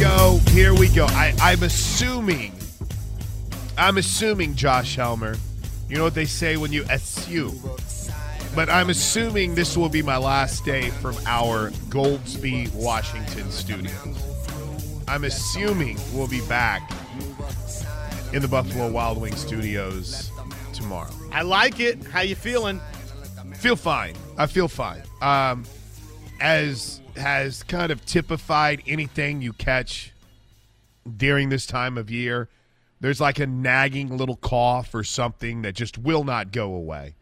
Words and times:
go. 0.00 0.40
Here 0.50 0.74
we 0.74 0.88
go. 0.88 1.06
I, 1.06 1.34
I'm 1.40 1.62
assuming. 1.62 2.52
I'm 3.76 3.98
assuming 3.98 4.54
Josh 4.54 4.96
Helmer. 4.96 5.36
You 5.88 5.96
know 5.96 6.04
what 6.04 6.14
they 6.14 6.24
say 6.24 6.56
when 6.56 6.72
you 6.72 6.84
assume. 6.90 7.60
But 8.54 8.68
I'm 8.70 8.90
assuming 8.90 9.54
this 9.54 9.76
will 9.76 9.88
be 9.88 10.02
my 10.02 10.16
last 10.16 10.64
day 10.64 10.90
from 10.90 11.16
our 11.26 11.70
Goldsby, 11.88 12.72
Washington 12.74 13.50
studios. 13.50 14.16
I'm 15.08 15.24
assuming 15.24 15.98
we'll 16.12 16.28
be 16.28 16.40
back 16.46 16.90
in 18.32 18.42
the 18.42 18.48
Buffalo 18.48 18.90
Wild 18.90 19.20
Wings 19.20 19.38
studios 19.38 20.30
tomorrow. 20.72 21.10
I 21.32 21.42
like 21.42 21.80
it. 21.80 22.04
How 22.04 22.20
you 22.20 22.36
feeling? 22.36 22.80
Feel 23.56 23.76
fine. 23.76 24.14
I 24.38 24.46
feel 24.46 24.68
fine. 24.68 25.02
Um, 25.20 25.64
as 26.40 27.00
has 27.16 27.62
kind 27.62 27.90
of 27.92 28.04
typified 28.04 28.82
anything 28.86 29.42
you 29.42 29.52
catch 29.52 30.12
during 31.16 31.48
this 31.48 31.66
time 31.66 31.98
of 31.98 32.10
year, 32.10 32.48
there's 33.00 33.20
like 33.20 33.38
a 33.38 33.46
nagging 33.46 34.16
little 34.16 34.36
cough 34.36 34.94
or 34.94 35.04
something 35.04 35.62
that 35.62 35.74
just 35.74 35.98
will 35.98 36.24
not 36.24 36.52
go 36.52 36.74
away. 36.74 37.14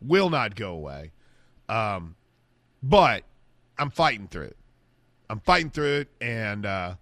Will 0.00 0.30
not 0.30 0.54
go 0.54 0.70
away. 0.70 1.12
Um, 1.68 2.16
but 2.82 3.24
I'm 3.78 3.90
fighting 3.90 4.28
through 4.28 4.46
it. 4.46 4.56
I'm 5.28 5.40
fighting 5.40 5.70
through 5.70 6.00
it, 6.00 6.08
and 6.20 6.64
uh, 6.64 6.94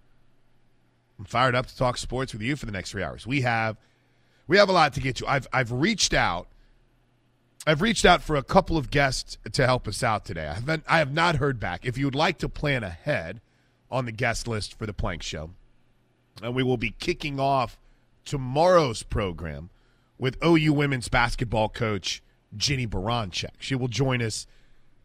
I'm 1.19 1.25
fired 1.25 1.55
up 1.55 1.67
to 1.67 1.77
talk 1.77 1.97
sports 1.97 2.33
with 2.33 2.41
you 2.41 2.55
for 2.55 2.65
the 2.65 2.71
next 2.71 2.91
three 2.91 3.03
hours. 3.03 3.27
We 3.27 3.41
have 3.41 3.77
we 4.47 4.57
have 4.57 4.69
a 4.69 4.71
lot 4.71 4.93
to 4.93 4.99
get 4.99 5.17
to. 5.17 5.27
I've 5.27 5.47
I've 5.53 5.71
reached 5.71 6.13
out. 6.13 6.47
I've 7.67 7.81
reached 7.81 8.05
out 8.05 8.21
for 8.21 8.35
a 8.35 8.43
couple 8.43 8.77
of 8.77 8.91
guests 8.91 9.37
to 9.51 9.65
help 9.65 9.87
us 9.87 10.03
out 10.03 10.23
today. 10.23 10.47
I 10.47 10.53
haven't 10.53 10.83
I 10.87 10.99
have 10.99 11.11
not 11.11 11.37
heard 11.37 11.59
back. 11.59 11.85
If 11.85 11.97
you 11.97 12.05
would 12.05 12.15
like 12.15 12.37
to 12.39 12.49
plan 12.49 12.83
ahead 12.83 13.41
on 13.89 14.05
the 14.05 14.11
guest 14.11 14.47
list 14.47 14.77
for 14.77 14.85
the 14.85 14.93
Plank 14.93 15.23
Show, 15.23 15.51
and 16.43 16.53
we 16.53 16.63
will 16.63 16.77
be 16.77 16.91
kicking 16.99 17.39
off 17.39 17.79
tomorrow's 18.23 19.01
program 19.01 19.69
with 20.19 20.37
OU 20.43 20.73
women's 20.73 21.07
basketball 21.07 21.69
coach 21.69 22.21
Jennie 22.55 22.87
Baranczyk. 22.87 23.49
She 23.59 23.73
will 23.75 23.87
join 23.87 24.21
us 24.21 24.45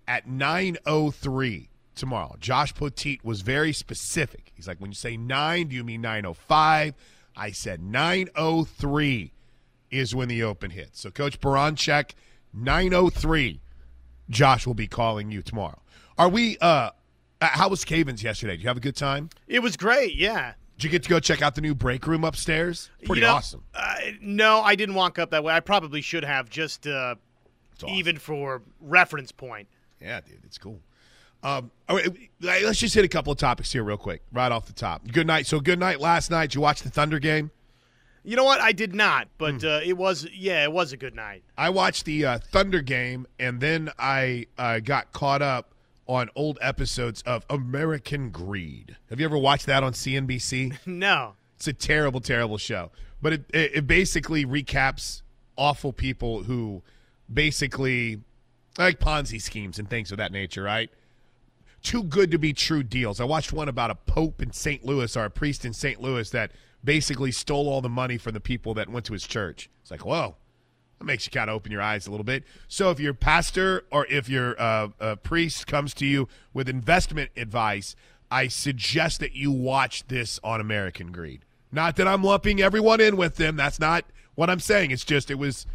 at 0.06 0.28
9:03 0.28 1.68
tomorrow. 1.94 2.36
Josh 2.40 2.74
Poteet 2.74 3.24
was 3.24 3.40
very 3.40 3.72
specific. 3.72 4.52
He's 4.54 4.68
like, 4.68 4.80
when 4.80 4.90
you 4.90 4.96
say 4.96 5.16
nine, 5.16 5.68
do 5.68 5.76
you 5.76 5.84
mean 5.84 6.02
9:05? 6.02 6.94
I 7.36 7.50
said 7.52 7.80
9:03 7.80 9.30
is 9.90 10.14
when 10.14 10.28
the 10.28 10.42
open 10.42 10.70
hits. 10.70 11.00
So, 11.00 11.10
Coach 11.10 11.40
Baranczyk, 11.40 12.10
9:03. 12.56 13.60
Josh 14.28 14.66
will 14.66 14.74
be 14.74 14.86
calling 14.86 15.30
you 15.30 15.42
tomorrow. 15.42 15.80
Are 16.18 16.28
we? 16.28 16.56
uh 16.60 16.90
How 17.40 17.68
was 17.68 17.84
Cavens 17.84 18.22
yesterday? 18.22 18.52
Did 18.52 18.62
you 18.62 18.68
have 18.68 18.76
a 18.76 18.80
good 18.80 18.96
time? 18.96 19.30
It 19.46 19.60
was 19.60 19.76
great. 19.76 20.14
Yeah. 20.14 20.54
Did 20.76 20.84
you 20.84 20.90
get 20.90 21.02
to 21.02 21.08
go 21.10 21.20
check 21.20 21.42
out 21.42 21.54
the 21.54 21.60
new 21.60 21.74
break 21.74 22.06
room 22.06 22.24
upstairs? 22.24 22.90
Pretty 23.04 23.20
You 23.20 23.26
know, 23.26 23.34
awesome. 23.34 23.62
Uh, 23.74 23.94
no, 24.22 24.62
I 24.62 24.74
didn't 24.74 24.94
walk 24.94 25.18
up 25.18 25.30
that 25.30 25.44
way. 25.44 25.52
I 25.52 25.60
probably 25.60 26.00
should 26.00 26.24
have, 26.24 26.48
just 26.48 26.86
uh, 26.86 27.16
awesome. 27.76 27.90
even 27.90 28.16
for 28.18 28.62
reference 28.80 29.30
point. 29.30 29.68
Yeah, 30.00 30.20
dude, 30.22 30.38
it's 30.44 30.56
cool. 30.56 30.80
Um, 31.42 31.70
all 31.88 31.96
right, 31.96 32.08
let's 32.40 32.78
just 32.78 32.94
hit 32.94 33.04
a 33.04 33.08
couple 33.08 33.30
of 33.30 33.38
topics 33.38 33.72
here 33.72 33.84
real 33.84 33.98
quick, 33.98 34.22
right 34.32 34.50
off 34.50 34.66
the 34.66 34.72
top. 34.72 35.06
Good 35.10 35.26
night. 35.26 35.46
So, 35.46 35.60
good 35.60 35.78
night 35.78 36.00
last 36.00 36.30
night. 36.30 36.48
Did 36.50 36.54
you 36.54 36.60
watch 36.62 36.82
the 36.82 36.90
Thunder 36.90 37.18
game? 37.18 37.50
You 38.22 38.36
know 38.36 38.44
what? 38.44 38.60
I 38.60 38.72
did 38.72 38.94
not, 38.94 39.28
but 39.38 39.60
Hmm. 39.62 39.66
uh, 39.66 39.80
it 39.82 39.96
was 39.96 40.26
yeah, 40.32 40.62
it 40.64 40.72
was 40.72 40.92
a 40.92 40.96
good 40.96 41.14
night. 41.14 41.42
I 41.56 41.70
watched 41.70 42.04
the 42.04 42.26
uh, 42.26 42.38
Thunder 42.38 42.82
game, 42.82 43.26
and 43.38 43.60
then 43.60 43.90
I 43.98 44.46
uh, 44.58 44.80
got 44.80 45.12
caught 45.12 45.40
up 45.42 45.74
on 46.06 46.28
old 46.34 46.58
episodes 46.60 47.22
of 47.22 47.46
American 47.48 48.30
Greed. 48.30 48.96
Have 49.10 49.20
you 49.20 49.24
ever 49.26 49.38
watched 49.38 49.66
that 49.66 49.82
on 49.82 49.92
CNBC? 49.92 50.76
No. 50.86 51.34
It's 51.56 51.68
a 51.68 51.72
terrible, 51.72 52.20
terrible 52.20 52.56
show. 52.58 52.90
But 53.22 53.34
it, 53.34 53.44
it, 53.52 53.70
it 53.74 53.86
basically 53.86 54.44
recaps 54.46 55.22
awful 55.56 55.92
people 55.92 56.42
who 56.44 56.82
basically 57.32 58.20
like 58.78 58.98
Ponzi 58.98 59.40
schemes 59.40 59.78
and 59.78 59.88
things 59.88 60.10
of 60.10 60.18
that 60.18 60.32
nature, 60.32 60.62
right? 60.62 60.90
Too 61.82 62.02
good 62.02 62.30
to 62.30 62.38
be 62.38 62.52
true 62.52 62.82
deals. 62.82 63.20
I 63.20 63.24
watched 63.24 63.52
one 63.52 63.68
about 63.68 63.90
a 63.90 63.94
pope 63.94 64.42
in 64.42 64.52
St. 64.52 64.84
Louis 64.84 65.16
or 65.16 65.24
a 65.24 65.30
priest 65.30 65.64
in 65.64 65.72
St. 65.72 66.00
Louis 66.00 66.28
that 66.30 66.50
basically 66.82 67.32
stole 67.32 67.68
all 67.68 67.80
the 67.80 67.88
money 67.88 68.18
from 68.18 68.34
the 68.34 68.40
people 68.40 68.74
that 68.74 68.88
went 68.88 69.06
to 69.06 69.12
his 69.12 69.26
church. 69.26 69.70
It's 69.82 69.90
like, 69.90 70.04
whoa, 70.04 70.36
that 70.98 71.04
makes 71.04 71.26
you 71.26 71.30
kind 71.30 71.50
of 71.50 71.56
open 71.56 71.72
your 71.72 71.82
eyes 71.82 72.06
a 72.06 72.10
little 72.10 72.24
bit. 72.24 72.44
So 72.68 72.90
if 72.90 73.00
your 73.00 73.14
pastor 73.14 73.84
or 73.90 74.06
if 74.06 74.28
your 74.28 74.60
uh, 74.60 74.88
uh, 75.00 75.16
priest 75.16 75.66
comes 75.66 75.94
to 75.94 76.06
you 76.06 76.28
with 76.52 76.68
investment 76.68 77.30
advice, 77.36 77.96
I 78.30 78.48
suggest 78.48 79.20
that 79.20 79.32
you 79.34 79.50
watch 79.50 80.06
this 80.06 80.38
on 80.44 80.60
American 80.60 81.10
Greed. 81.10 81.44
Not 81.72 81.96
that 81.96 82.06
I'm 82.06 82.22
lumping 82.22 82.60
everyone 82.60 83.00
in 83.00 83.16
with 83.16 83.36
them. 83.36 83.56
That's 83.56 83.80
not 83.80 84.04
what 84.34 84.50
I'm 84.50 84.60
saying. 84.60 84.90
It's 84.90 85.04
just 85.04 85.30
it 85.30 85.36
was 85.36 85.66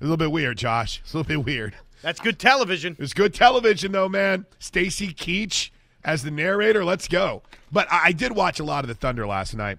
a 0.00 0.04
little 0.04 0.16
bit 0.16 0.30
weird, 0.30 0.58
Josh. 0.58 1.00
It's 1.00 1.12
a 1.14 1.18
little 1.18 1.28
bit 1.28 1.44
weird. 1.44 1.74
That's 2.02 2.20
good 2.20 2.38
television. 2.38 2.96
It's 2.98 3.12
good 3.12 3.34
television, 3.34 3.92
though, 3.92 4.08
man. 4.08 4.46
Stacy 4.58 5.08
Keach 5.08 5.70
as 6.04 6.22
the 6.22 6.30
narrator. 6.30 6.84
Let's 6.84 7.08
go. 7.08 7.42
But 7.72 7.90
I, 7.92 8.06
I 8.06 8.12
did 8.12 8.32
watch 8.32 8.60
a 8.60 8.64
lot 8.64 8.84
of 8.84 8.88
the 8.88 8.94
Thunder 8.94 9.26
last 9.26 9.54
night. 9.54 9.78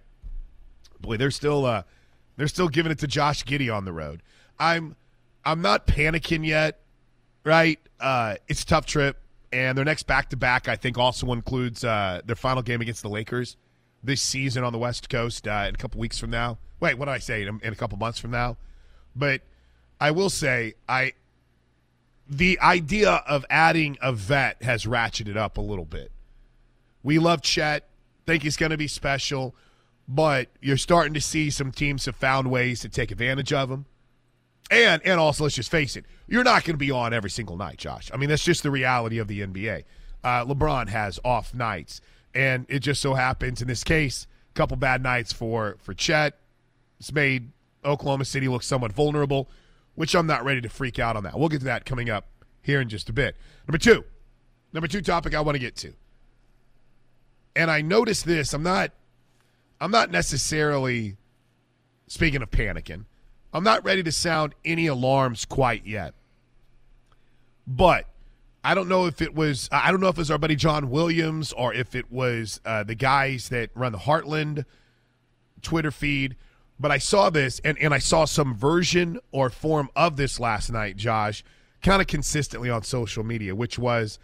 Boy, 1.01 1.17
they're 1.17 1.31
still 1.31 1.65
uh, 1.65 1.83
they're 2.35 2.47
still 2.47 2.69
giving 2.69 2.91
it 2.91 2.99
to 2.99 3.07
Josh 3.07 3.43
Giddey 3.43 3.73
on 3.73 3.85
the 3.85 3.93
road. 3.93 4.21
I'm 4.59 4.95
I'm 5.45 5.61
not 5.61 5.87
panicking 5.87 6.45
yet, 6.45 6.79
right? 7.43 7.79
Uh, 7.99 8.35
it's 8.47 8.63
a 8.63 8.65
tough 8.65 8.85
trip, 8.85 9.17
and 9.51 9.77
their 9.77 9.85
next 9.85 10.03
back 10.03 10.29
to 10.29 10.37
back, 10.37 10.67
I 10.67 10.75
think, 10.75 10.97
also 10.97 11.31
includes 11.33 11.83
uh, 11.83 12.21
their 12.25 12.35
final 12.35 12.61
game 12.61 12.81
against 12.81 13.01
the 13.01 13.09
Lakers 13.09 13.57
this 14.03 14.21
season 14.21 14.63
on 14.63 14.71
the 14.71 14.79
West 14.79 15.09
Coast 15.09 15.47
uh, 15.47 15.65
in 15.67 15.75
a 15.75 15.77
couple 15.77 15.99
weeks 15.99 16.17
from 16.17 16.29
now. 16.29 16.57
Wait, 16.79 16.97
what 16.97 17.05
did 17.05 17.11
I 17.11 17.17
say? 17.19 17.43
In, 17.43 17.59
in 17.61 17.73
a 17.73 17.75
couple 17.75 17.97
months 17.97 18.19
from 18.19 18.31
now. 18.31 18.57
But 19.15 19.41
I 19.99 20.11
will 20.11 20.29
say, 20.29 20.75
I 20.87 21.13
the 22.29 22.59
idea 22.59 23.23
of 23.27 23.45
adding 23.49 23.97
a 24.01 24.13
vet 24.13 24.61
has 24.61 24.85
ratcheted 24.85 25.35
up 25.35 25.57
a 25.57 25.61
little 25.61 25.85
bit. 25.85 26.11
We 27.01 27.17
love 27.17 27.41
Chet, 27.41 27.89
think 28.25 28.43
he's 28.43 28.57
going 28.57 28.69
to 28.69 28.77
be 28.77 28.87
special, 28.87 29.55
but 30.11 30.49
you're 30.59 30.75
starting 30.75 31.13
to 31.13 31.21
see 31.21 31.51
some 31.51 31.71
teams 31.71 32.05
have 32.05 32.15
found 32.15 32.49
ways 32.49 32.79
to 32.79 32.89
take 32.89 33.11
advantage 33.11 33.53
of 33.53 33.69
him. 33.69 33.85
And 34.71 35.01
and 35.05 35.19
also, 35.19 35.43
let's 35.43 35.55
just 35.55 35.69
face 35.69 35.95
it, 35.95 36.05
you're 36.27 36.43
not 36.43 36.63
going 36.63 36.73
to 36.73 36.79
be 36.79 36.91
on 36.91 37.13
every 37.13 37.29
single 37.29 37.57
night, 37.57 37.77
Josh. 37.77 38.09
I 38.11 38.17
mean, 38.17 38.27
that's 38.27 38.43
just 38.43 38.63
the 38.63 38.71
reality 38.71 39.19
of 39.19 39.27
the 39.27 39.41
NBA. 39.41 39.83
Uh, 40.23 40.45
LeBron 40.45 40.89
has 40.89 41.19
off 41.23 41.53
nights, 41.53 42.01
and 42.33 42.65
it 42.69 42.79
just 42.79 43.01
so 43.01 43.13
happens 43.13 43.61
in 43.61 43.67
this 43.67 43.83
case, 43.83 44.27
a 44.51 44.53
couple 44.55 44.77
bad 44.77 45.01
nights 45.03 45.31
for 45.31 45.77
for 45.79 45.93
Chet. 45.93 46.37
It's 46.99 47.13
made 47.13 47.51
Oklahoma 47.85 48.25
City 48.25 48.47
look 48.47 48.63
somewhat 48.63 48.91
vulnerable, 48.91 49.47
which 49.95 50.15
I'm 50.15 50.27
not 50.27 50.43
ready 50.43 50.61
to 50.61 50.69
freak 50.69 50.99
out 50.99 51.15
on 51.15 51.23
that. 51.23 51.37
We'll 51.37 51.49
get 51.49 51.59
to 51.59 51.65
that 51.65 51.85
coming 51.85 52.09
up 52.09 52.27
here 52.61 52.81
in 52.81 52.89
just 52.89 53.09
a 53.09 53.13
bit. 53.13 53.37
Number 53.67 53.77
two, 53.77 54.03
number 54.73 54.87
two 54.87 55.01
topic 55.01 55.33
I 55.35 55.41
want 55.41 55.55
to 55.55 55.59
get 55.59 55.75
to, 55.77 55.93
and 57.55 57.71
I 57.71 57.81
noticed 57.81 58.25
this. 58.25 58.53
I'm 58.53 58.63
not, 58.63 58.91
I'm 59.81 59.91
not 59.91 60.11
necessarily 60.11 61.15
speaking 62.07 62.41
of 62.41 62.51
panicking. 62.51 63.05
I'm 63.53 63.63
not 63.63 63.83
ready 63.83 64.03
to 64.03 64.11
sound 64.11 64.53
any 64.65 64.87
alarms 64.87 65.45
quite 65.45 65.85
yet. 65.85 66.13
But 67.65 68.05
I 68.63 68.75
don't 68.75 68.89
know 68.89 69.05
if 69.05 69.21
it 69.21 69.33
was 69.33 69.69
I 69.71 69.91
don't 69.91 70.01
know 70.01 70.09
if 70.09 70.17
it 70.17 70.21
was 70.21 70.31
our 70.31 70.37
buddy 70.37 70.55
John 70.55 70.89
Williams 70.89 71.53
or 71.53 71.73
if 71.73 71.95
it 71.95 72.11
was 72.11 72.59
uh, 72.65 72.83
the 72.83 72.95
guys 72.95 73.49
that 73.49 73.69
run 73.73 73.91
the 73.91 73.99
Heartland 73.99 74.65
Twitter 75.61 75.91
feed. 75.91 76.35
But 76.79 76.91
I 76.91 76.97
saw 76.97 77.29
this 77.29 77.59
and, 77.63 77.77
and 77.79 77.93
I 77.93 77.99
saw 77.99 78.25
some 78.25 78.55
version 78.55 79.19
or 79.31 79.49
form 79.49 79.89
of 79.95 80.17
this 80.17 80.39
last 80.39 80.71
night, 80.71 80.97
Josh, 80.97 81.43
kind 81.81 82.01
of 82.01 82.07
consistently 82.07 82.69
on 82.69 82.83
social 82.83 83.23
media, 83.23 83.55
which 83.55 83.77
was 83.77 84.19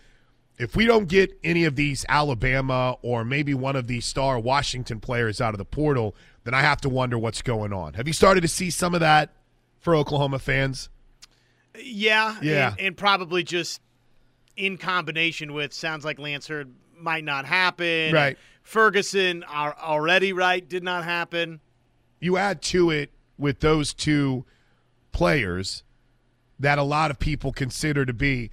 if 0.58 0.76
we 0.76 0.86
don't 0.86 1.08
get 1.08 1.38
any 1.44 1.66
of 1.66 1.76
these 1.76 2.06
Alabama 2.08 2.98
or 3.02 3.26
maybe 3.26 3.54
one 3.54 3.76
of 3.76 3.88
these 3.88 4.06
star 4.06 4.40
Washington 4.40 5.00
players 5.00 5.42
out 5.42 5.54
of 5.54 5.58
the 5.58 5.66
portal, 5.66 6.16
then 6.44 6.54
I 6.54 6.62
have 6.62 6.80
to 6.82 6.90
wonder 6.90 7.18
what's 7.18 7.42
going 7.42 7.74
on. 7.74 7.94
Have 7.96 8.08
you 8.08 8.14
started 8.14 8.42
to 8.42 8.48
see 8.48 8.70
some 8.70 8.94
of 8.94 9.02
that 9.02 9.34
for 9.80 9.96
Oklahoma 9.96 10.40
fans? 10.40 10.90
Yeah, 11.78 12.38
Yeah. 12.42 12.72
and, 12.72 12.80
and 12.80 12.98
probably 12.98 13.44
just 13.44 13.82
in 14.56 14.78
combination 14.78 15.54
with 15.54 15.74
sounds 15.74 16.06
like 16.06 16.20
Lance 16.20 16.48
Heard 16.48 16.74
might 16.98 17.26
not 17.26 17.46
happen. 17.46 18.14
Right. 18.14 18.38
Ferguson 18.64 19.44
are 19.44 19.76
already 19.78 20.32
right 20.34 20.68
did 20.68 20.84
not 20.84 21.04
happen. 21.04 21.60
You 22.22 22.38
add 22.38 22.62
to 22.64 22.90
it 22.90 23.12
with 23.38 23.60
those 23.60 23.94
two 23.94 24.46
players 25.12 25.84
that 26.58 26.78
a 26.78 26.84
lot 26.84 27.12
of 27.12 27.20
people 27.20 27.52
consider 27.52 28.06
to 28.06 28.14
be 28.14 28.50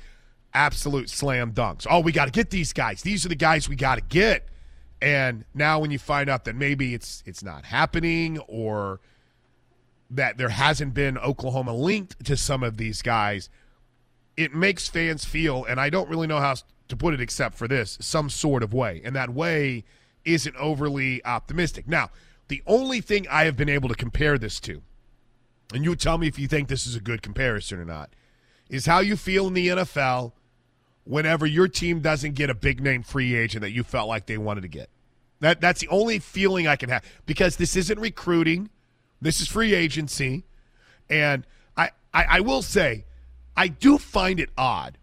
absolute 0.55 1.11
slam 1.11 1.53
dunks. 1.53 1.87
Oh, 1.89 2.01
we 2.01 2.13
got 2.13 2.27
to 2.27 2.31
get 2.31 2.51
these 2.51 2.73
guys. 2.73 3.03
These 3.03 3.25
are 3.25 3.29
the 3.29 3.35
guys 3.35 3.69
we 3.69 3.77
got 3.77 3.97
to 3.97 4.03
get. 4.03 4.49
And 5.01 5.45
now 5.55 5.81
when 5.81 5.91
you 5.91 5.99
find 5.99 6.31
out 6.31 6.45
that 6.45 6.55
maybe 6.55 6.95
it's 6.95 7.23
it's 7.27 7.43
not 7.43 7.65
happening 7.65 8.39
or 8.47 9.01
that 10.11 10.39
there 10.39 10.51
hasn't 10.51 10.95
been 10.95 11.19
Oklahoma 11.19 11.75
linked 11.75 12.25
to 12.27 12.37
some 12.37 12.63
of 12.63 12.77
these 12.77 13.03
guys, 13.03 13.49
it 14.37 14.55
makes 14.55 14.89
fans 14.89 15.25
feel 15.25 15.65
and 15.65 15.81
I 15.81 15.91
don't 15.91 16.09
really 16.09 16.27
know 16.27 16.39
how 16.39 16.55
to 16.89 16.97
put 16.97 17.15
it 17.15 17.21
except 17.21 17.57
for 17.57 17.67
this, 17.67 17.99
some 18.01 18.31
sort 18.31 18.63
of 18.63 18.73
way. 18.73 19.01
And 19.05 19.17
that 19.17 19.31
way 19.31 19.85
isn't 20.25 20.55
overly 20.57 21.25
optimistic. 21.25 21.89
Now, 21.89 22.11
the 22.49 22.63
only 22.67 23.01
thing 23.01 23.27
I 23.29 23.45
have 23.45 23.57
been 23.57 23.69
able 23.69 23.89
to 23.89 23.95
compare 23.95 24.39
this 24.39 24.61
to, 24.61 24.83
and 25.73 25.85
you 25.85 25.97
tell 25.97 26.19
me 26.19 26.29
if 26.29 26.39
you 26.39 26.47
think 26.47 26.69
this 26.69 26.87
is 26.87 26.95
a 26.95 27.01
good 27.01 27.23
comparison 27.23 27.81
or 27.81 27.85
not, 27.85 28.15
is 28.69 28.87
how 28.87 29.01
you 29.01 29.17
feel 29.17 29.49
in 29.49 29.55
the 29.55 29.69
NFL 29.69 30.33
whenever 31.05 31.47
your 31.47 31.69
team 31.69 32.01
doesn't 32.01 32.35
get 32.35 32.51
a 32.51 32.55
big 32.55 32.81
name 32.81 33.03
free 33.03 33.35
agent 33.35 33.63
that 33.63 33.73
you 33.73 33.83
felt 33.83 34.09
like 34.09 34.27
they 34.27 34.39
wanted 34.39 34.63
to 34.63 34.69
get. 34.69 34.89
That 35.41 35.61
that's 35.61 35.81
the 35.81 35.89
only 35.89 36.19
feeling 36.19 36.69
I 36.69 36.77
can 36.77 36.89
have 36.89 37.05
because 37.27 37.57
this 37.57 37.75
isn't 37.75 37.99
recruiting, 37.99 38.71
this 39.21 39.41
is 39.41 39.49
free 39.49 39.75
agency, 39.75 40.45
and 41.11 41.45
I 41.77 41.91
I, 42.15 42.25
I 42.29 42.41
will 42.41 42.63
say 42.63 43.05
I 43.57 43.69
do 43.69 43.99
find 43.99 44.39
it 44.39 44.51
odd, 44.57 44.99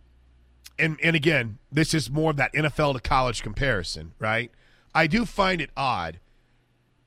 and 0.78 0.98
and 1.04 1.16
again 1.16 1.58
this 1.72 1.94
is 1.94 2.10
more 2.10 2.32
of 2.32 2.38
that 2.38 2.54
NFL 2.54 2.94
to 2.94 3.02
college 3.02 3.44
comparison, 3.44 4.14
right? 4.18 4.50
I 4.96 5.08
do 5.08 5.26
find 5.26 5.60
it 5.60 5.72
odd 5.76 6.20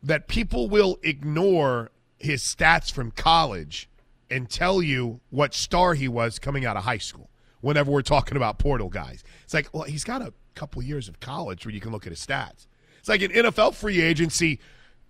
that 0.02 0.28
people 0.28 0.68
will 0.68 0.98
ignore 1.02 1.90
his 2.18 2.42
stats 2.42 2.92
from 2.92 3.10
college 3.12 3.88
and 4.30 4.48
tell 4.48 4.82
you 4.82 5.20
what 5.30 5.54
star 5.54 5.94
he 5.94 6.06
was 6.06 6.38
coming 6.38 6.66
out 6.66 6.76
of 6.76 6.84
high 6.84 6.98
school 6.98 7.30
whenever 7.62 7.90
we're 7.90 8.02
talking 8.02 8.36
about 8.36 8.58
portal 8.58 8.90
guys. 8.90 9.24
It's 9.44 9.54
like, 9.54 9.68
well, 9.72 9.84
he's 9.84 10.04
got 10.04 10.20
a 10.20 10.34
couple 10.54 10.82
years 10.82 11.08
of 11.08 11.18
college 11.20 11.64
where 11.64 11.74
you 11.74 11.80
can 11.80 11.90
look 11.90 12.06
at 12.06 12.12
his 12.12 12.24
stats. 12.24 12.66
It's 12.98 13.08
like 13.08 13.22
an 13.22 13.30
NFL 13.30 13.74
free 13.74 14.00
agency, 14.00 14.60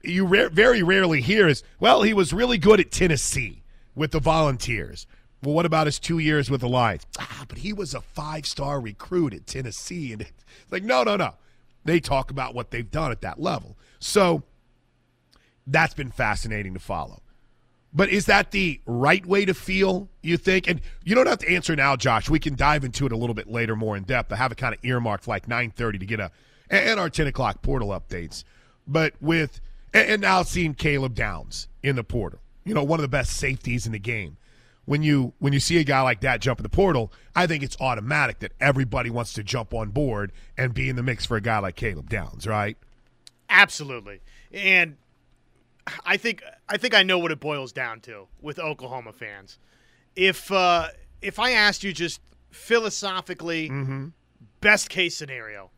you 0.02 0.26
very 0.26 0.82
rarely 0.82 1.20
hear 1.20 1.48
is, 1.48 1.62
well, 1.80 2.02
he 2.02 2.14
was 2.14 2.32
really 2.32 2.58
good 2.58 2.80
at 2.80 2.90
Tennessee 2.90 3.62
with 3.94 4.12
the 4.12 4.20
Volunteers. 4.20 5.06
Well, 5.42 5.54
what 5.54 5.66
about 5.66 5.86
his 5.86 5.98
two 5.98 6.18
years 6.18 6.50
with 6.50 6.60
the 6.60 6.68
Lions? 6.68 7.02
Ah, 7.18 7.44
but 7.48 7.58
he 7.58 7.72
was 7.72 7.94
a 7.94 8.00
five 8.00 8.46
star 8.46 8.80
recruit 8.80 9.34
at 9.34 9.46
Tennessee. 9.46 10.12
And 10.12 10.22
it's 10.22 10.32
like, 10.70 10.84
no, 10.84 11.02
no, 11.02 11.16
no. 11.16 11.34
They 11.84 11.98
talk 11.98 12.30
about 12.30 12.54
what 12.54 12.70
they've 12.70 12.88
done 12.88 13.10
at 13.10 13.22
that 13.22 13.40
level. 13.40 13.76
So 13.98 14.44
that's 15.66 15.94
been 15.94 16.10
fascinating 16.10 16.74
to 16.74 16.80
follow. 16.80 17.22
But 17.94 18.08
is 18.08 18.26
that 18.26 18.52
the 18.52 18.80
right 18.86 19.24
way 19.26 19.44
to 19.44 19.52
feel, 19.52 20.08
you 20.22 20.38
think? 20.38 20.66
And 20.66 20.80
you 21.04 21.14
don't 21.14 21.26
have 21.26 21.38
to 21.38 21.54
answer 21.54 21.76
now, 21.76 21.94
Josh. 21.94 22.30
We 22.30 22.38
can 22.38 22.54
dive 22.54 22.84
into 22.84 23.04
it 23.04 23.12
a 23.12 23.16
little 23.16 23.34
bit 23.34 23.50
later, 23.50 23.76
more 23.76 23.96
in 23.96 24.04
depth. 24.04 24.32
I 24.32 24.36
have 24.36 24.50
it 24.50 24.58
kind 24.58 24.74
of 24.74 24.82
earmarked 24.82 25.28
like 25.28 25.46
9.30 25.46 26.00
to 26.00 26.06
get 26.06 26.20
a 26.20 26.30
and 26.70 26.98
our 26.98 27.10
10 27.10 27.26
o'clock 27.26 27.60
portal 27.60 27.88
updates. 27.88 28.44
But 28.86 29.14
with 29.20 29.60
and 29.92 30.22
now 30.22 30.42
seeing 30.42 30.74
Caleb 30.74 31.14
Downs 31.14 31.68
in 31.82 31.96
the 31.96 32.04
portal, 32.04 32.40
you 32.64 32.74
know, 32.74 32.82
one 32.82 32.98
of 32.98 33.02
the 33.02 33.08
best 33.08 33.36
safeties 33.36 33.86
in 33.86 33.92
the 33.92 33.98
game. 33.98 34.38
When 34.84 35.02
you 35.02 35.32
when 35.38 35.52
you 35.52 35.60
see 35.60 35.78
a 35.78 35.84
guy 35.84 36.00
like 36.00 36.22
that 36.22 36.40
jump 36.40 36.58
in 36.58 36.64
the 36.64 36.68
portal, 36.68 37.12
I 37.36 37.46
think 37.46 37.62
it's 37.62 37.76
automatic 37.80 38.40
that 38.40 38.52
everybody 38.58 39.10
wants 39.10 39.32
to 39.34 39.44
jump 39.44 39.72
on 39.74 39.90
board 39.90 40.32
and 40.58 40.74
be 40.74 40.88
in 40.88 40.96
the 40.96 41.04
mix 41.04 41.24
for 41.24 41.36
a 41.36 41.40
guy 41.40 41.60
like 41.60 41.76
Caleb 41.76 42.10
Downs, 42.10 42.48
right? 42.48 42.76
Absolutely. 43.48 44.20
And 44.52 44.96
I 46.04 46.16
think 46.16 46.42
I 46.68 46.76
think 46.76 46.94
I 46.94 47.02
know 47.02 47.18
what 47.18 47.32
it 47.32 47.40
boils 47.40 47.72
down 47.72 48.00
to 48.02 48.28
with 48.40 48.58
Oklahoma 48.58 49.12
fans. 49.12 49.58
If 50.14 50.50
uh, 50.50 50.88
if 51.20 51.38
I 51.38 51.52
asked 51.52 51.82
you 51.82 51.92
just 51.92 52.20
philosophically, 52.50 53.68
mm-hmm. 53.68 54.08
best 54.60 54.88
case 54.88 55.16
scenario, 55.16 55.70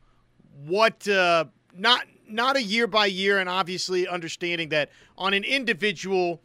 what 0.67 1.07
uh, 1.09 1.47
not 1.77 2.07
not 2.29 2.57
a 2.57 2.63
year 2.63 2.87
by 2.87 3.07
year, 3.07 3.39
and 3.39 3.49
obviously 3.49 4.07
understanding 4.07 4.71
that 4.71 4.91
on 5.17 5.35
an 5.35 5.45
individual 5.45 6.41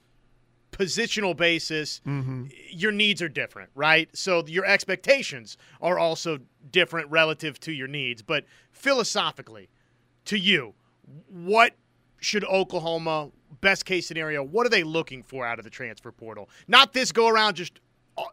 positional 0.72 1.36
basis, 1.36 2.02
mm-hmm. 2.06 2.46
your 2.70 2.92
needs 2.92 3.22
are 3.22 3.30
different, 3.30 3.70
right? 3.76 4.10
So 4.14 4.44
your 4.48 4.66
expectations 4.66 5.58
are 5.82 5.98
also 5.98 6.40
different 6.72 7.10
relative 7.10 7.60
to 7.62 7.72
your 7.72 7.88
needs. 7.88 8.22
But 8.22 8.46
philosophically, 8.72 9.70
to 10.26 10.38
you, 10.38 10.76
what 11.28 11.74
should 12.20 12.44
Oklahoma 12.44 13.32
best 13.62 13.86
case 13.86 14.08
scenario? 14.08 14.44
What 14.44 14.66
are 14.66 14.70
they 14.70 14.84
looking 14.84 15.24
for 15.24 15.46
out 15.46 15.60
of 15.60 15.66
the 15.66 15.72
transfer 15.72 16.12
portal? 16.12 16.50
Not 16.68 16.94
this 16.94 17.12
go 17.12 17.28
around, 17.28 17.56
just 17.56 17.80
uh, 18.18 18.24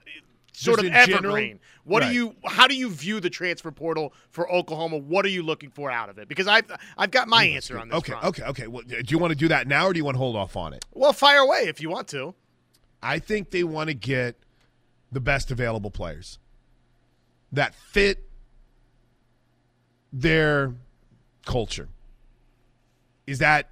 sort 0.53 0.81
Just 0.81 0.89
of 0.89 0.95
evergreen. 0.95 1.23
general? 1.23 1.59
What 1.85 2.03
Right. 2.03 2.09
do 2.09 2.15
you? 2.15 2.37
How 2.47 2.67
do 2.67 2.75
you 2.75 2.91
view 2.91 3.21
the 3.21 3.31
transfer 3.31 3.71
portal 3.71 4.13
for 4.31 4.51
Oklahoma? 4.51 4.97
What 4.99 5.25
are 5.25 5.29
you 5.31 5.43
looking 5.43 5.71
for 5.71 5.91
out 5.91 6.09
of 6.09 6.19
it? 6.19 6.29
Because 6.29 6.47
I've 6.47 6.65
I've 6.97 7.11
got 7.11 7.29
my 7.29 7.45
answer 7.45 7.79
on 7.79 7.89
this. 7.89 7.99
Okay, 7.99 8.13
front. 8.13 8.25
okay, 8.27 8.43
okay. 8.45 8.67
Well, 8.67 8.83
do 8.87 9.03
you 9.07 9.19
want 9.19 9.33
to 9.33 9.39
do 9.39 9.49
that 9.49 9.67
now 9.69 9.87
or 9.87 9.93
do 9.93 9.99
you 9.99 10.05
want 10.05 10.15
to 10.15 10.19
hold 10.19 10.35
off 10.37 10.57
on 10.57 10.73
it? 10.73 10.85
Well, 10.95 11.13
fire 11.13 11.39
away 11.41 11.65
if 11.69 11.81
you 11.81 11.91
want 11.91 12.09
to. 12.09 12.35
I 13.03 13.19
think 13.19 13.51
they 13.51 13.63
want 13.65 13.89
to 13.89 13.95
get 13.95 14.37
the 15.13 15.21
best 15.21 15.51
available 15.51 15.91
players 15.91 16.39
that 17.53 17.75
fit 17.75 18.25
their 20.13 20.75
culture. 21.45 21.89
Is 23.27 23.39
that 23.39 23.71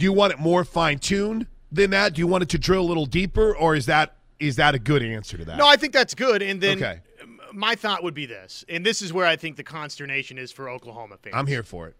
do 0.00 0.04
you 0.06 0.12
want 0.14 0.32
it 0.32 0.38
more 0.38 0.64
fine 0.64 0.98
tuned 0.98 1.46
than 1.70 1.90
that? 1.90 2.14
Do 2.14 2.20
you 2.20 2.26
want 2.26 2.42
it 2.42 2.48
to 2.48 2.58
drill 2.58 2.80
a 2.80 2.88
little 2.88 3.04
deeper 3.06 3.54
or 3.54 3.76
is 3.76 3.84
that 3.86 4.16
is 4.40 4.56
that 4.56 4.74
a 4.74 4.78
good 4.78 5.02
answer 5.02 5.36
to 5.36 5.44
that? 5.44 5.58
No, 5.58 5.66
I 5.66 5.76
think 5.76 5.92
that's 5.92 6.14
good. 6.14 6.40
And 6.40 6.58
then 6.62 6.78
Okay. 6.78 7.00
my 7.52 7.74
thought 7.74 8.02
would 8.02 8.14
be 8.14 8.24
this, 8.24 8.64
and 8.70 8.86
this 8.86 9.02
is 9.02 9.12
where 9.12 9.26
I 9.26 9.36
think 9.36 9.56
the 9.58 9.62
consternation 9.62 10.38
is 10.38 10.50
for 10.50 10.70
Oklahoma 10.70 11.18
fans. 11.22 11.34
I'm 11.36 11.46
here 11.46 11.62
for 11.62 11.86
it. 11.88 11.96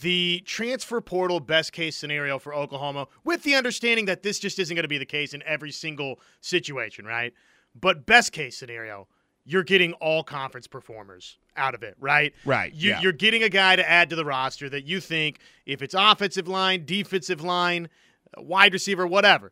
the 0.00 0.42
transfer 0.44 1.00
portal 1.00 1.40
best 1.40 1.72
case 1.72 1.96
scenario 1.96 2.38
for 2.38 2.54
Oklahoma, 2.54 3.08
with 3.24 3.42
the 3.42 3.54
understanding 3.54 4.04
that 4.04 4.22
this 4.22 4.38
just 4.38 4.58
isn't 4.58 4.74
going 4.76 4.82
to 4.82 4.88
be 4.88 4.98
the 4.98 5.06
case 5.06 5.32
in 5.32 5.42
every 5.46 5.72
single 5.72 6.20
situation, 6.42 7.06
right? 7.06 7.32
But 7.74 8.04
best 8.04 8.32
case 8.32 8.54
scenario, 8.56 9.08
you're 9.48 9.64
getting 9.64 9.94
all 9.94 10.22
conference 10.22 10.66
performers 10.66 11.38
out 11.56 11.74
of 11.74 11.82
it, 11.82 11.96
right? 11.98 12.34
Right, 12.44 12.74
You, 12.74 12.90
yeah. 12.90 13.00
You're 13.00 13.12
getting 13.12 13.42
a 13.42 13.48
guy 13.48 13.76
to 13.76 13.88
add 13.88 14.10
to 14.10 14.16
the 14.16 14.24
roster 14.24 14.68
that 14.68 14.84
you 14.84 15.00
think, 15.00 15.38
if 15.64 15.80
it's 15.80 15.94
offensive 15.94 16.46
line, 16.46 16.84
defensive 16.84 17.40
line, 17.40 17.88
wide 18.36 18.74
receiver, 18.74 19.06
whatever, 19.06 19.50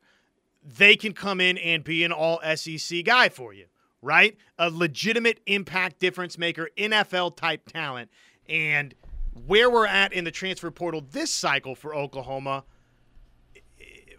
they 0.63 0.97
can 0.97 1.15
come 1.15 1.41
in 1.41 1.57
and 1.57 1.83
be 1.83 2.05
an 2.05 2.13
all 2.13 2.41
SEC 2.57 3.07
guy 3.07 3.31
for 3.31 3.55
you, 3.55 3.65
right? 4.03 4.37
A 4.59 4.69
legitimate 4.69 5.41
impact 5.47 5.99
difference 5.99 6.37
maker, 6.37 6.69
NFL 6.77 7.35
type 7.35 7.65
talent. 7.65 8.11
And 8.51 8.95
where 9.47 9.71
we're 9.71 9.87
at 9.87 10.13
in 10.13 10.25
the 10.25 10.31
transfer 10.31 10.71
portal 10.71 11.03
this 11.11 11.31
cycle 11.31 11.75
for 11.75 11.95
Oklahoma, 11.95 12.65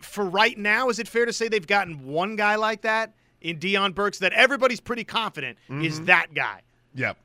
for 0.01 0.25
right 0.25 0.57
now, 0.57 0.89
is 0.89 0.97
it 0.97 1.07
fair 1.07 1.27
to 1.27 1.33
say 1.33 1.47
they've 1.47 1.67
gotten 1.67 2.07
one 2.07 2.35
guy 2.35 2.55
like 2.55 2.81
that 2.81 3.13
in 3.41 3.59
Deion 3.59 3.93
Burks 3.93 4.19
that 4.19 4.33
everybody's 4.33 4.79
pretty 4.79 5.03
confident 5.03 5.57
is 5.69 6.01
that 6.01 6.33
guy? 6.33 6.61
Yep. 6.95 7.17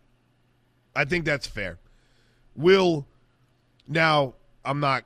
I 0.94 1.04
think 1.04 1.24
that's 1.24 1.46
fair. 1.46 1.78
Will 2.54 3.06
now 3.88 4.34
I'm 4.64 4.80
not 4.80 5.04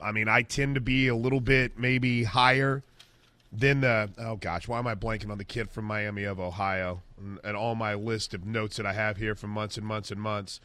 I 0.00 0.12
mean, 0.12 0.28
I 0.28 0.42
tend 0.42 0.76
to 0.76 0.80
be 0.80 1.08
a 1.08 1.16
little 1.16 1.40
bit 1.40 1.76
maybe 1.76 2.22
higher 2.24 2.82
than 3.52 3.80
the 3.80 4.10
oh 4.18 4.36
gosh, 4.36 4.68
why 4.68 4.78
am 4.78 4.86
I 4.86 4.94
blanking 4.94 5.30
on 5.30 5.38
the 5.38 5.44
kid 5.44 5.70
from 5.70 5.84
Miami 5.84 6.24
of 6.24 6.38
Ohio 6.38 7.02
and, 7.18 7.38
and 7.44 7.56
all 7.56 7.74
my 7.74 7.94
list 7.94 8.34
of 8.34 8.44
notes 8.44 8.76
that 8.76 8.86
I 8.86 8.92
have 8.92 9.16
here 9.16 9.34
for 9.34 9.46
months 9.46 9.76
and 9.76 9.86
months 9.86 10.10
and 10.10 10.20
months. 10.20 10.60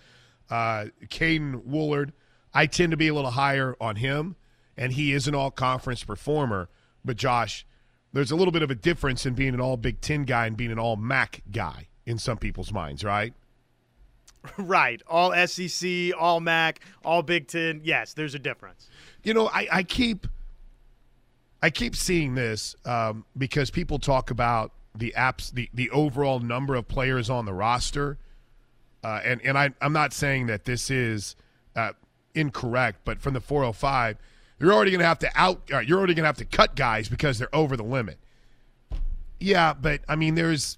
Uh 0.50 0.86
Caden 1.06 1.66
Woolard, 1.66 2.12
I 2.54 2.66
tend 2.66 2.92
to 2.92 2.98
be 2.98 3.08
a 3.08 3.14
little 3.14 3.32
higher 3.32 3.76
on 3.80 3.98
him, 3.98 4.36
and 4.78 4.94
he 4.94 5.14
is 5.14 5.28
an 5.28 5.36
all 5.36 5.52
conference 5.52 6.04
performer. 6.04 6.70
But 7.06 7.18
Josh, 7.18 7.66
there's 8.14 8.32
a 8.32 8.36
little 8.36 8.52
bit 8.52 8.62
of 8.62 8.72
a 8.72 8.76
difference 8.76 9.26
in 9.26 9.34
being 9.34 9.54
an 9.54 9.60
all 9.60 9.78
Big 9.78 10.00
Ten 10.00 10.24
guy 10.24 10.46
and 10.46 10.56
being 10.56 10.72
an 10.72 10.80
all 10.80 10.96
MAC 10.96 11.42
guy 11.52 11.88
in 12.06 12.18
some 12.18 12.38
people's 12.38 12.72
minds, 12.72 13.04
right? 13.04 13.34
Right. 14.58 15.02
All 15.08 15.34
SEC, 15.48 16.12
all 16.20 16.42
MAC, 16.42 16.82
all 17.06 17.24
Big 17.24 17.48
Ten. 17.48 17.80
Yes, 17.82 18.14
there's 18.14 18.36
a 18.36 18.40
difference. 18.40 18.90
You 19.24 19.34
know, 19.34 19.48
I, 19.48 19.68
I 19.72 19.84
keep 19.84 20.28
I 21.62 21.70
keep 21.70 21.96
seeing 21.96 22.36
this 22.36 22.76
um, 22.84 23.24
because 23.38 23.72
people 23.72 24.00
talk 24.00 24.32
about 24.32 24.74
the 24.94 25.14
apps, 25.18 25.50
the, 25.50 25.70
the 25.74 25.90
overall 25.92 26.40
number 26.40 26.76
of 26.76 26.90
players 26.90 27.30
on 27.30 27.46
the 27.46 27.54
roster, 27.54 28.18
uh, 29.02 29.22
and 29.24 29.42
and 29.46 29.58
I 29.58 29.70
I'm 29.80 29.94
not 29.94 30.12
saying 30.12 30.48
that 30.48 30.66
this 30.66 30.92
is 30.92 31.38
uh, 31.78 31.94
incorrect, 32.36 33.00
but 33.06 33.22
from 33.22 33.34
the 33.34 33.40
405, 33.40 34.18
you're 34.60 34.74
already 34.74 34.92
going 34.92 35.00
to 35.00 35.06
have 35.06 35.20
to 35.20 35.30
out, 35.36 35.62
uh, 35.74 35.80
you're 35.80 35.98
already 35.98 36.14
going 36.14 36.24
to 36.24 36.28
have 36.28 36.38
to 36.38 36.46
cut 36.46 36.76
guys 36.76 37.10
because 37.10 37.40
they're 37.40 37.54
over 37.54 37.76
the 37.76 37.84
limit. 37.84 38.18
Yeah, 39.40 39.74
but 39.74 40.02
I 40.08 40.16
mean, 40.16 40.36
there's 40.36 40.78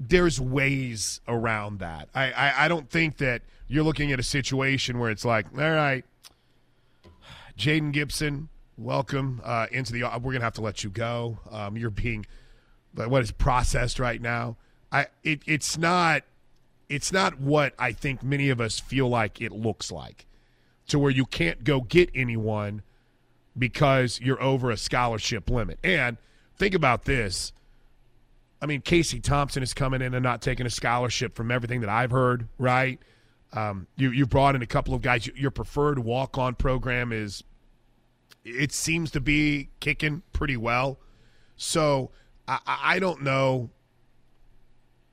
there's 0.00 0.40
ways 0.40 1.20
around 1.26 1.80
that. 1.80 2.08
I, 2.14 2.30
I, 2.32 2.64
I 2.64 2.68
don't 2.68 2.88
think 2.88 3.18
that 3.18 3.42
you're 3.66 3.84
looking 3.84 4.12
at 4.12 4.18
a 4.18 4.22
situation 4.22 4.98
where 4.98 5.10
it's 5.10 5.24
like, 5.24 5.46
all 5.52 5.70
right, 5.70 6.04
Jaden 7.56 7.92
Gibson, 7.92 8.48
welcome 8.76 9.40
uh, 9.44 9.66
into 9.70 9.92
the. 9.92 10.02
We're 10.02 10.32
gonna 10.32 10.44
have 10.44 10.54
to 10.54 10.60
let 10.60 10.84
you 10.84 10.90
go. 10.90 11.38
Um, 11.50 11.76
you're 11.76 11.90
being, 11.90 12.26
what 12.94 13.22
is 13.22 13.30
processed 13.32 13.98
right 13.98 14.20
now? 14.20 14.56
I 14.90 15.06
it, 15.22 15.42
it's 15.46 15.76
not, 15.76 16.22
it's 16.88 17.12
not 17.12 17.40
what 17.40 17.74
I 17.78 17.92
think 17.92 18.22
many 18.22 18.48
of 18.48 18.60
us 18.60 18.80
feel 18.80 19.08
like 19.08 19.40
it 19.40 19.52
looks 19.52 19.92
like, 19.92 20.26
to 20.88 20.98
where 20.98 21.10
you 21.10 21.24
can't 21.24 21.64
go 21.64 21.80
get 21.80 22.10
anyone 22.14 22.82
because 23.56 24.20
you're 24.20 24.42
over 24.42 24.70
a 24.70 24.76
scholarship 24.76 25.48
limit. 25.50 25.78
And 25.82 26.16
think 26.56 26.74
about 26.74 27.04
this. 27.04 27.52
I 28.60 28.66
mean, 28.66 28.80
Casey 28.80 29.20
Thompson 29.20 29.62
is 29.62 29.72
coming 29.72 30.02
in 30.02 30.14
and 30.14 30.22
not 30.22 30.42
taking 30.42 30.66
a 30.66 30.70
scholarship 30.70 31.36
from 31.36 31.50
everything 31.50 31.80
that 31.82 31.90
I've 31.90 32.10
heard, 32.10 32.48
right? 32.58 32.98
Um, 33.52 33.86
you 33.96 34.10
you 34.10 34.26
brought 34.26 34.56
in 34.56 34.62
a 34.62 34.66
couple 34.66 34.94
of 34.94 35.00
guys. 35.00 35.26
Your 35.28 35.50
preferred 35.50 36.00
walk 36.00 36.36
on 36.36 36.54
program 36.54 37.12
is 37.12 37.44
it 38.44 38.72
seems 38.72 39.10
to 39.12 39.20
be 39.20 39.70
kicking 39.80 40.22
pretty 40.32 40.56
well. 40.56 40.98
So 41.56 42.10
I, 42.46 42.58
I 42.66 42.98
don't 42.98 43.22
know. 43.22 43.70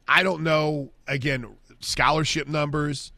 I 0.08 0.24
don't 0.24 0.44
know. 0.44 0.92
Again, 1.08 1.56
scholarship 1.80 2.48
numbers, 2.48 3.12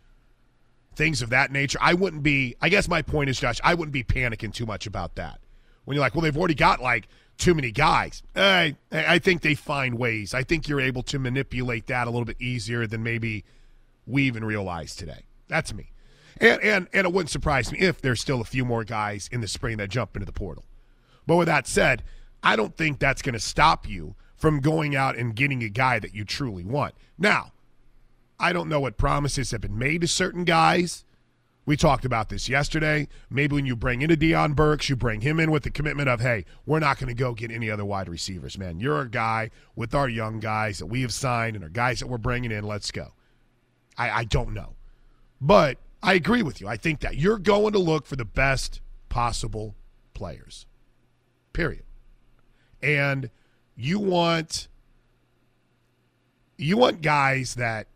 things 0.98 1.22
of 1.22 1.30
that 1.30 1.51
nature. 1.51 1.77
I 1.82 1.94
wouldn't 1.94 2.24
be. 2.24 2.56
I 2.62 2.70
guess 2.70 2.89
my 2.89 3.01
point 3.01 3.30
is, 3.30 3.39
Josh, 3.39 3.62
I 3.63 3.75
wouldn't 3.75 3.94
be 3.94 4.04
panicking 4.04 4.54
too 4.54 4.66
much 4.66 4.88
about 4.88 5.16
that. 5.16 5.39
When 5.86 5.96
you're 5.96 6.01
like, 6.04 6.16
well, 6.16 6.24
they've 6.24 6.38
already 6.38 6.56
got 6.56 6.82
like 6.82 7.08
too 7.38 7.54
many 7.54 7.72
guys. 7.72 8.24
I 8.36 8.75
I 8.92 9.20
think 9.20 9.42
they 9.42 9.56
find 9.56 9.98
ways. 9.98 10.34
I 10.34 10.44
think 10.44 10.68
you're 10.68 10.82
able 10.82 11.04
to 11.04 11.20
manipulate 11.20 11.88
that 11.88 12.08
a 12.08 12.10
little 12.10 12.25
bit 12.25 12.42
easier 12.42 12.88
than 12.88 13.04
maybe 13.04 13.46
we 14.06 14.24
even 14.24 14.44
realize 14.44 14.96
today. 14.96 15.25
That's 15.48 15.74
me. 15.74 15.92
And, 16.39 16.62
and, 16.62 16.88
and 16.94 17.08
it 17.08 17.13
wouldn't 17.13 17.30
surprise 17.30 17.72
me 17.72 17.80
if 17.80 18.01
there's 18.01 18.22
still 18.22 18.42
a 18.42 18.46
few 18.46 18.63
more 18.63 18.84
guys 18.84 19.27
in 19.32 19.42
the 19.42 19.48
spring 19.48 19.77
that 19.77 19.89
jump 19.89 20.16
into 20.16 20.25
the 20.25 20.32
portal. 20.32 20.66
But 21.25 21.36
with 21.38 21.48
that 21.48 21.68
said, 21.68 22.04
I 22.44 22.56
don't 22.56 22.75
think 22.75 23.00
that's 23.00 23.22
going 23.22 23.34
to 23.34 23.39
stop 23.39 23.89
you 23.89 24.16
from 24.36 24.60
going 24.60 24.96
out 24.96 25.18
and 25.18 25.36
getting 25.36 25.63
a 25.63 25.70
guy 25.70 26.00
that 26.00 26.13
you 26.13 26.24
truly 26.24 26.63
want. 26.63 26.94
Now, 27.18 27.54
I 28.39 28.53
don't 28.53 28.70
know 28.70 28.79
what 28.79 28.98
promises 28.98 29.51
have 29.51 29.62
been 29.62 29.77
made 29.77 30.01
to 30.01 30.08
certain 30.08 30.44
guys. 30.44 31.03
We 31.65 31.75
talked 31.75 32.06
about 32.06 32.29
this 32.29 32.48
yesterday. 32.48 33.10
Maybe 33.29 33.56
when 33.56 33.65
you 33.65 33.75
bring 33.75 34.01
in 34.01 34.10
a 34.10 34.15
Deion 34.15 34.56
Burks, 34.56 34.88
you 34.88 34.96
bring 34.96 35.20
him 35.22 35.38
in 35.39 35.51
with 35.51 35.63
the 35.63 35.70
commitment 35.70 36.08
of, 36.08 36.22
hey, 36.22 36.46
we're 36.65 36.79
not 36.79 36.98
going 36.98 37.10
to 37.10 37.13
go 37.13 37.34
get 37.34 37.51
any 37.51 37.70
other 37.70 37.84
wide 37.84 38.08
receivers, 38.08 38.58
man. 38.58 38.79
You're 38.79 39.01
a 39.01 39.10
guy 39.10 39.50
with 39.75 39.94
our 39.94 40.08
young 40.08 40.39
guys 40.39 40.79
that 40.79 40.86
we 40.86 41.01
have 41.01 41.12
signed 41.12 41.58
and 41.58 41.65
our 41.65 41.70
guys 41.70 42.00
that 42.00 42.08
we're 42.08 42.20
bringing 42.20 42.53
in. 42.53 42.63
Let's 42.63 42.89
go. 42.91 43.13
I, 43.98 44.10
I 44.12 44.24
don't 44.24 44.53
know. 44.53 44.75
But 45.41 45.79
I 46.01 46.13
agree 46.13 46.41
with 46.41 46.62
you. 46.62 46.70
I 46.70 46.77
think 46.77 47.01
that 47.01 47.17
you're 47.17 47.38
going 47.38 47.74
to 47.74 47.79
look 47.79 48.06
for 48.06 48.15
the 48.15 48.25
best 48.25 48.79
possible 49.10 49.75
players. 50.13 50.65
Period. 51.51 51.84
And 52.82 53.29
you 53.75 54.00
want 54.00 54.67
you 56.58 56.77
want 56.77 57.01
guys 57.01 57.56
that 57.56 57.88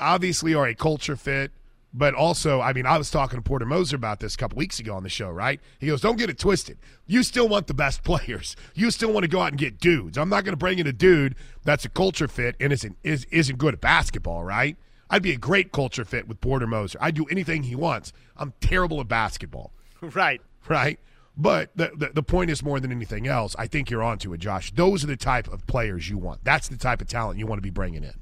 obviously 0.00 0.54
are 0.54 0.66
a 0.66 0.74
culture 0.74 1.16
fit, 1.16 1.52
but 1.92 2.14
also, 2.14 2.60
I 2.60 2.72
mean, 2.72 2.86
I 2.86 2.98
was 2.98 3.10
talking 3.10 3.38
to 3.38 3.42
Porter 3.42 3.66
Moser 3.66 3.96
about 3.96 4.20
this 4.20 4.34
a 4.34 4.38
couple 4.38 4.56
weeks 4.56 4.78
ago 4.78 4.94
on 4.94 5.02
the 5.02 5.08
show, 5.08 5.28
right? 5.28 5.60
He 5.80 5.88
goes, 5.88 6.00
"Don't 6.00 6.16
get 6.16 6.30
it 6.30 6.38
twisted. 6.38 6.78
You 7.06 7.22
still 7.22 7.48
want 7.48 7.66
the 7.66 7.74
best 7.74 8.04
players. 8.04 8.54
You 8.74 8.90
still 8.90 9.12
want 9.12 9.24
to 9.24 9.28
go 9.28 9.40
out 9.40 9.48
and 9.48 9.58
get 9.58 9.78
dudes. 9.80 10.16
I'm 10.16 10.28
not 10.28 10.44
going 10.44 10.52
to 10.52 10.58
bring 10.58 10.78
in 10.78 10.86
a 10.86 10.92
dude 10.92 11.34
that's 11.64 11.84
a 11.84 11.88
culture 11.88 12.28
fit 12.28 12.56
and 12.60 12.72
isn't 12.72 12.96
is, 13.02 13.26
isn't 13.30 13.58
good 13.58 13.74
at 13.74 13.80
basketball, 13.80 14.44
right? 14.44 14.76
I'd 15.12 15.22
be 15.22 15.32
a 15.32 15.36
great 15.36 15.72
culture 15.72 16.04
fit 16.04 16.28
with 16.28 16.40
Porter 16.40 16.68
Moser. 16.68 16.96
I'd 17.00 17.16
do 17.16 17.24
anything 17.26 17.64
he 17.64 17.74
wants. 17.74 18.12
I'm 18.36 18.54
terrible 18.60 19.00
at 19.00 19.08
basketball. 19.08 19.72
Right. 20.14 20.40
Right. 20.66 20.98
But 21.36 21.76
the, 21.76 21.92
the, 21.94 22.10
the 22.14 22.22
point 22.22 22.50
is 22.50 22.62
more 22.62 22.80
than 22.80 22.90
anything 22.90 23.26
else. 23.26 23.54
I 23.58 23.66
think 23.66 23.90
you're 23.90 24.02
onto 24.02 24.32
it, 24.32 24.38
Josh. 24.38 24.72
Those 24.72 25.04
are 25.04 25.08
the 25.08 25.16
type 25.16 25.46
of 25.48 25.66
players 25.66 26.08
you 26.08 26.16
want. 26.16 26.42
That's 26.42 26.68
the 26.68 26.78
type 26.78 27.02
of 27.02 27.08
talent 27.08 27.38
you 27.38 27.46
want 27.46 27.58
to 27.58 27.62
be 27.62 27.68
bringing 27.70 28.02
in. 28.02 28.14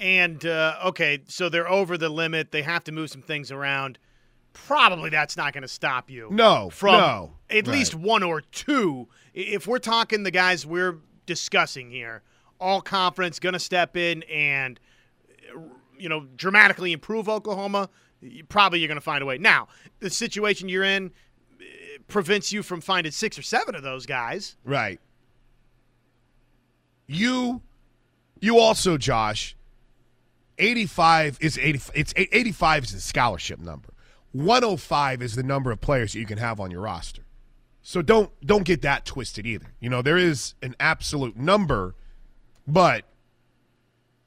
And 0.00 0.44
uh, 0.46 0.78
okay, 0.86 1.20
so 1.28 1.50
they're 1.50 1.68
over 1.68 1.98
the 1.98 2.08
limit. 2.08 2.50
They 2.50 2.62
have 2.62 2.82
to 2.84 2.92
move 2.92 3.10
some 3.10 3.20
things 3.20 3.52
around. 3.52 3.98
Probably 4.54 5.10
that's 5.10 5.36
not 5.36 5.52
going 5.52 5.62
to 5.62 5.68
stop 5.68 6.10
you. 6.10 6.28
No, 6.32 6.70
from 6.70 6.94
no, 6.94 7.32
at 7.50 7.54
right. 7.54 7.68
least 7.68 7.94
one 7.94 8.22
or 8.22 8.40
two. 8.40 9.08
If 9.34 9.66
we're 9.66 9.78
talking 9.78 10.22
the 10.22 10.30
guys 10.30 10.66
we're 10.66 10.98
discussing 11.26 11.90
here, 11.90 12.22
all 12.58 12.80
conference 12.80 13.38
going 13.38 13.52
to 13.52 13.60
step 13.60 13.96
in 13.96 14.22
and 14.24 14.80
you 15.98 16.08
know 16.08 16.26
dramatically 16.34 16.92
improve 16.92 17.28
Oklahoma. 17.28 17.90
Probably 18.48 18.80
you're 18.80 18.88
going 18.88 18.96
to 18.96 19.02
find 19.02 19.22
a 19.22 19.26
way. 19.26 19.38
Now 19.38 19.68
the 20.00 20.10
situation 20.10 20.70
you're 20.70 20.82
in 20.82 21.12
prevents 22.08 22.52
you 22.52 22.62
from 22.62 22.80
finding 22.80 23.12
six 23.12 23.38
or 23.38 23.42
seven 23.42 23.74
of 23.74 23.82
those 23.82 24.06
guys. 24.06 24.56
Right. 24.64 24.98
You, 27.06 27.62
you 28.40 28.58
also, 28.58 28.96
Josh. 28.96 29.56
85 30.60 31.38
is 31.40 31.58
80. 31.58 31.80
It's 31.94 32.12
85 32.16 32.84
is 32.84 32.92
the 32.92 33.00
scholarship 33.00 33.58
number. 33.58 33.88
105 34.32 35.22
is 35.22 35.34
the 35.34 35.42
number 35.42 35.72
of 35.72 35.80
players 35.80 36.12
that 36.12 36.20
you 36.20 36.26
can 36.26 36.38
have 36.38 36.60
on 36.60 36.70
your 36.70 36.82
roster. 36.82 37.22
So 37.82 38.02
don't 38.02 38.30
don't 38.44 38.64
get 38.64 38.82
that 38.82 39.06
twisted 39.06 39.46
either. 39.46 39.74
You 39.80 39.90
know 39.90 40.02
there 40.02 40.18
is 40.18 40.54
an 40.62 40.76
absolute 40.78 41.36
number, 41.36 41.94
but 42.66 43.06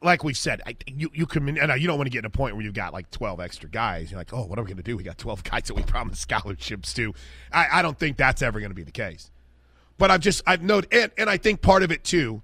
like 0.01 0.23
we 0.23 0.33
said, 0.33 0.61
I, 0.65 0.75
you 0.87 1.09
you 1.13 1.25
can 1.25 1.57
and 1.57 1.81
you 1.81 1.87
don't 1.87 1.97
want 1.97 2.07
to 2.07 2.11
get 2.11 2.21
to 2.21 2.27
a 2.27 2.31
point 2.31 2.55
where 2.55 2.65
you've 2.65 2.73
got 2.73 2.93
like 2.93 3.11
twelve 3.11 3.39
extra 3.39 3.69
guys. 3.69 4.11
You're 4.11 4.19
like, 4.19 4.33
oh, 4.33 4.45
what 4.45 4.57
are 4.59 4.63
we 4.63 4.67
going 4.67 4.77
to 4.77 4.83
do? 4.83 4.97
We 4.97 5.03
got 5.03 5.17
twelve 5.17 5.43
guys 5.49 5.63
that 5.63 5.75
we 5.75 5.83
promised 5.83 6.21
scholarships 6.21 6.93
to. 6.95 7.13
I, 7.51 7.67
I 7.73 7.81
don't 7.81 7.97
think 7.97 8.17
that's 8.17 8.41
ever 8.41 8.59
going 8.59 8.71
to 8.71 8.75
be 8.75 8.83
the 8.83 8.91
case. 8.91 9.29
But 9.97 10.09
I've 10.09 10.21
just 10.21 10.41
I've 10.47 10.63
noted, 10.63 10.91
and, 10.91 11.11
and 11.17 11.29
I 11.29 11.37
think 11.37 11.61
part 11.61 11.83
of 11.83 11.91
it 11.91 12.03
too, 12.03 12.41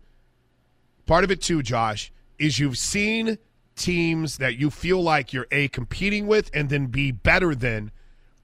part 1.07 1.23
of 1.23 1.31
it 1.31 1.41
too, 1.41 1.63
Josh, 1.63 2.11
is 2.37 2.59
you've 2.59 2.77
seen 2.77 3.39
teams 3.79 4.37
that 4.37 4.57
you 4.57 4.69
feel 4.69 5.01
like 5.01 5.33
you're 5.33 5.47
a 5.51 5.67
competing 5.69 6.27
with, 6.27 6.51
and 6.53 6.69
then 6.69 6.87
be 6.87 7.11
better 7.11 7.55
than 7.55 7.91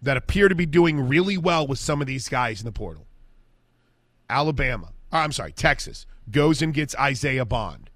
that 0.02 0.18
appear 0.18 0.50
to 0.50 0.56
be 0.56 0.66
doing 0.66 1.08
really 1.08 1.38
well 1.38 1.68
with 1.68 1.80
some 1.80 2.02
of 2.02 2.08
these 2.08 2.28
guys 2.30 2.62
in 2.62 2.66
the 2.66 2.72
portal. 2.72 3.06
Alabama, 4.30 4.92
I'm 5.12 5.32
sorry, 5.32 5.52
Texas 5.52 6.06
goes 6.32 6.62
and 6.62 6.74
gets 6.74 6.96
Isaiah 6.96 7.46
Bond 7.46 7.90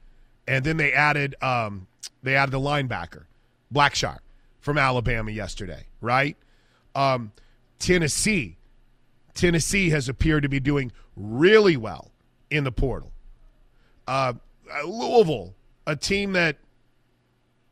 and 0.49 0.65
then 0.65 0.77
they 0.77 0.91
added 0.91 1.35
um, 1.41 1.87
they 2.23 2.35
added 2.35 2.51
the 2.51 2.59
linebacker 2.59 3.25
Blackshaw 3.73 4.17
from 4.59 4.77
Alabama 4.77 5.31
yesterday, 5.31 5.85
right? 6.01 6.35
Um, 6.95 7.31
Tennessee, 7.77 8.57
Tennessee 9.35 9.91
has 9.91 10.09
appeared 10.09 10.43
to 10.43 10.49
be 10.49 10.59
doing 10.59 10.91
really 11.15 11.77
well 11.77 12.11
in 12.49 12.63
the 12.63 12.71
portal. 12.71 13.11
Uh, 14.07 14.33
Louisville, 14.85 15.53
a 15.85 15.95
team 15.95 16.33
that 16.33 16.57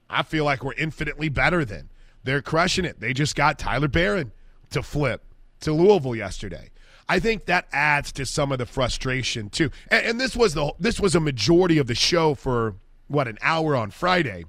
I 0.09 0.23
feel 0.23 0.45
like 0.45 0.63
we're 0.63 0.73
infinitely 0.73 1.29
better 1.29 1.65
than. 1.65 1.89
They're 2.23 2.41
crushing 2.41 2.85
it. 2.85 2.99
They 2.99 3.13
just 3.13 3.35
got 3.35 3.59
Tyler 3.59 3.87
Baron 3.87 4.31
to 4.71 4.83
flip 4.83 5.23
to 5.61 5.73
Louisville 5.73 6.15
yesterday. 6.15 6.69
I 7.09 7.19
think 7.19 7.45
that 7.45 7.67
adds 7.71 8.11
to 8.13 8.25
some 8.25 8.51
of 8.51 8.57
the 8.57 8.65
frustration 8.65 9.49
too. 9.49 9.71
And, 9.89 10.05
and, 10.05 10.19
this 10.19 10.35
was 10.35 10.53
the 10.53 10.73
this 10.79 10.99
was 10.99 11.15
a 11.15 11.19
majority 11.19 11.77
of 11.77 11.87
the 11.87 11.95
show 11.95 12.35
for 12.35 12.75
what 13.07 13.27
an 13.27 13.37
hour 13.41 13.75
on 13.75 13.91
Friday. 13.91 14.45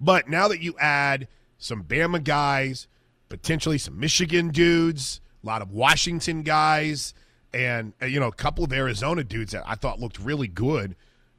But 0.00 0.28
now 0.28 0.48
that 0.48 0.60
you 0.60 0.76
add 0.78 1.26
some 1.58 1.84
Bama 1.84 2.22
guys, 2.22 2.86
potentially 3.28 3.78
some 3.78 3.98
Michigan 3.98 4.50
dudes, 4.50 5.20
a 5.42 5.46
lot 5.46 5.62
of 5.62 5.72
Washington 5.72 6.42
guys, 6.42 7.14
and 7.52 7.94
uh, 8.00 8.06
you 8.06 8.20
know 8.20 8.28
a 8.28 8.32
couple 8.32 8.64
of 8.64 8.72
Arizona 8.72 9.24
dudes 9.24 9.52
that 9.52 9.64
I 9.66 9.74
thought 9.74 9.98
looked 9.98 10.20
really 10.20 10.48
good 10.48 10.94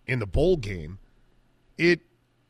in 0.08 0.20
the 0.20 0.28
bowl 0.28 0.58
game, 0.58 1.00
it 1.78 2.02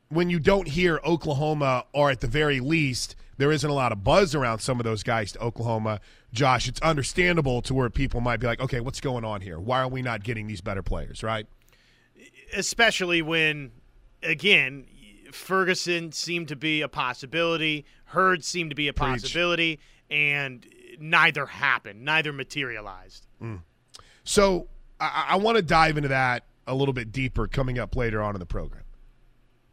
when 0.08 0.30
you 0.30 0.38
don't 0.38 0.68
hear 0.68 1.00
Oklahoma 1.04 1.84
or 1.92 2.10
at 2.10 2.20
the 2.20 2.26
very 2.26 2.60
least 2.60 3.16
there 3.38 3.52
isn't 3.52 3.68
a 3.68 3.72
lot 3.74 3.92
of 3.92 4.02
buzz 4.02 4.34
around 4.34 4.60
some 4.60 4.80
of 4.80 4.84
those 4.84 5.02
guys 5.02 5.32
to 5.32 5.38
Oklahoma, 5.40 6.00
Josh, 6.32 6.68
it's 6.68 6.80
understandable 6.80 7.62
to 7.62 7.74
where 7.74 7.90
people 7.90 8.20
might 8.20 8.38
be 8.38 8.46
like, 8.46 8.60
okay, 8.60 8.80
what's 8.80 9.00
going 9.00 9.24
on 9.24 9.40
here? 9.40 9.58
Why 9.58 9.80
are 9.80 9.88
we 9.88 10.02
not 10.02 10.22
getting 10.22 10.46
these 10.46 10.60
better 10.60 10.82
players, 10.82 11.22
right? 11.22 11.46
Especially 12.54 13.22
when, 13.22 13.72
again, 14.22 14.86
Ferguson 15.32 16.12
seemed 16.12 16.48
to 16.48 16.56
be 16.56 16.80
a 16.80 16.88
possibility, 16.88 17.84
Heard 18.06 18.44
seemed 18.44 18.70
to 18.70 18.76
be 18.76 18.88
a 18.88 18.92
Preach. 18.92 19.22
possibility, 19.22 19.80
and 20.10 20.64
neither 20.98 21.44
happened, 21.44 22.04
neither 22.04 22.32
materialized. 22.32 23.26
Mm. 23.42 23.60
So 24.24 24.68
I, 25.00 25.26
I 25.30 25.36
want 25.36 25.56
to 25.56 25.62
dive 25.62 25.96
into 25.96 26.08
that 26.08 26.44
a 26.66 26.74
little 26.74 26.94
bit 26.94 27.12
deeper 27.12 27.46
coming 27.46 27.78
up 27.78 27.96
later 27.96 28.22
on 28.22 28.34
in 28.34 28.38
the 28.38 28.46
program. 28.46 28.84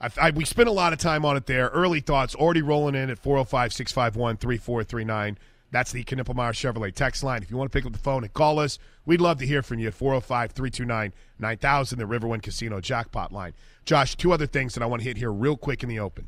I, 0.04 0.10
I, 0.22 0.32
we 0.32 0.44
spent 0.44 0.68
a 0.68 0.74
lot 0.74 0.92
of 0.92 1.00
time 1.00 1.24
on 1.24 1.38
it 1.38 1.46
there. 1.46 1.70
Early 1.70 2.02
thoughts 2.02 2.36
already 2.36 2.62
rolling 2.62 2.96
in 2.96 3.10
at 3.10 3.18
405 3.18 3.72
651 3.74 4.38
3439. 4.38 5.38
That's 5.72 5.92
the 5.92 6.04
Knippelmeyer 6.04 6.52
Chevrolet 6.52 6.94
text 6.94 7.24
line. 7.24 7.42
If 7.42 7.50
you 7.50 7.58
want 7.58 7.72
to 7.72 7.76
pick 7.76 7.86
up 7.86 7.94
the 7.94 8.00
phone 8.00 8.24
and 8.24 8.34
call 8.34 8.60
us, 8.60 8.78
we'd 9.06 9.22
love 9.22 9.40
to 9.40 9.48
hear 9.48 9.64
from 9.64 9.80
you 9.80 9.88
at 9.88 9.94
405 9.94 10.52
329 10.52 11.14
9000, 11.40 11.98
the 11.98 12.06
Riverwind 12.06 12.44
Casino 12.44 12.82
jackpot 12.82 13.32
line. 13.32 13.54
Josh, 13.86 14.16
two 14.16 14.34
other 14.34 14.46
things 14.46 14.74
that 14.74 14.84
I 14.84 14.86
want 14.88 15.02
to 15.02 15.08
hit 15.08 15.18
here 15.18 15.32
real 15.32 15.58
quick 15.58 15.82
in 15.82 15.90
the 15.90 16.00
open. 16.00 16.28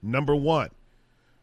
Number 0.00 0.34
one, 0.34 0.70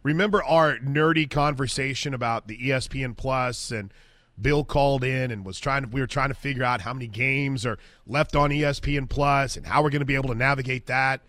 remember 0.04 0.42
our 0.44 0.78
nerdy 0.78 1.30
conversation 1.30 2.14
about 2.14 2.48
the 2.48 2.58
ESPN 2.58 3.16
Plus 3.16 3.72
and 3.72 3.94
Bill 4.42 4.64
called 4.64 5.04
in 5.04 5.32
and 5.32 5.46
was 5.46 5.60
trying 5.60 5.84
to 5.84 5.90
we 5.90 6.02
were 6.02 6.08
trying 6.08 6.30
to 6.30 6.36
figure 6.36 6.64
out 6.64 6.82
how 6.82 6.94
many 6.94 7.08
games 7.08 7.66
are 7.66 7.78
left 8.08 8.36
on 8.36 8.50
ESPN 8.50 9.10
Plus 9.10 9.58
and 9.58 9.66
how 9.66 9.84
we're 9.84 9.90
going 9.90 10.02
to 10.02 10.06
be 10.06 10.16
able 10.16 10.30
to 10.30 10.36
navigate 10.36 10.86
that. 10.88 11.22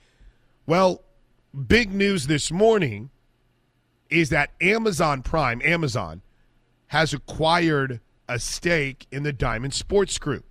Well, 0.67 1.03
big 1.67 1.93
news 1.93 2.27
this 2.27 2.51
morning 2.51 3.11
is 4.09 4.31
that 4.31 4.51
Amazon 4.61 5.23
Prime, 5.23 5.61
Amazon 5.65 6.23
has 6.89 7.13
acquired 7.15 8.01
a 8.29 8.39
stake 8.39 9.07
in 9.11 9.23
the 9.23 9.33
Diamond 9.33 9.75
Sports 9.75 10.19
Group, 10.19 10.45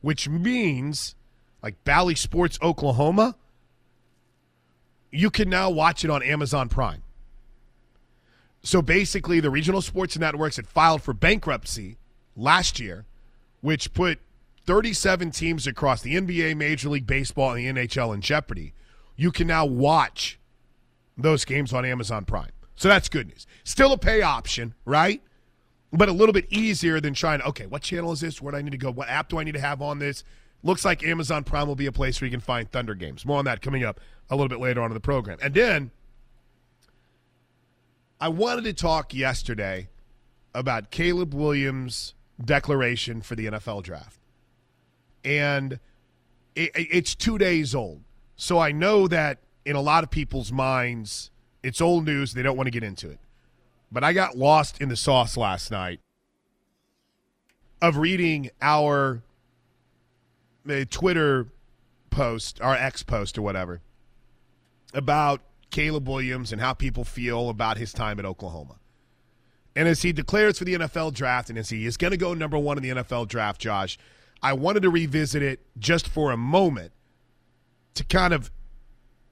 which 0.00 0.28
means 0.28 1.14
like 1.62 1.82
Bally 1.84 2.14
Sports 2.14 2.58
Oklahoma 2.62 3.36
you 5.14 5.30
can 5.30 5.48
now 5.48 5.70
watch 5.70 6.04
it 6.04 6.10
on 6.10 6.22
Amazon 6.22 6.68
Prime. 6.68 7.03
So 8.64 8.80
basically, 8.80 9.40
the 9.40 9.50
regional 9.50 9.82
sports 9.82 10.18
networks 10.18 10.56
had 10.56 10.66
filed 10.66 11.02
for 11.02 11.12
bankruptcy 11.12 11.98
last 12.34 12.80
year, 12.80 13.04
which 13.60 13.92
put 13.92 14.18
37 14.64 15.30
teams 15.30 15.66
across 15.66 16.00
the 16.00 16.16
NBA, 16.16 16.56
Major 16.56 16.88
League 16.88 17.06
Baseball, 17.06 17.52
and 17.52 17.58
the 17.76 17.86
NHL 17.86 18.14
in 18.14 18.22
jeopardy. 18.22 18.72
You 19.16 19.30
can 19.30 19.46
now 19.46 19.66
watch 19.66 20.38
those 21.16 21.44
games 21.44 21.74
on 21.74 21.84
Amazon 21.84 22.24
Prime. 22.24 22.50
So 22.74 22.88
that's 22.88 23.10
good 23.10 23.28
news. 23.28 23.46
Still 23.64 23.92
a 23.92 23.98
pay 23.98 24.22
option, 24.22 24.74
right? 24.86 25.22
But 25.92 26.08
a 26.08 26.12
little 26.12 26.32
bit 26.32 26.46
easier 26.50 27.00
than 27.00 27.12
trying 27.12 27.42
okay, 27.42 27.66
what 27.66 27.82
channel 27.82 28.12
is 28.12 28.20
this? 28.20 28.40
Where 28.40 28.52
do 28.52 28.58
I 28.58 28.62
need 28.62 28.72
to 28.72 28.78
go? 28.78 28.90
What 28.90 29.08
app 29.10 29.28
do 29.28 29.38
I 29.38 29.44
need 29.44 29.54
to 29.54 29.60
have 29.60 29.82
on 29.82 29.98
this? 29.98 30.24
Looks 30.62 30.86
like 30.86 31.04
Amazon 31.04 31.44
Prime 31.44 31.68
will 31.68 31.76
be 31.76 31.86
a 31.86 31.92
place 31.92 32.18
where 32.18 32.26
you 32.26 32.32
can 32.32 32.40
find 32.40 32.70
Thunder 32.72 32.94
games. 32.94 33.26
More 33.26 33.38
on 33.38 33.44
that 33.44 33.60
coming 33.60 33.84
up 33.84 34.00
a 34.30 34.34
little 34.34 34.48
bit 34.48 34.58
later 34.58 34.80
on 34.80 34.90
in 34.90 34.94
the 34.94 35.00
program. 35.00 35.36
And 35.42 35.52
then 35.52 35.90
I 38.24 38.28
wanted 38.28 38.64
to 38.64 38.72
talk 38.72 39.12
yesterday 39.12 39.90
about 40.54 40.90
Caleb 40.90 41.34
Williams' 41.34 42.14
declaration 42.42 43.20
for 43.20 43.34
the 43.34 43.48
NFL 43.48 43.82
draft. 43.82 44.18
And 45.22 45.78
it, 46.54 46.70
it's 46.74 47.14
two 47.14 47.36
days 47.36 47.74
old. 47.74 48.00
So 48.34 48.58
I 48.58 48.72
know 48.72 49.06
that 49.08 49.40
in 49.66 49.76
a 49.76 49.82
lot 49.82 50.04
of 50.04 50.10
people's 50.10 50.50
minds, 50.50 51.30
it's 51.62 51.82
old 51.82 52.06
news. 52.06 52.32
They 52.32 52.42
don't 52.42 52.56
want 52.56 52.66
to 52.66 52.70
get 52.70 52.82
into 52.82 53.10
it. 53.10 53.18
But 53.92 54.04
I 54.04 54.14
got 54.14 54.38
lost 54.38 54.80
in 54.80 54.88
the 54.88 54.96
sauce 54.96 55.36
last 55.36 55.70
night 55.70 56.00
of 57.82 57.98
reading 57.98 58.48
our 58.62 59.22
uh, 60.66 60.86
Twitter 60.88 61.48
post, 62.08 62.58
our 62.62 62.74
X 62.74 63.02
post 63.02 63.36
or 63.36 63.42
whatever, 63.42 63.82
about 64.94 65.42
Caleb 65.74 66.08
Williams 66.08 66.52
and 66.52 66.60
how 66.60 66.72
people 66.72 67.02
feel 67.02 67.48
about 67.48 67.78
his 67.78 67.92
time 67.92 68.20
at 68.20 68.24
Oklahoma. 68.24 68.76
And 69.74 69.88
as 69.88 70.02
he 70.02 70.12
declares 70.12 70.56
for 70.58 70.64
the 70.64 70.74
NFL 70.74 71.12
draft, 71.14 71.50
and 71.50 71.58
as 71.58 71.68
he 71.68 71.84
is 71.84 71.96
going 71.96 72.12
to 72.12 72.16
go 72.16 72.32
number 72.32 72.56
one 72.56 72.76
in 72.78 72.84
the 72.84 73.02
NFL 73.02 73.26
draft, 73.26 73.60
Josh, 73.60 73.98
I 74.40 74.52
wanted 74.52 74.84
to 74.84 74.90
revisit 74.90 75.42
it 75.42 75.66
just 75.76 76.06
for 76.06 76.30
a 76.30 76.36
moment 76.36 76.92
to 77.94 78.04
kind 78.04 78.32
of 78.32 78.52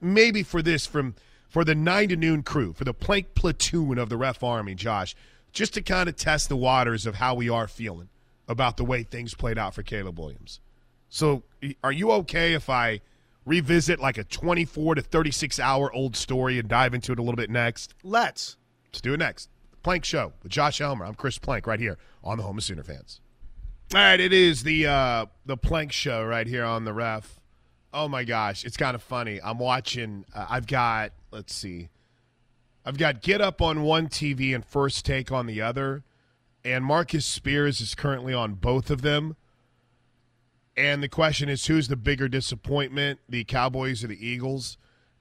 maybe 0.01 0.43
for 0.43 0.63
this 0.63 0.85
from 0.85 1.15
for 1.49 1.65
the 1.65 1.77
nine 1.77 2.09
to 2.09 2.17
noon 2.17 2.43
crew, 2.43 2.73
for 2.73 2.83
the 2.83 2.95
plank 2.95 3.37
platoon 3.37 3.97
of 3.97 4.09
the 4.09 4.17
ref 4.17 4.43
army, 4.43 4.75
Josh, 4.75 5.15
just 5.53 5.75
to 5.75 5.81
kind 5.81 6.09
of 6.09 6.17
test 6.17 6.49
the 6.49 6.57
waters 6.57 7.07
of 7.07 7.15
how 7.15 7.37
we 7.37 7.49
are 7.49 7.69
feeling 7.69 8.09
about 8.49 8.77
the 8.77 8.85
way 8.85 9.05
things 9.05 9.35
played 9.35 9.59
out 9.59 9.77
for 9.77 9.85
Caleb 9.85 10.19
Williams. 10.19 10.59
So, 11.09 11.45
are 11.85 11.93
you 11.93 12.11
okay 12.11 12.55
if 12.55 12.69
I 12.69 13.01
revisit 13.45 14.01
like 14.01 14.19
a 14.19 14.25
24 14.25 14.97
to 14.97 15.03
36 15.03 15.59
hour 15.61 15.93
old 15.93 16.17
story 16.17 16.59
and 16.59 16.69
dive 16.69 16.95
into 16.95 17.13
it 17.13 17.19
a 17.19 17.23
little 17.23 17.37
bit 17.37 17.51
next? 17.51 17.95
Let's. 18.03 18.57
Let's 18.87 19.01
do 19.01 19.15
it 19.15 19.19
next. 19.19 19.49
Plank 19.83 20.05
Show 20.05 20.33
with 20.43 20.53
Josh 20.53 20.79
Helmer. 20.79 21.05
I'm 21.05 21.15
Chris 21.15 21.39
Plank 21.39 21.67
right 21.67 21.81
here 21.81 21.99
on 22.23 22.39
the 22.39 22.45
Home 22.45 22.59
of 22.59 22.65
Sooner 22.65 22.83
fans. 22.83 23.21
All 23.95 24.01
right, 24.01 24.21
it 24.21 24.33
is 24.33 24.63
the 24.63 24.87
uh, 24.87 25.27
the 25.45 25.57
Plank 25.57 25.93
Show 25.93 26.25
right 26.25 26.47
here 26.47 26.65
on 26.65 26.85
the 26.85 26.93
ref. 26.93 27.41
Oh 27.93 28.09
my 28.09 28.25
gosh, 28.25 28.65
it's 28.65 28.77
kind 28.77 28.95
of 28.95 29.03
funny. 29.03 29.41
I'm 29.43 29.59
watching. 29.59 30.25
Uh, 30.35 30.47
I've 30.49 30.67
got 30.67 31.13
let's 31.31 31.55
see, 31.55 31.89
I've 32.87 32.97
got 32.97 33.23
Get 33.23 33.41
Up 33.41 33.61
on 33.61 33.83
one 33.83 34.09
TV 34.09 34.55
and 34.55 34.65
First 34.65 35.05
Take 35.05 35.31
on 35.31 35.47
the 35.47 35.61
other, 35.61 36.05
and 36.65 36.85
Marcus 36.85 37.27
Spears 37.27 37.81
is 37.81 37.95
currently 37.95 38.33
on 38.33 38.55
both 38.55 38.91
of 38.91 39.03
them. 39.03 39.37
And 40.77 41.03
the 41.03 41.09
question 41.09 41.49
is, 41.49 41.67
who's 41.67 41.89
the 41.89 41.97
bigger 41.97 42.29
disappointment, 42.29 43.21
the 43.29 43.45
Cowboys 43.45 44.03
or 44.03 44.07
the 44.09 44.27
Eagles? 44.27 44.79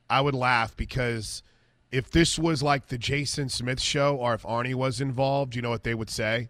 I 0.10 0.22
would 0.22 0.34
laugh 0.36 0.76
because 0.76 1.44
if 1.92 2.10
this 2.10 2.40
was 2.40 2.64
like 2.64 2.88
the 2.88 2.98
Jason 2.98 3.50
Smith 3.50 3.82
show, 3.82 4.16
or 4.16 4.34
if 4.34 4.44
Arnie 4.44 4.76
was 4.76 5.02
involved, 5.02 5.56
you 5.56 5.62
know 5.62 5.70
what 5.70 5.84
they 5.84 5.94
would 5.94 6.10
say? 6.10 6.50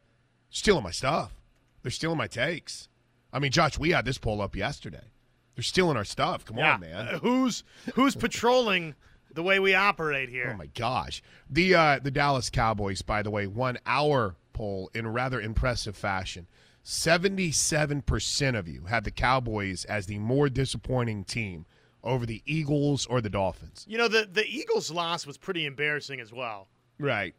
Stealing 0.50 0.84
my 0.84 0.92
stuff. 0.92 1.34
They're 1.82 1.92
stealing 1.92 2.18
my 2.18 2.28
takes. 2.28 2.88
I 3.34 3.40
mean, 3.40 3.52
Josh, 3.52 3.80
we 3.80 3.92
had 3.92 4.06
this 4.06 4.18
poll 4.20 4.42
up 4.42 4.56
yesterday. 4.56 5.12
They're 5.56 5.64
stealing 5.64 5.98
our 5.98 6.04
stuff. 6.06 6.46
Come 6.46 6.58
Yeah. 6.58 6.74
on, 6.76 6.82
man. 6.82 7.08
Uh, 7.08 7.20
who's 7.20 7.64
who's 7.96 8.16
patrolling 8.16 8.94
the 9.34 9.42
way 9.44 9.60
we 9.60 9.74
operate 9.74 10.30
here? 10.30 10.52
Oh 10.54 10.58
my 10.58 10.68
gosh. 10.68 11.24
The 11.50 11.74
uh, 11.76 12.00
the 12.04 12.12
Dallas 12.12 12.50
Cowboys, 12.50 13.02
by 13.02 13.24
the 13.24 13.32
way, 13.32 13.48
won 13.48 13.80
our 13.86 14.36
poll 14.54 14.92
in 14.94 15.08
rather 15.08 15.42
impressive 15.42 15.96
fashion. 15.96 16.46
Seventy-seven 16.84 18.02
percent 18.02 18.56
of 18.58 18.68
you 18.68 18.86
had 18.86 19.04
the 19.04 19.12
Cowboys 19.12 19.86
as 19.86 20.08
the 20.08 20.18
more 20.20 20.50
disappointing 20.50 21.24
team 21.24 21.66
over 22.04 22.26
the 22.26 22.42
Eagles 22.46 23.06
or 23.06 23.22
the 23.22 23.30
Dolphins. 23.30 23.86
You 23.88 23.98
know, 23.98 24.08
the 24.08 24.28
the 24.32 24.46
Eagles' 24.48 24.90
loss 24.92 25.26
was 25.28 25.38
pretty 25.38 25.66
embarrassing 25.66 26.20
as 26.20 26.34
well. 26.34 26.68
Right. 27.00 27.36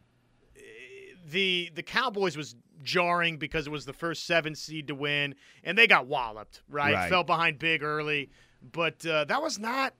The 1.30 1.70
the 1.74 1.82
Cowboys 1.82 2.36
was 2.36 2.54
jarring 2.82 3.36
because 3.36 3.66
it 3.66 3.70
was 3.70 3.84
the 3.84 3.92
first 3.92 4.26
seven 4.26 4.54
seed 4.54 4.88
to 4.88 4.94
win, 4.94 5.34
and 5.64 5.76
they 5.78 5.86
got 5.86 6.06
walloped. 6.06 6.62
Right, 6.68 6.94
Right. 6.94 7.08
fell 7.10 7.24
behind 7.24 7.58
big 7.58 7.82
early, 7.82 8.30
but 8.72 9.04
uh, 9.06 9.24
that 9.26 9.40
was 9.40 9.58
not 9.58 9.94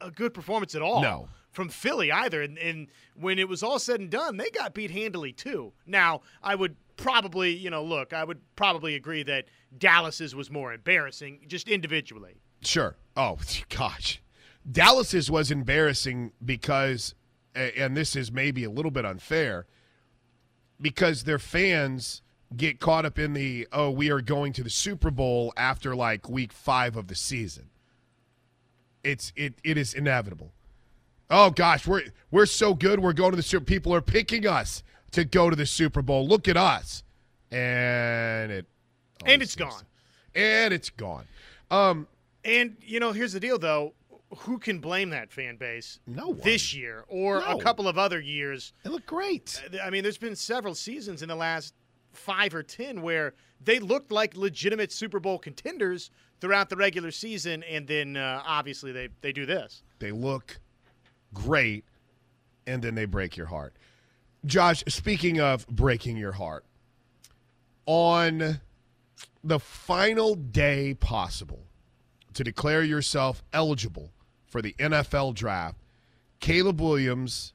a 0.00 0.10
good 0.10 0.32
performance 0.34 0.74
at 0.74 0.82
all. 0.82 1.02
No. 1.02 1.28
From 1.50 1.68
Philly 1.68 2.10
either, 2.10 2.40
and, 2.40 2.56
and 2.56 2.86
when 3.14 3.38
it 3.38 3.46
was 3.46 3.62
all 3.62 3.78
said 3.78 4.00
and 4.00 4.08
done, 4.10 4.38
they 4.38 4.48
got 4.48 4.72
beat 4.72 4.90
handily 4.90 5.32
too. 5.34 5.74
Now, 5.86 6.22
I 6.42 6.54
would 6.54 6.76
probably, 7.02 7.50
you 7.54 7.68
know, 7.68 7.82
look, 7.82 8.12
I 8.12 8.24
would 8.24 8.40
probably 8.56 8.94
agree 8.94 9.22
that 9.24 9.46
Dallas's 9.76 10.34
was 10.34 10.50
more 10.50 10.72
embarrassing, 10.72 11.40
just 11.48 11.68
individually. 11.68 12.36
Sure. 12.62 12.96
Oh 13.16 13.38
gosh, 13.68 14.22
Dallas's 14.70 15.30
was 15.30 15.50
embarrassing 15.50 16.32
because, 16.44 17.14
and 17.54 17.96
this 17.96 18.16
is 18.16 18.32
maybe 18.32 18.64
a 18.64 18.70
little 18.70 18.90
bit 18.90 19.04
unfair, 19.04 19.66
because 20.80 21.24
their 21.24 21.38
fans 21.38 22.22
get 22.56 22.80
caught 22.80 23.06
up 23.06 23.18
in 23.18 23.32
the 23.32 23.66
oh 23.72 23.90
we 23.90 24.10
are 24.10 24.20
going 24.20 24.52
to 24.52 24.62
the 24.62 24.70
Super 24.70 25.10
Bowl 25.10 25.52
after 25.56 25.96
like 25.96 26.28
week 26.28 26.52
five 26.52 26.96
of 26.96 27.08
the 27.08 27.14
season. 27.14 27.68
It's 29.02 29.32
it 29.36 29.54
it 29.64 29.76
is 29.76 29.92
inevitable. 29.94 30.52
Oh 31.30 31.50
gosh, 31.50 31.86
we're 31.86 32.04
we're 32.30 32.46
so 32.46 32.74
good. 32.74 33.00
We're 33.00 33.12
going 33.12 33.32
to 33.32 33.36
the 33.36 33.42
Super. 33.42 33.64
People 33.64 33.94
are 33.94 34.02
picking 34.02 34.46
us 34.46 34.82
to 35.12 35.24
go 35.24 35.48
to 35.50 35.56
the 35.56 35.66
Super 35.66 36.02
Bowl. 36.02 36.26
Look 36.26 36.48
at 36.48 36.56
us, 36.56 37.02
and 37.50 38.50
it 38.50 38.66
And 39.24 39.42
it's 39.42 39.54
gone. 39.56 39.82
and 40.34 40.72
it's 40.74 40.90
gone. 40.90 41.26
Um, 41.70 42.06
And 42.44 42.76
you 42.80 42.98
know, 43.00 43.12
here's 43.12 43.32
the 43.32 43.40
deal, 43.40 43.58
though: 43.58 43.94
who 44.38 44.58
can 44.58 44.78
blame 44.80 45.10
that 45.10 45.30
fan 45.32 45.56
base? 45.56 46.00
No 46.06 46.28
one. 46.28 46.40
This 46.42 46.74
year 46.74 47.04
or 47.08 47.40
No. 47.40 47.58
a 47.58 47.62
couple 47.62 47.86
of 47.86 47.98
other 47.98 48.20
years. 48.20 48.72
They 48.82 48.90
look 48.90 49.06
great. 49.06 49.62
I 49.82 49.90
mean, 49.90 50.02
there's 50.02 50.18
been 50.18 50.34
several 50.36 50.74
seasons 50.74 51.22
in 51.22 51.28
the 51.28 51.36
last 51.36 51.74
five 52.12 52.54
or 52.54 52.62
ten 52.62 53.00
where 53.02 53.34
they 53.60 53.78
looked 53.78 54.10
like 54.10 54.36
legitimate 54.36 54.90
Super 54.92 55.20
Bowl 55.20 55.38
contenders 55.38 56.10
throughout 56.40 56.68
the 56.68 56.76
regular 56.76 57.10
season, 57.12 57.62
and 57.62 57.86
then 57.86 58.16
uh, 58.16 58.42
obviously 58.44 58.90
they 58.92 59.08
they 59.20 59.32
do 59.32 59.46
this. 59.46 59.82
They 60.00 60.10
look 60.10 60.58
great, 61.32 61.84
and 62.66 62.82
then 62.82 62.94
they 62.96 63.04
break 63.04 63.36
your 63.36 63.46
heart. 63.46 63.74
Josh, 64.44 64.82
speaking 64.88 65.40
of 65.40 65.66
breaking 65.68 66.16
your 66.16 66.32
heart, 66.32 66.64
on 67.86 68.60
the 69.44 69.58
final 69.58 70.34
day 70.34 70.94
possible 70.94 71.66
to 72.34 72.44
declare 72.44 72.82
yourself 72.82 73.42
eligible 73.52 74.12
for 74.46 74.62
the 74.62 74.74
NFL 74.78 75.34
draft, 75.34 75.78
Caleb 76.40 76.80
Williams 76.80 77.52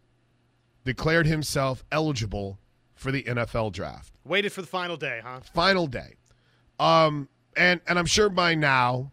declared 0.86 1.26
himself 1.26 1.84
eligible 1.92 2.60
for 2.96 3.12
the 3.12 3.24
NFL 3.24 3.74
draft. 3.74 4.14
Waited 4.26 4.52
for 4.52 4.62
the 4.62 4.68
final 4.68 4.98
day, 4.98 5.22
huh? 5.24 5.40
final 5.54 5.88
day. 5.88 6.16
Um, 6.80 7.28
and 7.56 7.82
and 7.88 7.98
I'm 7.98 8.06
sure 8.06 8.30
by 8.30 8.56
now, 8.56 9.12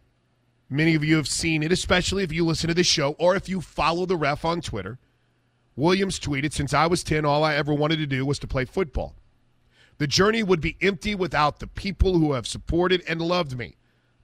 many 0.69 0.95
of 0.95 1.03
you 1.03 1.15
have 1.17 1.27
seen 1.27 1.63
it, 1.63 1.71
especially 1.71 2.23
if 2.23 2.31
you 2.31 2.45
listen 2.45 2.67
to 2.67 2.73
the 2.73 2.83
show 2.83 3.11
or 3.19 3.35
if 3.35 3.49
you 3.49 3.61
follow 3.61 4.05
the 4.05 4.15
ref 4.15 4.45
on 4.45 4.61
Twitter. 4.61 4.99
Williams 5.75 6.19
tweeted, 6.19 6.53
"Since 6.53 6.73
I 6.73 6.87
was 6.87 7.03
10, 7.03 7.25
all 7.25 7.43
I 7.43 7.55
ever 7.55 7.73
wanted 7.73 7.97
to 7.97 8.07
do 8.07 8.25
was 8.25 8.39
to 8.39 8.47
play 8.47 8.65
football. 8.65 9.15
The 9.97 10.07
journey 10.07 10.43
would 10.43 10.61
be 10.61 10.77
empty 10.81 11.15
without 11.15 11.59
the 11.59 11.67
people 11.67 12.17
who 12.17 12.33
have 12.33 12.47
supported 12.47 13.03
and 13.07 13.21
loved 13.21 13.57
me. 13.57 13.75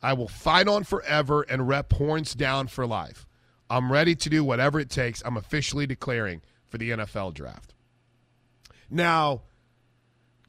I 0.01 0.13
will 0.13 0.27
fight 0.27 0.67
on 0.67 0.83
forever 0.83 1.43
and 1.43 1.67
rep 1.67 1.93
horns 1.93 2.33
down 2.33 2.67
for 2.67 2.87
life. 2.87 3.27
I'm 3.69 3.91
ready 3.91 4.15
to 4.15 4.29
do 4.29 4.43
whatever 4.43 4.79
it 4.79 4.89
takes. 4.89 5.21
I'm 5.23 5.37
officially 5.37 5.85
declaring 5.85 6.41
for 6.67 6.77
the 6.77 6.91
NFL 6.91 7.31
draft." 7.31 7.73
Now, 8.89 9.43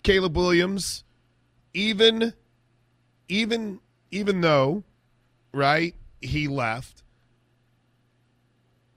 Caleb 0.03 0.37
Williams, 0.37 1.05
even 1.75 2.35
even 3.29 3.81
even 4.11 4.41
though, 4.41 4.85
right, 5.53 5.95
he 6.21 6.49
left, 6.49 7.02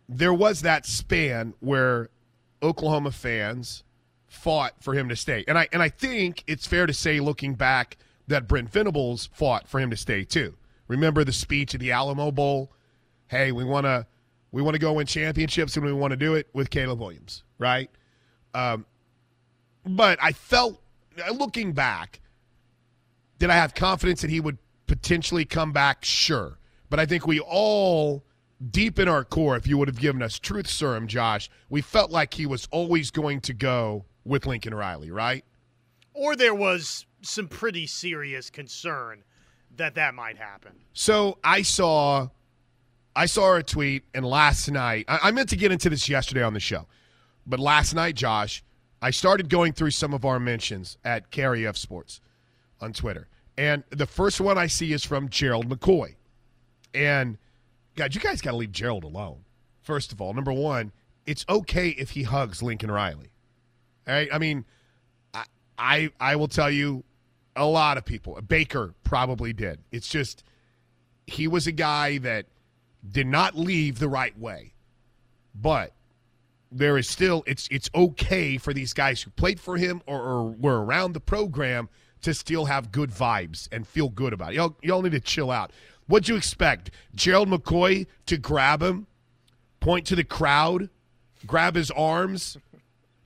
there 0.07 0.33
was 0.33 0.61
that 0.61 0.85
span 0.85 1.53
where 1.59 2.09
Oklahoma 2.61 3.11
fans 3.11 3.83
fought 4.27 4.73
for 4.81 4.93
him 4.93 5.09
to 5.09 5.15
stay. 5.15 5.43
And 5.47 5.57
I 5.57 5.67
and 5.71 5.81
I 5.81 5.89
think 5.89 6.43
it's 6.47 6.67
fair 6.67 6.85
to 6.85 6.93
say 6.93 7.19
looking 7.19 7.55
back 7.55 7.97
that 8.27 8.47
Brent 8.47 8.69
Venables 8.69 9.29
fought 9.33 9.67
for 9.67 9.79
him 9.79 9.89
to 9.89 9.97
stay 9.97 10.23
too. 10.23 10.55
Remember 10.87 11.23
the 11.23 11.33
speech 11.33 11.73
at 11.73 11.79
the 11.79 11.91
Alamo 11.91 12.31
Bowl? 12.31 12.71
Hey, 13.27 13.51
we 13.51 13.63
want 13.63 13.85
to 13.85 14.05
We 14.51 14.61
want 14.61 14.75
to 14.75 14.79
go 14.79 14.93
win 14.93 15.05
championships, 15.05 15.75
and 15.75 15.85
we 15.85 15.91
want 15.91 16.11
to 16.11 16.17
do 16.17 16.35
it 16.35 16.47
with 16.53 16.69
Caleb 16.69 16.99
Williams, 16.99 17.43
right? 17.57 17.89
Um, 18.53 18.85
but 19.85 20.17
I 20.21 20.31
felt, 20.31 20.81
looking 21.33 21.73
back, 21.73 22.21
did 23.37 23.49
I 23.49 23.55
have 23.55 23.75
confidence 23.75 24.21
that 24.21 24.29
he 24.29 24.39
would 24.39 24.57
potentially 24.87 25.43
come 25.43 25.73
back? 25.73 26.05
Sure. 26.05 26.57
But 26.89 26.99
I 27.01 27.05
think 27.05 27.27
we 27.27 27.39
all, 27.41 28.23
deep 28.71 28.99
in 28.99 29.07
our 29.07 29.23
core, 29.23 29.55
if 29.57 29.67
you 29.67 29.77
would 29.77 29.87
have 29.87 29.99
given 29.99 30.21
us 30.21 30.39
truth 30.39 30.67
serum, 30.67 31.07
Josh, 31.07 31.49
we 31.69 31.81
felt 31.81 32.11
like 32.11 32.33
he 32.33 32.45
was 32.45 32.67
always 32.71 33.11
going 33.11 33.41
to 33.41 33.53
go 33.53 34.05
with 34.23 34.45
Lincoln 34.45 34.73
Riley, 34.73 35.11
right? 35.11 35.43
Or 36.13 36.35
there 36.35 36.55
was 36.55 37.05
some 37.21 37.47
pretty 37.47 37.87
serious 37.87 38.49
concern 38.49 39.23
that 39.75 39.95
that 39.95 40.13
might 40.13 40.37
happen. 40.37 40.71
So 40.93 41.37
I 41.43 41.61
saw, 41.61 42.29
I 43.15 43.25
saw 43.25 43.55
a 43.55 43.63
tweet, 43.63 44.03
and 44.13 44.25
last 44.25 44.71
night 44.71 45.05
I, 45.07 45.19
I 45.23 45.31
meant 45.31 45.49
to 45.49 45.57
get 45.57 45.71
into 45.71 45.89
this 45.89 46.07
yesterday 46.07 46.43
on 46.43 46.53
the 46.53 46.59
show, 46.59 46.87
but 47.45 47.59
last 47.59 47.93
night, 47.93 48.15
Josh, 48.15 48.63
I 49.01 49.11
started 49.11 49.49
going 49.49 49.73
through 49.73 49.91
some 49.91 50.13
of 50.13 50.25
our 50.25 50.39
mentions 50.39 50.97
at 51.03 51.31
KREF 51.31 51.75
Sports 51.75 52.21
on 52.79 52.93
Twitter, 52.93 53.27
and 53.57 53.83
the 53.89 54.05
first 54.07 54.39
one 54.39 54.57
I 54.57 54.67
see 54.67 54.93
is 54.93 55.03
from 55.03 55.29
Gerald 55.29 55.67
McCoy, 55.69 56.15
and 56.93 57.37
God, 57.95 58.13
you 58.13 58.21
guys 58.21 58.41
got 58.41 58.51
to 58.51 58.57
leave 58.57 58.71
Gerald 58.71 59.03
alone. 59.03 59.45
First 59.81 60.11
of 60.11 60.21
all, 60.21 60.33
number 60.33 60.53
one, 60.53 60.91
it's 61.25 61.45
okay 61.47 61.89
if 61.89 62.11
he 62.11 62.23
hugs 62.23 62.61
Lincoln 62.61 62.91
Riley. 62.91 63.31
All 64.07 64.13
right, 64.13 64.29
I 64.31 64.37
mean, 64.37 64.65
I 65.33 65.45
I, 65.77 66.11
I 66.19 66.35
will 66.35 66.47
tell 66.47 66.69
you 66.69 67.03
a 67.55 67.65
lot 67.65 67.97
of 67.97 68.05
people. 68.05 68.39
Baker 68.41 68.93
probably 69.03 69.53
did. 69.53 69.79
It's 69.91 70.07
just 70.07 70.43
he 71.27 71.47
was 71.47 71.67
a 71.67 71.71
guy 71.71 72.17
that 72.19 72.45
did 73.09 73.27
not 73.27 73.57
leave 73.57 73.99
the 73.99 74.09
right 74.09 74.37
way. 74.37 74.73
But 75.53 75.93
there 76.71 76.97
is 76.97 77.07
still 77.07 77.43
it's 77.47 77.67
it's 77.71 77.89
okay 77.95 78.57
for 78.57 78.73
these 78.73 78.93
guys 78.93 79.21
who 79.21 79.31
played 79.31 79.59
for 79.59 79.77
him 79.77 80.01
or, 80.05 80.21
or 80.21 80.43
were 80.51 80.83
around 80.83 81.13
the 81.13 81.19
program 81.19 81.89
to 82.21 82.33
still 82.33 82.65
have 82.65 82.91
good 82.91 83.11
vibes 83.11 83.67
and 83.71 83.87
feel 83.87 84.09
good 84.09 84.33
about 84.33 84.51
it. 84.51 84.55
Y'all, 84.55 84.75
y'all 84.81 85.01
need 85.01 85.11
to 85.11 85.19
chill 85.19 85.51
out. 85.51 85.71
What'd 86.07 86.27
you 86.27 86.35
expect? 86.35 86.91
Gerald 87.15 87.49
McCoy 87.49 88.07
to 88.27 88.37
grab 88.37 88.81
him, 88.81 89.07
point 89.79 90.05
to 90.07 90.15
the 90.15 90.23
crowd, 90.23 90.89
grab 91.45 91.75
his 91.75 91.89
arms, 91.91 92.57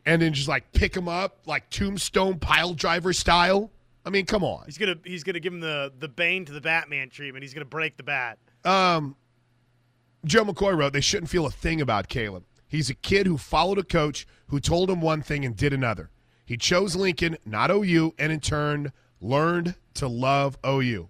and 0.05 0.21
then 0.21 0.33
just 0.33 0.47
like 0.47 0.71
pick 0.71 0.95
him 0.95 1.07
up 1.07 1.39
like 1.45 1.69
tombstone 1.69 2.39
pile 2.39 2.73
driver 2.73 3.13
style? 3.13 3.69
I 4.05 4.09
mean, 4.09 4.25
come 4.25 4.43
on. 4.43 4.63
He's 4.65 4.77
gonna 4.77 4.95
he's 5.03 5.23
gonna 5.23 5.39
give 5.39 5.53
him 5.53 5.59
the 5.59 5.91
the 5.99 6.07
Bane 6.07 6.45
to 6.45 6.51
the 6.53 6.61
Batman 6.61 7.09
treatment. 7.09 7.43
He's 7.43 7.53
gonna 7.53 7.65
break 7.65 7.97
the 7.97 8.03
bat. 8.03 8.37
Um, 8.63 9.15
Joe 10.25 10.45
McCoy 10.45 10.77
wrote 10.77 10.93
they 10.93 11.01
shouldn't 11.01 11.29
feel 11.29 11.45
a 11.45 11.51
thing 11.51 11.81
about 11.81 12.07
Caleb. 12.07 12.43
He's 12.67 12.89
a 12.89 12.93
kid 12.93 13.27
who 13.27 13.37
followed 13.37 13.77
a 13.77 13.83
coach 13.83 14.27
who 14.47 14.59
told 14.59 14.89
him 14.89 15.01
one 15.01 15.21
thing 15.21 15.43
and 15.43 15.55
did 15.55 15.73
another. 15.73 16.09
He 16.45 16.57
chose 16.57 16.95
Lincoln, 16.95 17.37
not 17.45 17.69
OU, 17.69 18.15
and 18.17 18.31
in 18.31 18.39
turn 18.39 18.91
learned 19.21 19.75
to 19.95 20.07
love 20.07 20.57
OU. 20.65 21.09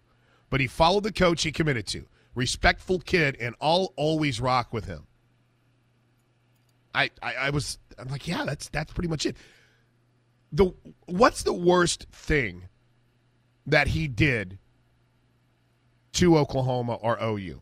But 0.50 0.60
he 0.60 0.68
followed 0.68 1.04
the 1.04 1.12
coach 1.12 1.44
he 1.44 1.52
committed 1.52 1.86
to. 1.88 2.06
Respectful 2.36 3.00
kid, 3.00 3.38
and 3.40 3.56
I'll 3.62 3.94
always 3.96 4.40
rock 4.40 4.74
with 4.74 4.86
him. 4.86 5.08
I, 6.94 7.12
I, 7.22 7.34
I 7.36 7.50
was 7.52 7.78
I'm 8.00 8.08
like, 8.10 8.28
yeah, 8.28 8.46
that's 8.46 8.70
that's 8.70 8.94
pretty 8.94 9.10
much 9.10 9.26
it. 9.26 9.36
The 10.52 10.74
what's 11.06 11.44
the 11.44 11.54
worst 11.54 12.08
thing 12.12 12.68
that 13.68 13.90
he 13.90 14.08
did 14.08 14.58
to 16.14 16.38
Oklahoma 16.38 16.96
or 16.96 17.22
OU? 17.22 17.62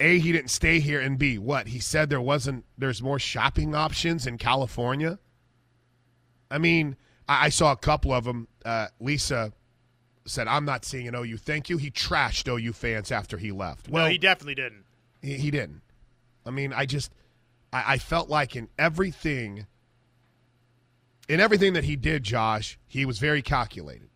A, 0.00 0.18
he 0.18 0.32
didn't 0.32 0.50
stay 0.50 0.80
here, 0.80 1.00
and 1.00 1.18
B, 1.18 1.38
what? 1.38 1.68
He 1.68 1.78
said 1.78 2.10
there 2.10 2.20
wasn't 2.20 2.64
there's 2.76 3.02
more 3.02 3.18
shopping 3.18 3.74
options 3.74 4.26
in 4.26 4.38
California. 4.38 5.18
I 6.50 6.58
mean, 6.58 6.96
I, 7.28 7.46
I 7.46 7.48
saw 7.48 7.72
a 7.72 7.76
couple 7.76 8.12
of 8.12 8.24
them. 8.24 8.48
Uh, 8.64 8.88
Lisa 9.00 9.52
said, 10.26 10.48
"I'm 10.48 10.64
not 10.64 10.84
seeing 10.84 11.08
an 11.08 11.14
OU. 11.14 11.38
Thank 11.38 11.68
you." 11.68 11.76
He 11.76 11.90
trashed 11.90 12.48
OU 12.48 12.72
fans 12.72 13.12
after 13.12 13.38
he 13.38 13.52
left. 13.52 13.88
Well, 13.88 14.04
no, 14.04 14.10
he 14.10 14.18
definitely 14.18 14.54
didn't. 14.54 14.84
He, 15.22 15.34
he 15.34 15.50
didn't. 15.50 15.82
I 16.46 16.50
mean, 16.50 16.72
I 16.72 16.86
just 16.86 17.12
I, 17.72 17.94
I 17.94 17.98
felt 17.98 18.28
like 18.28 18.56
in 18.56 18.68
everything, 18.78 19.66
in 21.28 21.40
everything 21.40 21.72
that 21.74 21.84
he 21.84 21.96
did, 21.96 22.22
Josh, 22.22 22.78
he 22.86 23.04
was 23.04 23.18
very 23.18 23.42
calculated. 23.42 24.08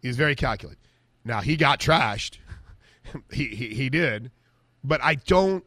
He 0.00 0.08
was 0.08 0.16
very 0.16 0.34
calculated. 0.34 0.80
Now 1.24 1.40
he 1.40 1.56
got 1.56 1.78
trashed. 1.80 2.38
he, 3.30 3.46
he 3.46 3.68
he 3.74 3.90
did 3.90 4.30
but 4.84 5.02
I 5.02 5.14
don't 5.14 5.64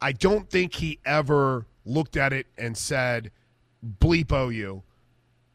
I 0.00 0.12
don't 0.12 0.48
think 0.48 0.74
he 0.74 0.98
ever 1.04 1.66
looked 1.84 2.16
at 2.16 2.32
it 2.32 2.46
and 2.58 2.76
said, 2.76 3.30
"Bleep 4.00 4.32
OU, 4.32 4.82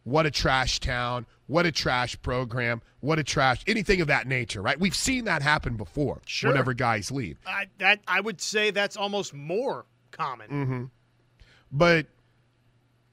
what 0.07 0.25
a 0.25 0.31
trash 0.31 0.79
town, 0.79 1.25
what 1.47 1.65
a 1.65 1.71
trash 1.71 2.19
program, 2.21 2.81
what 3.01 3.19
a 3.19 3.23
trash 3.23 3.61
anything 3.67 4.01
of 4.01 4.07
that 4.07 4.27
nature." 4.27 4.61
Right? 4.61 4.79
We've 4.79 4.95
seen 4.95 5.25
that 5.25 5.41
happen 5.41 5.75
before. 5.75 6.21
Sure. 6.25 6.51
Whenever 6.51 6.73
guys 6.73 7.11
leave, 7.11 7.37
I, 7.45 7.67
that 7.79 7.99
I 8.07 8.21
would 8.21 8.39
say 8.39 8.71
that's 8.71 8.95
almost 8.95 9.33
more 9.33 9.85
common. 10.11 10.49
Mm-hmm. 10.49 10.83
But 11.71 12.07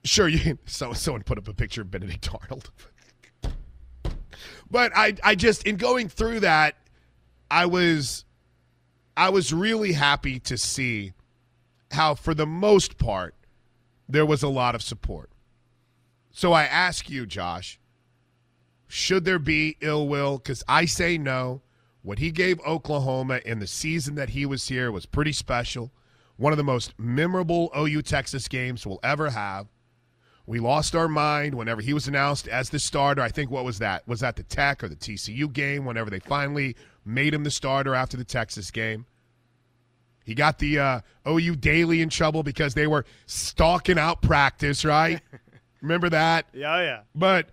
sure, 0.04 0.28
you 0.28 0.58
so 0.66 0.92
someone 0.92 1.22
put 1.22 1.38
up 1.38 1.48
a 1.48 1.54
picture 1.54 1.82
of 1.82 1.90
Benedict 1.90 2.28
Arnold. 2.42 2.70
but 4.70 4.92
I 4.94 5.14
I 5.22 5.34
just 5.34 5.66
in 5.66 5.76
going 5.76 6.08
through 6.08 6.40
that, 6.40 6.76
I 7.50 7.66
was 7.66 8.24
I 9.16 9.30
was 9.30 9.52
really 9.52 9.92
happy 9.92 10.38
to 10.40 10.56
see 10.56 11.12
how, 11.90 12.14
for 12.14 12.34
the 12.34 12.46
most 12.46 12.98
part, 12.98 13.34
there 14.08 14.26
was 14.26 14.42
a 14.42 14.48
lot 14.48 14.74
of 14.74 14.82
support. 14.82 15.30
So 16.36 16.52
I 16.52 16.64
ask 16.64 17.08
you, 17.08 17.26
Josh, 17.26 17.78
should 18.88 19.24
there 19.24 19.38
be 19.38 19.76
ill 19.80 20.08
will? 20.08 20.38
Because 20.38 20.64
I 20.66 20.84
say 20.84 21.16
no. 21.16 21.62
What 22.02 22.18
he 22.18 22.32
gave 22.32 22.60
Oklahoma 22.66 23.40
in 23.46 23.60
the 23.60 23.68
season 23.68 24.16
that 24.16 24.30
he 24.30 24.44
was 24.44 24.66
here 24.66 24.90
was 24.90 25.06
pretty 25.06 25.30
special. 25.30 25.92
One 26.36 26.52
of 26.52 26.56
the 26.56 26.64
most 26.64 26.92
memorable 26.98 27.70
OU 27.78 28.02
Texas 28.02 28.48
games 28.48 28.84
we'll 28.84 28.98
ever 29.04 29.30
have. 29.30 29.68
We 30.44 30.58
lost 30.58 30.96
our 30.96 31.06
mind 31.06 31.54
whenever 31.54 31.80
he 31.80 31.94
was 31.94 32.08
announced 32.08 32.48
as 32.48 32.68
the 32.68 32.80
starter. 32.80 33.22
I 33.22 33.28
think 33.28 33.52
what 33.52 33.64
was 33.64 33.78
that? 33.78 34.06
Was 34.08 34.18
that 34.18 34.34
the 34.34 34.42
Tech 34.42 34.82
or 34.82 34.88
the 34.88 34.96
TCU 34.96 35.50
game? 35.52 35.84
Whenever 35.84 36.10
they 36.10 36.18
finally 36.18 36.74
made 37.04 37.32
him 37.32 37.44
the 37.44 37.50
starter 37.52 37.94
after 37.94 38.16
the 38.16 38.24
Texas 38.24 38.72
game. 38.72 39.06
He 40.24 40.34
got 40.34 40.58
the 40.58 40.78
uh, 40.78 41.00
OU 41.28 41.56
Daily 41.56 42.00
in 42.00 42.08
trouble 42.08 42.42
because 42.42 42.74
they 42.74 42.88
were 42.88 43.04
stalking 43.26 43.98
out 43.98 44.20
practice, 44.20 44.84
right? 44.84 45.20
Remember 45.84 46.08
that? 46.08 46.46
Yeah, 46.54 46.80
yeah. 46.82 47.00
But 47.14 47.50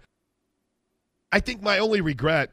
I 1.34 1.42
think 1.42 1.62
my 1.62 1.80
only 1.80 2.00
regret 2.00 2.52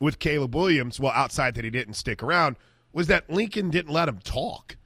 with 0.00 0.18
Caleb 0.18 0.54
Williams, 0.54 0.98
well, 0.98 1.12
outside 1.12 1.54
that 1.54 1.64
he 1.64 1.70
didn't 1.70 1.94
stick 1.94 2.24
around, 2.24 2.56
was 2.92 3.06
that 3.06 3.30
Lincoln 3.30 3.70
didn't 3.70 3.92
let 3.92 4.08
him 4.08 4.18
talk. 4.18 4.76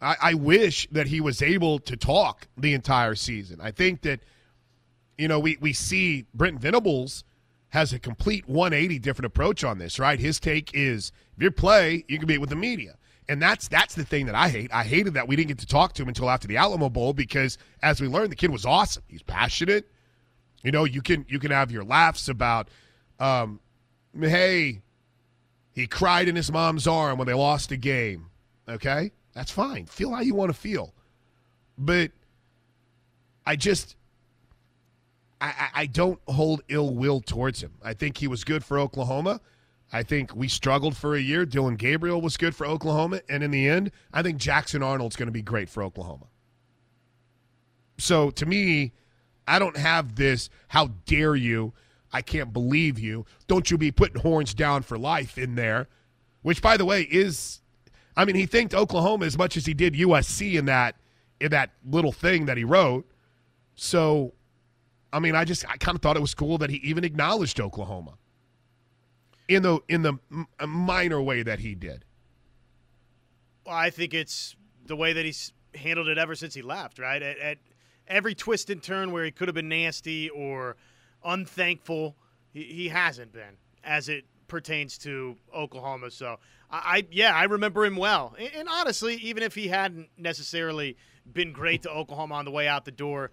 I, 0.00 0.16
I 0.22 0.34
wish 0.34 0.88
that 0.92 1.08
he 1.08 1.20
was 1.20 1.42
able 1.42 1.78
to 1.80 1.94
talk 1.94 2.48
the 2.56 2.72
entire 2.72 3.14
season. 3.14 3.60
I 3.60 3.70
think 3.70 4.00
that, 4.02 4.20
you 5.18 5.28
know, 5.28 5.38
we, 5.38 5.58
we 5.60 5.74
see 5.74 6.24
Brent 6.32 6.58
Venables 6.58 7.24
has 7.68 7.92
a 7.92 7.98
complete 7.98 8.48
180 8.48 8.98
different 8.98 9.26
approach 9.26 9.62
on 9.62 9.76
this, 9.76 9.98
right? 9.98 10.18
His 10.18 10.40
take 10.40 10.70
is 10.72 11.12
if 11.36 11.42
you 11.42 11.50
play, 11.50 12.02
you 12.08 12.18
can 12.18 12.26
be 12.26 12.38
with 12.38 12.48
the 12.48 12.56
media. 12.56 12.96
And 13.28 13.42
that's 13.42 13.68
that's 13.68 13.94
the 13.94 14.04
thing 14.04 14.26
that 14.26 14.34
I 14.34 14.48
hate. 14.48 14.70
I 14.72 14.84
hated 14.84 15.14
that 15.14 15.28
we 15.28 15.36
didn't 15.36 15.48
get 15.48 15.58
to 15.58 15.66
talk 15.66 15.92
to 15.94 16.02
him 16.02 16.08
until 16.08 16.30
after 16.30 16.48
the 16.48 16.56
Alamo 16.56 16.88
Bowl 16.88 17.12
because 17.12 17.58
as 17.82 18.00
we 18.00 18.08
learned, 18.08 18.32
the 18.32 18.36
kid 18.36 18.50
was 18.50 18.64
awesome. 18.64 19.02
He's 19.06 19.22
passionate. 19.22 19.86
You 20.62 20.72
know, 20.72 20.84
you 20.84 21.02
can 21.02 21.26
you 21.28 21.38
can 21.38 21.50
have 21.50 21.70
your 21.70 21.84
laughs 21.84 22.28
about 22.28 22.68
um, 23.20 23.60
hey, 24.18 24.80
he 25.72 25.86
cried 25.86 26.28
in 26.28 26.36
his 26.36 26.50
mom's 26.50 26.86
arm 26.86 27.18
when 27.18 27.26
they 27.26 27.34
lost 27.34 27.70
a 27.70 27.76
game. 27.76 28.26
Okay? 28.68 29.12
That's 29.34 29.50
fine. 29.50 29.86
Feel 29.86 30.12
how 30.12 30.20
you 30.20 30.34
want 30.34 30.50
to 30.50 30.58
feel. 30.58 30.94
But 31.76 32.10
I 33.46 33.56
just 33.56 33.96
I, 35.40 35.68
I 35.74 35.86
don't 35.86 36.18
hold 36.26 36.62
ill 36.68 36.94
will 36.94 37.20
towards 37.20 37.62
him. 37.62 37.72
I 37.82 37.94
think 37.94 38.16
he 38.16 38.26
was 38.26 38.42
good 38.42 38.64
for 38.64 38.78
Oklahoma. 38.78 39.40
I 39.92 40.02
think 40.02 40.34
we 40.36 40.48
struggled 40.48 40.96
for 40.96 41.14
a 41.14 41.20
year. 41.20 41.46
Dillon 41.46 41.76
Gabriel 41.76 42.20
was 42.20 42.36
good 42.36 42.54
for 42.54 42.66
Oklahoma. 42.66 43.20
And 43.28 43.42
in 43.42 43.50
the 43.50 43.68
end, 43.68 43.90
I 44.12 44.22
think 44.22 44.38
Jackson 44.38 44.82
Arnold's 44.82 45.16
going 45.16 45.28
to 45.28 45.32
be 45.32 45.42
great 45.42 45.68
for 45.68 45.82
Oklahoma. 45.82 46.26
So 47.96 48.30
to 48.30 48.46
me, 48.46 48.92
I 49.46 49.58
don't 49.58 49.76
have 49.76 50.16
this, 50.16 50.50
how 50.68 50.88
dare 51.06 51.34
you? 51.34 51.72
I 52.12 52.22
can't 52.22 52.52
believe 52.52 52.98
you. 52.98 53.24
Don't 53.46 53.70
you 53.70 53.78
be 53.78 53.90
putting 53.90 54.20
horns 54.20 54.54
down 54.54 54.82
for 54.82 54.98
life 54.98 55.38
in 55.38 55.54
there, 55.54 55.88
which, 56.42 56.62
by 56.62 56.76
the 56.76 56.84
way, 56.84 57.02
is, 57.02 57.60
I 58.16 58.24
mean, 58.24 58.36
he 58.36 58.46
thanked 58.46 58.74
Oklahoma 58.74 59.26
as 59.26 59.36
much 59.36 59.56
as 59.56 59.66
he 59.66 59.74
did 59.74 59.94
USC 59.94 60.54
in 60.54 60.66
that 60.66 60.96
in 61.40 61.52
that 61.52 61.70
little 61.88 62.10
thing 62.10 62.46
that 62.46 62.56
he 62.56 62.64
wrote. 62.64 63.08
So, 63.76 64.32
I 65.12 65.20
mean, 65.20 65.36
I 65.36 65.44
just 65.44 65.68
I 65.68 65.76
kind 65.76 65.94
of 65.94 66.02
thought 66.02 66.16
it 66.16 66.20
was 66.20 66.34
cool 66.34 66.58
that 66.58 66.70
he 66.70 66.78
even 66.78 67.04
acknowledged 67.04 67.60
Oklahoma 67.60 68.14
in 69.48 69.62
the 69.62 69.80
in 69.88 70.02
the 70.02 70.18
minor 70.66 71.20
way 71.20 71.42
that 71.42 71.60
he 71.60 71.74
did. 71.74 72.04
Well, 73.66 73.74
I 73.74 73.90
think 73.90 74.14
it's 74.14 74.54
the 74.86 74.96
way 74.96 75.12
that 75.12 75.24
he's 75.24 75.52
handled 75.74 76.08
it 76.08 76.18
ever 76.18 76.34
since 76.34 76.54
he 76.54 76.62
left. 76.62 76.98
Right 76.98 77.22
at, 77.22 77.38
at 77.38 77.58
every 78.06 78.34
twist 78.34 78.70
and 78.70 78.82
turn 78.82 79.10
where 79.10 79.24
he 79.24 79.30
could 79.30 79.48
have 79.48 79.54
been 79.54 79.68
nasty 79.68 80.28
or 80.30 80.76
unthankful, 81.24 82.16
he, 82.52 82.62
he 82.64 82.88
hasn't 82.88 83.32
been 83.32 83.56
as 83.82 84.08
it 84.08 84.24
pertains 84.46 84.98
to 84.98 85.36
Oklahoma. 85.54 86.10
So 86.10 86.38
I, 86.70 86.78
I 86.78 87.06
yeah, 87.10 87.34
I 87.34 87.44
remember 87.44 87.84
him 87.84 87.96
well. 87.96 88.34
And, 88.38 88.50
and, 88.54 88.68
honestly, 88.68 89.16
even 89.16 89.42
if 89.42 89.54
he 89.54 89.68
hadn't 89.68 90.08
necessarily 90.16 90.96
been 91.30 91.52
great 91.52 91.82
to 91.82 91.90
Oklahoma 91.90 92.34
on 92.36 92.44
the 92.44 92.50
way 92.50 92.68
out 92.68 92.84
the 92.84 92.90
door, 92.90 93.30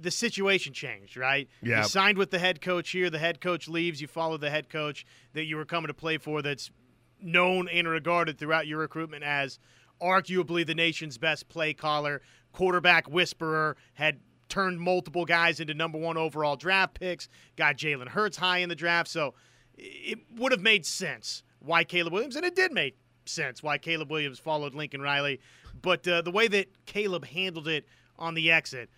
the 0.00 0.10
situation 0.10 0.72
changed, 0.72 1.16
right? 1.16 1.48
Yeah. 1.62 1.82
You 1.82 1.88
signed 1.88 2.18
with 2.18 2.30
the 2.30 2.38
head 2.38 2.60
coach 2.60 2.90
here. 2.90 3.10
The 3.10 3.18
head 3.18 3.40
coach 3.40 3.68
leaves. 3.68 4.00
You 4.00 4.06
follow 4.06 4.36
the 4.36 4.50
head 4.50 4.68
coach 4.68 5.04
that 5.32 5.44
you 5.44 5.56
were 5.56 5.64
coming 5.64 5.88
to 5.88 5.94
play 5.94 6.18
for. 6.18 6.42
That's 6.42 6.70
known 7.20 7.68
and 7.68 7.88
regarded 7.88 8.38
throughout 8.38 8.66
your 8.66 8.78
recruitment 8.78 9.24
as 9.24 9.58
arguably 10.00 10.66
the 10.66 10.74
nation's 10.74 11.18
best 11.18 11.48
play 11.48 11.72
caller, 11.72 12.20
quarterback 12.52 13.08
whisperer, 13.08 13.76
had 13.94 14.20
turned 14.48 14.80
multiple 14.80 15.24
guys 15.24 15.60
into 15.60 15.74
number 15.74 15.98
one 15.98 16.16
overall 16.16 16.56
draft 16.56 16.94
picks, 16.94 17.28
got 17.56 17.76
Jalen 17.76 18.08
Hurts 18.08 18.36
high 18.36 18.58
in 18.58 18.68
the 18.68 18.74
draft. 18.74 19.08
So 19.08 19.34
it 19.76 20.18
would 20.36 20.52
have 20.52 20.60
made 20.60 20.86
sense 20.86 21.42
why 21.60 21.84
Caleb 21.84 22.12
Williams, 22.12 22.36
and 22.36 22.44
it 22.44 22.54
did 22.54 22.72
make 22.72 22.96
sense 23.24 23.62
why 23.62 23.78
Caleb 23.78 24.10
Williams 24.10 24.38
followed 24.38 24.74
Lincoln 24.74 25.00
Riley. 25.00 25.40
But 25.82 26.06
uh, 26.06 26.22
the 26.22 26.30
way 26.30 26.48
that 26.48 26.68
Caleb 26.86 27.26
handled 27.26 27.68
it 27.68 27.86
on 28.18 28.34
the 28.34 28.50
exit, 28.50 28.90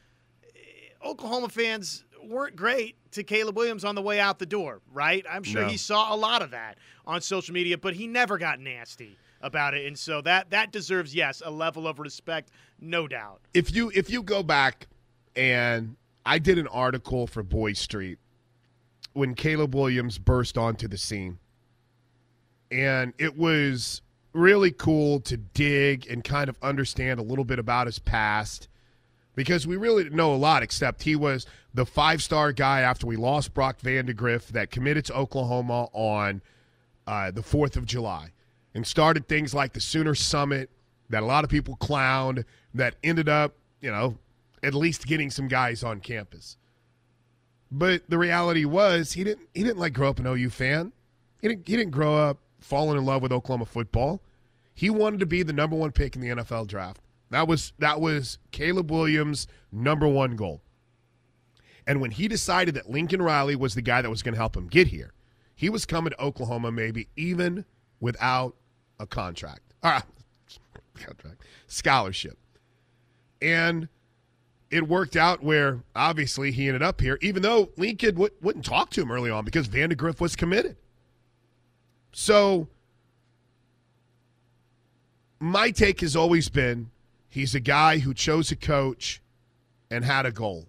Oklahoma 1.05 1.49
fans 1.49 2.05
weren't 2.25 2.57
great 2.57 2.97
to 3.13 3.23
Caleb 3.23 3.57
Williams 3.57 3.85
on 3.85 3.95
the 3.95 4.03
way 4.03 4.21
out 4.21 4.39
the 4.39 4.47
door, 4.47 4.81
right? 4.93 5.25
I'm 5.31 5.43
sure 5.43 5.63
No. 5.63 5.69
he 5.69 5.77
saw 5.77 6.15
a 6.15 6.17
lot 6.17 6.43
of 6.43 6.51
that 6.51 6.77
on 7.07 7.21
social 7.21 7.55
media, 7.55 7.79
but 7.79 7.95
he 7.95 8.07
never 8.07 8.37
got 8.39 8.61
nasty 8.61 9.17
about 9.41 9.73
it. 9.75 9.87
And 9.87 9.99
so 9.99 10.21
that 10.23 10.51
that 10.51 10.73
deserves, 10.73 11.15
yes, 11.15 11.41
a 11.45 11.51
level 11.51 11.87
of 11.87 11.99
respect, 12.01 12.51
no 12.81 13.07
doubt. 13.09 13.41
if 13.55 13.75
you 13.75 13.91
if 13.95 14.11
you 14.11 14.23
go 14.23 14.43
back 14.43 14.89
and 15.37 15.97
I 16.27 16.39
did 16.39 16.59
an 16.59 16.67
article 16.67 17.27
for 17.27 17.43
Boyd 17.43 17.77
Street 17.77 18.19
when 19.15 19.35
Caleb 19.35 19.75
Williams 19.75 20.19
burst 20.19 20.59
onto 20.59 20.87
the 20.89 20.99
scene. 20.99 21.39
And 22.71 23.15
it 23.19 23.37
was 23.39 24.03
really 24.35 24.71
cool 24.71 25.21
to 25.21 25.37
dig 25.39 26.07
and 26.11 26.23
kind 26.23 26.51
of 26.51 26.59
understand 26.61 27.19
a 27.19 27.23
little 27.23 27.45
bit 27.45 27.59
about 27.59 27.87
his 27.87 27.99
past 27.99 28.69
because 29.39 29.69
we 29.69 29.77
really 29.77 30.03
didn't 30.03 30.17
know 30.17 30.35
a 30.35 30.37
lot 30.37 30.65
except 30.65 31.05
he 31.05 31.15
was 31.15 31.47
the 31.73 31.87
five-star 31.87 32.53
guy 32.53 32.81
after 32.81 33.07
we 33.07 33.15
lost 33.15 33.55
Brock 33.55 33.79
Vandegrift 33.79 34.53
that 34.53 34.73
committed 34.73 35.05
to 35.05 35.15
Oklahoma 35.15 35.85
on 35.93 36.43
uh, 37.07 37.31
the 37.31 37.41
4th 37.41 37.77
of 37.77 37.87
July 37.87 38.33
and 38.75 38.85
started 38.85 39.29
things 39.29 39.55
like 39.55 39.75
the 39.75 39.81
Sooner 39.81 40.17
Summit 40.17 40.71
that 41.09 41.23
a 41.23 41.27
lot 41.27 41.45
of 41.45 41.51
people 41.51 41.77
clowned 41.77 42.45
that 42.75 42.97
ended 43.05 43.29
up, 43.29 43.55
you 43.81 43.93
know, 43.93 44.19
at 44.65 44.75
least 44.75 45.07
getting 45.07 45.31
some 45.31 45.47
guys 45.47 45.85
on 45.85 46.01
campus. 46.01 46.57
But 47.71 48.03
the 48.09 48.19
reality 48.19 48.65
was 48.65 49.13
he 49.13 49.23
didn't 49.23 49.49
he 49.55 49.63
didn't 49.63 49.79
like 49.79 49.93
grow 49.93 50.09
up 50.09 50.19
an 50.19 50.27
OU 50.27 50.51
fan. 50.51 50.93
He 51.41 51.47
didn't 51.47 51.69
he 51.69 51.77
didn't 51.77 51.93
grow 51.93 52.17
up 52.17 52.39
falling 52.59 52.99
in 52.99 53.05
love 53.05 53.23
with 53.23 53.31
Oklahoma 53.31 53.67
football. 53.67 54.21
He 54.75 54.91
wanted 54.91 55.21
to 55.21 55.27
be 55.27 55.45
the 55.45 55.53
number 55.53 55.77
one 55.77 55.93
pick 55.93 56.17
in 56.17 56.23
the 56.23 56.29
NFL 56.29 56.67
draft. 56.67 57.01
That 57.31 57.47
was 57.47 57.73
that 57.79 58.01
was 58.01 58.39
Caleb 58.51 58.91
Williams' 58.91 59.47
number 59.71 60.09
one 60.09 60.37
goal. 60.37 60.63
And 61.87 62.01
when 62.01 62.11
he 62.11 62.29
decided 62.29 62.75
that 62.75 62.91
Lincoln 62.91 63.23
Riley 63.23 63.57
was 63.57 63.75
the 63.75 63.83
guy 63.83 64.03
that 64.03 64.11
was 64.11 64.23
going 64.23 64.35
to 64.35 64.39
help 64.39 64.57
him 64.57 64.67
get 64.67 64.89
here, 64.89 65.13
he 65.55 65.71
was 65.71 65.87
coming 65.87 66.11
to 66.11 66.23
Oklahoma 66.23 66.71
maybe 66.71 67.09
even 67.17 67.65
without 68.01 68.55
a 69.01 69.07
contract. 69.07 69.75
Ah, 69.83 70.05
contract. 70.95 71.43
Scholarship. 71.67 72.37
And 73.41 73.89
it 74.71 74.87
worked 74.87 75.17
out 75.17 75.43
where 75.43 75.83
obviously 75.97 76.53
he 76.53 76.67
ended 76.67 76.83
up 76.83 77.01
here, 77.01 77.19
even 77.23 77.43
though 77.43 77.71
Lincoln 77.77 78.15
w- 78.15 78.35
wouldn't 78.43 78.65
talk 78.65 78.91
to 78.91 79.01
him 79.01 79.11
early 79.11 79.31
on 79.31 79.45
because 79.45 79.67
Vandegrift 79.67 80.21
was 80.21 80.37
committed. 80.37 80.77
So 82.13 82.69
my 85.41 85.71
take 85.71 86.01
has 86.01 86.17
always 86.17 86.49
been 86.49 86.91
he's 87.29 87.55
a 87.55 87.61
guy 87.61 87.99
who 87.99 88.15
chose 88.15 88.51
a 88.51 88.57
coach 88.57 89.23
and 89.91 90.05
had 90.05 90.27
a 90.27 90.33
goal. 90.33 90.67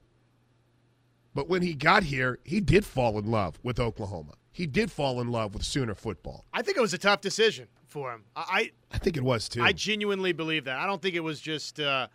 But 1.34 1.48
when 1.48 1.62
he 1.62 1.74
got 1.74 2.04
here, 2.04 2.40
he 2.44 2.60
did 2.60 2.86
fall 2.86 3.18
in 3.18 3.30
love 3.30 3.60
with 3.64 3.80
Oklahoma. 3.80 4.34
He 4.52 4.66
did 4.66 4.92
fall 4.92 5.22
in 5.22 5.32
love 5.32 5.54
with 5.54 5.64
Sooner 5.64 5.96
football. 5.96 6.46
I 6.52 6.62
think 6.62 6.78
it 6.78 6.82
was 6.82 6.94
a 6.94 6.98
tough 6.98 7.22
decision 7.22 7.68
for 7.88 8.12
him. 8.12 8.24
I 8.36 8.72
I 8.92 8.98
think 8.98 9.16
it 9.16 9.24
was 9.24 9.48
too. 9.48 9.62
I 9.62 9.72
genuinely 9.72 10.34
believe 10.34 10.66
that. 10.66 10.78
I 10.78 10.86
don't 10.86 11.02
think 11.02 11.16
it 11.16 11.22
was 11.22 11.40
just, 11.40 11.80
uh, 11.80 12.08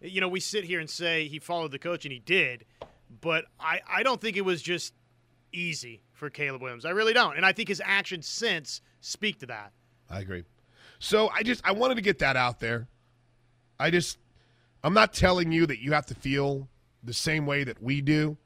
you 0.00 0.20
know, 0.20 0.28
we 0.28 0.40
sit 0.40 0.64
here 0.64 0.80
and 0.80 0.88
say 0.88 1.28
he 1.28 1.38
followed 1.38 1.70
the 1.70 1.78
coach 1.78 2.04
and 2.04 2.12
he 2.12 2.18
did, 2.18 2.64
but 3.20 3.44
I, 3.60 3.80
I 3.88 4.02
don't 4.02 4.20
think 4.20 4.36
it 4.36 4.44
was 4.44 4.62
just 4.62 4.94
easy 5.52 6.02
for 6.12 6.30
Caleb 6.30 6.62
Williams. 6.62 6.84
I 6.84 6.90
really 6.90 7.12
don't. 7.12 7.36
And 7.36 7.44
I 7.44 7.52
think 7.52 7.68
his 7.68 7.82
actions 7.84 8.26
since 8.26 8.80
speak 9.00 9.38
to 9.40 9.46
that. 9.46 9.72
I 10.10 10.20
agree. 10.20 10.44
So 10.98 11.28
I 11.28 11.42
just 11.42 11.60
I 11.64 11.72
wanted 11.72 11.96
to 11.96 12.02
get 12.02 12.18
that 12.20 12.36
out 12.36 12.58
there. 12.60 12.88
I 13.82 13.90
just 13.90 14.18
I'm 14.84 14.94
not 14.94 15.12
telling 15.12 15.50
you 15.50 15.66
that 15.66 15.80
you 15.80 15.92
have 15.92 16.06
to 16.06 16.14
feel 16.14 16.68
the 17.02 17.12
same 17.12 17.46
way 17.46 17.64
that 17.64 17.82
we 17.82 18.00
do. 18.00 18.36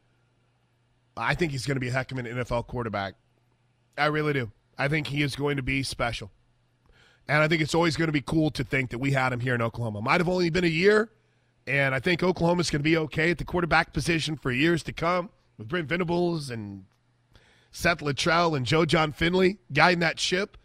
I 1.17 1.35
think 1.35 1.53
he's 1.53 1.67
going 1.67 1.77
to 1.77 1.81
be 1.81 1.89
a 1.89 1.93
heck 1.93 2.11
of 2.11 2.19
an 2.19 2.27
NFL 2.27 2.67
quarterback. 2.67 3.15
I 3.99 4.07
really 4.07 4.33
do. 4.33 4.51
I 4.79 4.89
think 4.89 5.07
he 5.09 5.23
is 5.23 5.37
going 5.37 5.57
to 5.57 5.63
be 5.63 5.83
special. 5.83 6.31
And 7.29 7.43
I 7.43 7.49
think 7.49 7.61
it's 7.61 7.75
always 7.75 7.97
going 7.97 8.09
to 8.09 8.13
be 8.13 8.21
cool 8.21 8.51
to 8.51 8.65
think 8.65 8.91
that 8.91 8.99
we 8.99 9.13
had 9.13 9.33
him 9.33 9.41
here 9.41 9.55
in 9.55 9.63
Oklahoma. 9.63 10.01
Might 10.01 10.21
have 10.21 10.29
only 10.29 10.49
been 10.49 10.65
a 10.65 10.69
year, 10.69 11.11
and 11.67 11.95
I 11.95 12.01
think 12.01 12.23
Oklahoma's 12.23 12.71
going 12.71 12.81
to 12.81 12.89
be 12.89 12.97
okay 12.97 13.31
at 13.31 13.39
the 13.39 13.45
quarterback 13.45 13.93
position 13.93 14.37
for 14.37 14.53
years 14.53 14.83
to 14.85 14.93
come 14.93 15.31
with 15.59 15.69
Brent 15.69 15.89
Venables 15.89 16.51
and 16.51 16.85
Seth 17.73 17.99
Littrell 17.99 18.57
and 18.57 18.65
Joe 18.65 18.85
Jon 18.85 19.13
Finley 19.13 19.59
guiding 19.73 20.01
that 20.01 20.21
ship. 20.21 20.57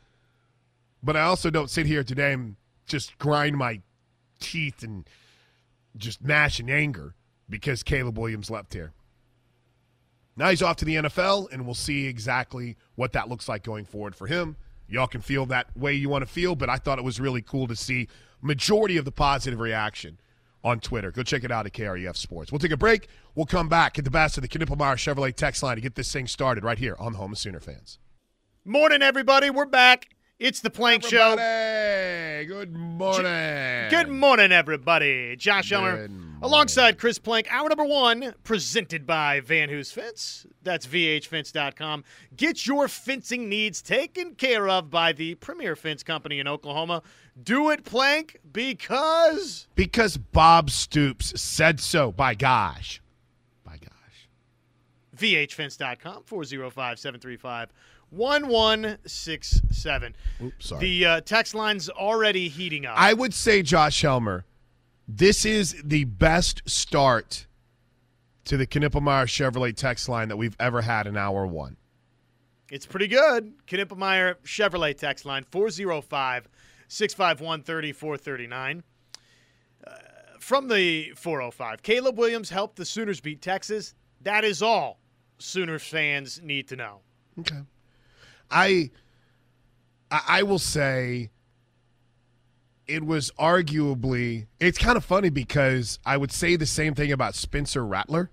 But 1.01 1.17
I 1.17 1.21
also 1.21 1.49
don't 1.49 1.69
sit 1.69 1.87
here 1.87 2.03
today 2.03 2.33
and 2.33 2.57
just 2.85 3.17
grind 3.17 3.57
my 3.57 3.81
teeth 4.41 4.83
and 4.83 5.07
just 5.95 6.23
gnash 6.23 6.59
in 6.59 6.69
anger 6.69 7.15
because 7.49 7.83
Caleb 7.83 8.17
Williams 8.17 8.49
left 8.49 8.73
here. 8.73 8.93
Now 10.35 10.49
he's 10.49 10.61
off 10.61 10.77
to 10.77 10.85
the 10.85 10.95
NFL, 10.95 11.51
and 11.51 11.65
we'll 11.65 11.75
see 11.75 12.07
exactly 12.07 12.77
what 12.95 13.13
that 13.13 13.29
looks 13.29 13.47
like 13.47 13.63
going 13.63 13.85
forward 13.85 14.15
for 14.15 14.27
him. 14.27 14.55
Y'all 14.87 15.07
can 15.07 15.21
feel 15.21 15.45
that 15.47 15.75
way 15.77 15.93
you 15.93 16.09
want 16.09 16.21
to 16.21 16.31
feel, 16.31 16.55
but 16.55 16.69
I 16.69 16.77
thought 16.77 16.97
it 16.97 17.03
was 17.03 17.19
really 17.19 17.41
cool 17.41 17.67
to 17.67 17.75
see 17.75 18.07
majority 18.41 18.97
of 18.97 19.05
the 19.05 19.11
positive 19.11 19.59
reaction 19.59 20.19
on 20.63 20.79
Twitter. 20.79 21.11
Go 21.11 21.23
check 21.23 21.43
it 21.43 21.51
out 21.51 21.65
at 21.65 21.73
KREF 21.73 22.15
Sports. 22.15 22.51
We'll 22.51 22.59
take 22.59 22.71
a 22.71 22.77
break. 22.77 23.07
We'll 23.35 23.45
come 23.45 23.69
back 23.69 23.97
at 23.97 24.05
the 24.05 24.11
best 24.11 24.37
of 24.37 24.41
the 24.41 24.47
Knippelmeyer 24.47 24.95
Chevrolet 24.95 25.35
text 25.35 25.63
line 25.63 25.75
to 25.75 25.81
get 25.81 25.95
this 25.95 26.11
thing 26.11 26.27
started 26.27 26.63
right 26.63 26.77
here 26.77 26.95
on 26.99 27.13
the 27.13 27.19
Home 27.19 27.31
of 27.31 27.37
Sooner 27.37 27.59
fans. 27.59 27.99
Morning, 28.65 29.01
everybody. 29.01 29.49
We're 29.49 29.65
back. 29.65 30.09
It's 30.41 30.59
the 30.59 30.71
Plank 30.71 31.03
Show. 31.03 31.35
Good 32.47 32.75
morning. 32.75 33.89
Good 33.91 34.09
morning, 34.09 34.51
everybody. 34.51 35.35
Josh 35.35 35.69
Helmer 35.69 36.09
alongside 36.41 36.97
Chris 36.97 37.19
Plank. 37.19 37.45
Hour 37.51 37.69
number 37.69 37.85
one, 37.85 38.33
presented 38.43 39.05
by 39.05 39.41
Van 39.41 39.69
Hoos 39.69 39.91
Fence. 39.91 40.47
That's 40.63 40.87
VHFence.com. 40.87 42.03
Get 42.35 42.65
your 42.65 42.87
fencing 42.87 43.49
needs 43.49 43.83
taken 43.83 44.33
care 44.33 44.67
of 44.67 44.89
by 44.89 45.13
the 45.13 45.35
premier 45.35 45.75
fence 45.75 46.01
company 46.01 46.39
in 46.39 46.47
Oklahoma. 46.47 47.03
Do 47.43 47.69
it, 47.69 47.83
Plank, 47.83 48.39
because 48.51 49.67
Because 49.75 50.17
Bob 50.17 50.71
Stoops 50.71 51.39
said 51.39 51.79
so. 51.79 52.11
By 52.11 52.33
gosh. 52.33 52.99
By 53.63 53.77
gosh. 53.77 54.27
VHFence.com, 55.15 56.23
405 56.25 56.97
735 56.97 57.71
1167. 58.11 60.15
Oops, 60.43 60.67
sorry. 60.67 60.81
The 60.81 61.05
uh, 61.05 61.21
text 61.21 61.55
line's 61.55 61.89
already 61.89 62.49
heating 62.49 62.85
up. 62.85 62.95
I 62.97 63.13
would 63.13 63.33
say, 63.33 63.61
Josh 63.61 64.01
Helmer, 64.01 64.43
this 65.07 65.45
is 65.45 65.81
the 65.83 66.03
best 66.03 66.61
start 66.69 67.47
to 68.45 68.57
the 68.57 68.67
Knippelmeyer 68.67 69.25
Chevrolet 69.25 69.75
text 69.75 70.07
line 70.09 70.27
that 70.27 70.37
we've 70.37 70.55
ever 70.59 70.81
had 70.81 71.07
in 71.07 71.17
hour 71.17 71.47
one. 71.47 71.77
It's 72.69 72.85
pretty 72.85 73.07
good. 73.07 73.53
Knippelmeyer 73.67 74.35
Chevrolet 74.45 74.97
text 74.97 75.25
line 75.25 75.45
405 75.51 76.47
651 76.87 77.63
3439. 77.63 78.83
Uh, 79.85 79.91
From 80.39 80.67
the 80.67 81.11
405, 81.15 81.81
Caleb 81.81 82.17
Williams 82.17 82.49
helped 82.49 82.75
the 82.75 82.85
Sooners 82.85 83.21
beat 83.21 83.41
Texas. 83.41 83.95
That 84.21 84.43
is 84.43 84.61
all 84.61 84.99
Sooners 85.37 85.83
fans 85.83 86.41
need 86.43 86.67
to 86.69 86.75
know. 86.75 86.99
Okay. 87.39 87.61
I 88.51 88.91
I 90.11 90.43
will 90.43 90.59
say 90.59 91.31
it 92.87 93.03
was 93.05 93.31
arguably 93.39 94.47
it's 94.59 94.77
kind 94.77 94.97
of 94.97 95.05
funny 95.05 95.29
because 95.29 95.99
I 96.05 96.17
would 96.17 96.31
say 96.31 96.55
the 96.55 96.65
same 96.65 96.93
thing 96.93 97.11
about 97.11 97.35
Spencer 97.35 97.85
Rattler. 97.85 98.29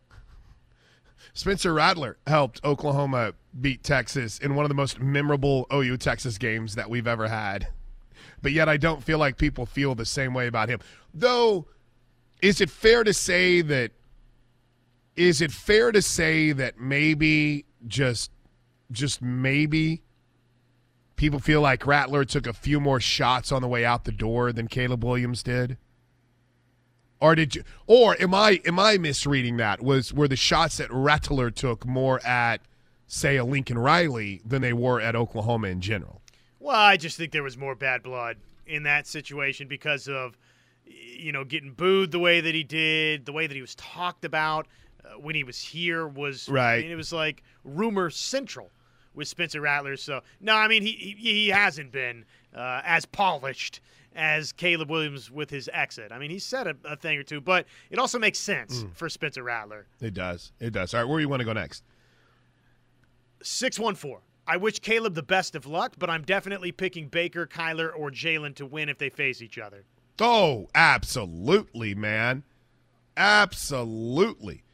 Spencer 1.34 1.72
Rattler 1.72 2.18
helped 2.26 2.60
Oklahoma 2.64 3.34
beat 3.60 3.84
Texas 3.84 4.38
in 4.38 4.54
one 4.56 4.64
of 4.64 4.68
the 4.68 4.74
most 4.74 4.98
memorable 5.00 5.66
OU 5.72 5.96
Texas 5.98 6.36
games 6.38 6.74
that 6.74 6.90
we've 6.90 7.06
ever 7.06 7.28
had. 7.28 7.68
but 8.42 8.52
yet 8.52 8.68
I 8.68 8.76
don't 8.76 9.02
feel 9.02 9.18
like 9.18 9.36
people 9.36 9.66
feel 9.66 9.94
the 9.94 10.04
same 10.04 10.34
way 10.34 10.46
about 10.46 10.68
him. 10.68 10.80
Though, 11.14 11.66
is 12.42 12.60
it 12.60 12.70
fair 12.70 13.04
to 13.04 13.12
say 13.12 13.60
that? 13.62 13.92
Is 15.16 15.40
it 15.40 15.50
fair 15.50 15.90
to 15.90 16.00
say 16.00 16.52
that 16.52 16.78
maybe 16.78 17.64
just, 17.86 18.30
just 18.92 19.20
maybe, 19.20 20.02
people 21.18 21.40
feel 21.40 21.60
like 21.60 21.86
Rattler 21.86 22.24
took 22.24 22.46
a 22.46 22.54
few 22.54 22.80
more 22.80 23.00
shots 23.00 23.52
on 23.52 23.60
the 23.60 23.68
way 23.68 23.84
out 23.84 24.04
the 24.04 24.12
door 24.12 24.52
than 24.52 24.68
Caleb 24.68 25.04
Williams 25.04 25.42
did? 25.42 25.76
Or 27.20 27.34
did 27.34 27.56
you? 27.56 27.64
Or 27.86 28.16
am 28.22 28.32
I 28.32 28.62
am 28.64 28.78
I 28.78 28.96
misreading 28.96 29.58
that? 29.58 29.82
Was 29.82 30.14
were 30.14 30.28
the 30.28 30.36
shots 30.36 30.78
that 30.78 30.90
Rattler 30.90 31.50
took 31.50 31.84
more 31.84 32.24
at, 32.24 32.60
say, 33.08 33.36
a 33.36 33.44
Lincoln 33.44 33.76
Riley 33.76 34.40
than 34.46 34.62
they 34.62 34.72
were 34.72 35.00
at 35.00 35.16
Oklahoma 35.16 35.68
in 35.68 35.80
general? 35.80 36.22
Well, 36.60 36.76
I 36.76 36.96
just 36.96 37.16
think 37.16 37.32
there 37.32 37.42
was 37.42 37.58
more 37.58 37.74
bad 37.74 38.04
blood 38.04 38.36
in 38.66 38.84
that 38.84 39.06
situation 39.08 39.66
because 39.66 40.06
of, 40.06 40.38
you 40.84 41.32
know, 41.32 41.44
getting 41.44 41.72
booed 41.72 42.12
the 42.12 42.18
way 42.20 42.40
that 42.40 42.54
he 42.54 42.62
did, 42.62 43.26
the 43.26 43.32
way 43.32 43.48
that 43.48 43.54
he 43.54 43.60
was 43.60 43.74
talked 43.74 44.24
about 44.24 44.68
uh, 45.04 45.18
when 45.18 45.34
he 45.34 45.42
was 45.42 45.60
here 45.60 46.06
was 46.06 46.48
right. 46.48 46.78
I 46.78 46.82
mean, 46.82 46.92
it 46.92 46.96
was 46.96 47.12
like 47.12 47.42
rumor 47.64 48.10
central 48.10 48.70
with 49.18 49.28
Spencer 49.28 49.60
Rattler. 49.60 49.96
So 49.98 50.22
no, 50.40 50.54
I 50.54 50.68
mean 50.68 50.82
he 50.82 50.92
he, 50.92 51.14
he 51.32 51.48
hasn't 51.48 51.92
been 51.92 52.24
uh, 52.56 52.80
as 52.84 53.04
polished 53.04 53.80
as 54.14 54.52
Caleb 54.52 54.90
Williams 54.90 55.30
with 55.30 55.50
his 55.50 55.68
exit. 55.72 56.10
I 56.10 56.18
mean, 56.18 56.30
he 56.30 56.38
said 56.38 56.66
a, 56.66 56.74
a 56.84 56.96
thing 56.96 57.18
or 57.18 57.22
two, 57.22 57.40
but 57.40 57.66
it 57.90 57.98
also 57.98 58.18
makes 58.18 58.38
sense 58.38 58.82
mm. 58.82 58.92
for 58.94 59.08
Spencer 59.08 59.42
Rattler. 59.42 59.86
It 60.00 60.14
does. 60.14 60.50
It 60.58 60.72
does. 60.72 60.94
All 60.94 61.00
right, 61.00 61.08
where 61.08 61.18
do 61.18 61.22
you 61.22 61.28
want 61.28 61.40
to 61.40 61.44
go 61.44 61.52
next? 61.52 61.84
614. 63.42 64.18
I 64.46 64.56
wish 64.56 64.78
Caleb 64.80 65.14
the 65.14 65.22
best 65.22 65.54
of 65.54 65.66
luck, 65.66 65.94
but 65.98 66.08
I'm 66.08 66.22
definitely 66.22 66.72
picking 66.72 67.08
Baker, 67.08 67.46
Kyler, 67.46 67.90
or 67.94 68.10
Jalen 68.10 68.56
to 68.56 68.66
win 68.66 68.88
if 68.88 68.98
they 68.98 69.10
face 69.10 69.42
each 69.42 69.58
other. 69.58 69.84
Oh, 70.18 70.68
absolutely, 70.74 71.94
man. 71.94 72.42
Absolutely. 73.16 74.64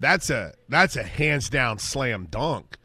That's 0.00 0.30
a 0.30 0.54
that's 0.68 0.96
a 0.96 1.02
hands 1.02 1.48
down 1.48 1.78
slam 1.78 2.26
dunk. 2.30 2.76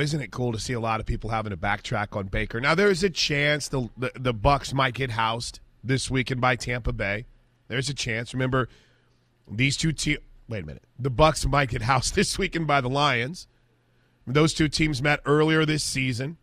Isn't 0.00 0.20
it 0.20 0.30
cool 0.30 0.52
to 0.52 0.58
see 0.58 0.72
a 0.72 0.80
lot 0.80 1.00
of 1.00 1.06
people 1.06 1.30
having 1.30 1.50
to 1.50 1.56
backtrack 1.56 2.16
on 2.16 2.26
Baker? 2.26 2.60
Now 2.60 2.74
there's 2.74 3.02
a 3.02 3.10
chance 3.10 3.68
the 3.68 3.88
the, 3.96 4.12
the 4.18 4.32
Bucks 4.32 4.72
might 4.72 4.94
get 4.94 5.10
housed 5.10 5.60
this 5.82 6.10
weekend 6.10 6.40
by 6.40 6.56
Tampa 6.56 6.92
Bay. 6.92 7.26
There's 7.68 7.88
a 7.88 7.94
chance. 7.94 8.34
Remember, 8.34 8.68
these 9.50 9.76
two 9.76 9.92
teams. 9.92 10.20
Wait 10.48 10.62
a 10.62 10.66
minute. 10.66 10.82
The 10.98 11.10
Bucks 11.10 11.46
might 11.46 11.70
get 11.70 11.82
housed 11.92 12.14
this 12.14 12.38
weekend 12.38 12.66
by 12.66 12.80
the 12.80 12.88
Lions. 12.88 13.46
Those 14.26 14.54
two 14.54 14.68
teams 14.68 15.02
met 15.02 15.20
earlier 15.26 15.64
this 15.64 15.84
season. 15.84 16.38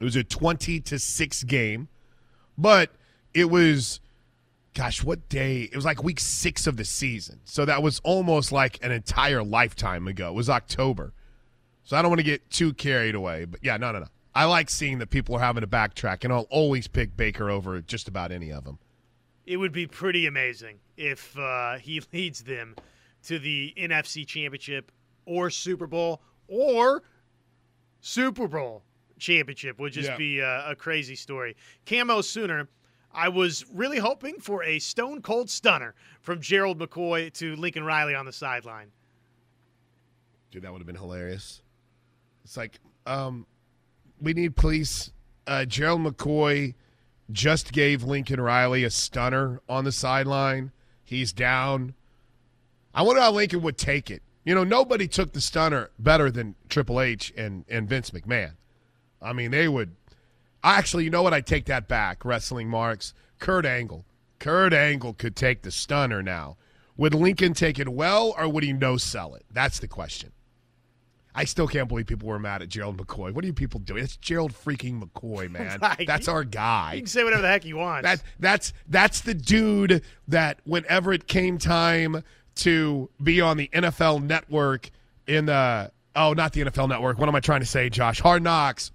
It 0.00 0.04
was 0.04 0.16
a 0.16 0.24
20 0.24 0.80
to 0.80 0.98
6 0.98 1.44
game, 1.44 1.88
but 2.58 2.90
it 3.32 3.50
was 3.50 4.00
gosh, 4.74 5.04
what 5.04 5.28
day? 5.28 5.62
It 5.62 5.76
was 5.76 5.84
like 5.84 6.02
week 6.02 6.18
6 6.18 6.66
of 6.66 6.76
the 6.76 6.84
season. 6.84 7.40
So 7.44 7.64
that 7.64 7.82
was 7.82 8.00
almost 8.02 8.50
like 8.50 8.84
an 8.84 8.90
entire 8.90 9.42
lifetime 9.42 10.08
ago. 10.08 10.30
It 10.30 10.34
was 10.34 10.50
October. 10.50 11.12
So 11.84 11.96
I 11.96 12.02
don't 12.02 12.10
want 12.10 12.20
to 12.20 12.24
get 12.24 12.50
too 12.50 12.72
carried 12.72 13.14
away. 13.14 13.44
But 13.44 13.60
yeah, 13.62 13.76
no, 13.76 13.92
no, 13.92 14.00
no. 14.00 14.06
I 14.34 14.46
like 14.46 14.68
seeing 14.68 14.98
that 14.98 15.10
people 15.10 15.36
are 15.36 15.40
having 15.40 15.60
to 15.60 15.66
backtrack, 15.66 16.24
and 16.24 16.32
I'll 16.32 16.48
always 16.50 16.88
pick 16.88 17.16
Baker 17.16 17.50
over 17.50 17.80
just 17.80 18.08
about 18.08 18.32
any 18.32 18.50
of 18.50 18.64
them. 18.64 18.78
It 19.46 19.58
would 19.58 19.72
be 19.72 19.86
pretty 19.86 20.26
amazing 20.26 20.78
if 20.96 21.38
uh, 21.38 21.76
he 21.78 22.02
leads 22.12 22.42
them 22.42 22.74
to 23.24 23.38
the 23.38 23.72
NFC 23.76 24.26
Championship 24.26 24.90
or 25.26 25.50
Super 25.50 25.86
Bowl 25.86 26.20
or 26.48 27.02
Super 28.00 28.48
Bowl 28.48 28.82
championship. 29.18 29.78
Would 29.78 29.92
just 29.92 30.10
yeah. 30.10 30.16
be 30.16 30.40
a, 30.40 30.70
a 30.70 30.74
crazy 30.74 31.14
story. 31.14 31.56
Camo 31.86 32.20
Sooner. 32.20 32.68
I 33.16 33.28
was 33.28 33.64
really 33.72 33.98
hoping 33.98 34.40
for 34.40 34.64
a 34.64 34.80
stone 34.80 35.22
cold 35.22 35.48
stunner 35.48 35.94
from 36.20 36.40
Gerald 36.40 36.80
McCoy 36.80 37.32
to 37.34 37.54
Lincoln 37.54 37.84
Riley 37.84 38.16
on 38.16 38.26
the 38.26 38.32
sideline. 38.32 38.90
Dude, 40.50 40.62
that 40.62 40.72
would 40.72 40.80
have 40.80 40.86
been 40.86 40.96
hilarious. 40.96 41.62
It's 42.44 42.56
like, 42.56 42.78
um, 43.06 43.46
we 44.20 44.34
need 44.34 44.56
police. 44.56 45.10
Uh, 45.46 45.64
Gerald 45.64 46.02
McCoy 46.02 46.74
just 47.30 47.72
gave 47.72 48.02
Lincoln 48.02 48.40
Riley 48.40 48.84
a 48.84 48.90
stunner 48.90 49.60
on 49.68 49.84
the 49.84 49.92
sideline. 49.92 50.72
He's 51.02 51.32
down. 51.32 51.94
I 52.94 53.02
wonder 53.02 53.20
how 53.20 53.32
Lincoln 53.32 53.62
would 53.62 53.78
take 53.78 54.10
it. 54.10 54.22
You 54.44 54.54
know, 54.54 54.64
nobody 54.64 55.08
took 55.08 55.32
the 55.32 55.40
stunner 55.40 55.90
better 55.98 56.30
than 56.30 56.54
Triple 56.68 57.00
H 57.00 57.32
and, 57.36 57.64
and 57.68 57.88
Vince 57.88 58.10
McMahon. 58.10 58.52
I 59.22 59.32
mean, 59.32 59.50
they 59.50 59.68
would. 59.68 59.96
Actually, 60.62 61.04
you 61.04 61.10
know 61.10 61.22
what? 61.22 61.34
I 61.34 61.40
take 61.40 61.64
that 61.66 61.88
back. 61.88 62.24
Wrestling 62.24 62.68
marks. 62.68 63.14
Kurt 63.38 63.64
Angle. 63.64 64.04
Kurt 64.38 64.74
Angle 64.74 65.14
could 65.14 65.34
take 65.34 65.62
the 65.62 65.70
stunner 65.70 66.22
now. 66.22 66.58
Would 66.96 67.14
Lincoln 67.14 67.54
take 67.54 67.78
it 67.78 67.88
well, 67.88 68.34
or 68.38 68.48
would 68.48 68.62
he 68.62 68.72
no 68.72 68.98
sell 68.98 69.34
it? 69.34 69.44
That's 69.50 69.78
the 69.78 69.88
question. 69.88 70.32
I 71.34 71.44
still 71.44 71.66
can't 71.66 71.88
believe 71.88 72.06
people 72.06 72.28
were 72.28 72.38
mad 72.38 72.62
at 72.62 72.68
Gerald 72.68 72.96
McCoy. 72.96 73.32
What 73.32 73.42
are 73.42 73.46
you 73.46 73.52
people 73.52 73.80
doing? 73.80 74.04
It's 74.04 74.16
Gerald 74.16 74.52
freaking 74.52 75.02
McCoy, 75.02 75.50
man. 75.50 75.78
right. 75.82 76.06
That's 76.06 76.28
our 76.28 76.44
guy. 76.44 76.94
You 76.94 77.00
can 77.00 77.06
say 77.08 77.24
whatever 77.24 77.42
the 77.42 77.48
heck 77.48 77.64
you 77.64 77.76
want. 77.76 78.04
That, 78.04 78.22
that's 78.38 78.72
that's 78.88 79.20
the 79.20 79.34
dude 79.34 80.02
that 80.28 80.60
whenever 80.64 81.12
it 81.12 81.26
came 81.26 81.58
time 81.58 82.22
to 82.56 83.10
be 83.22 83.40
on 83.40 83.56
the 83.56 83.68
NFL 83.72 84.22
network 84.22 84.90
in 85.26 85.46
the 85.46 85.90
oh, 86.14 86.32
not 86.34 86.52
the 86.52 86.62
NFL 86.62 86.88
network. 86.88 87.18
What 87.18 87.28
am 87.28 87.34
I 87.34 87.40
trying 87.40 87.60
to 87.60 87.66
say, 87.66 87.90
Josh? 87.90 88.20
Hard 88.20 88.42
knocks. 88.42 88.92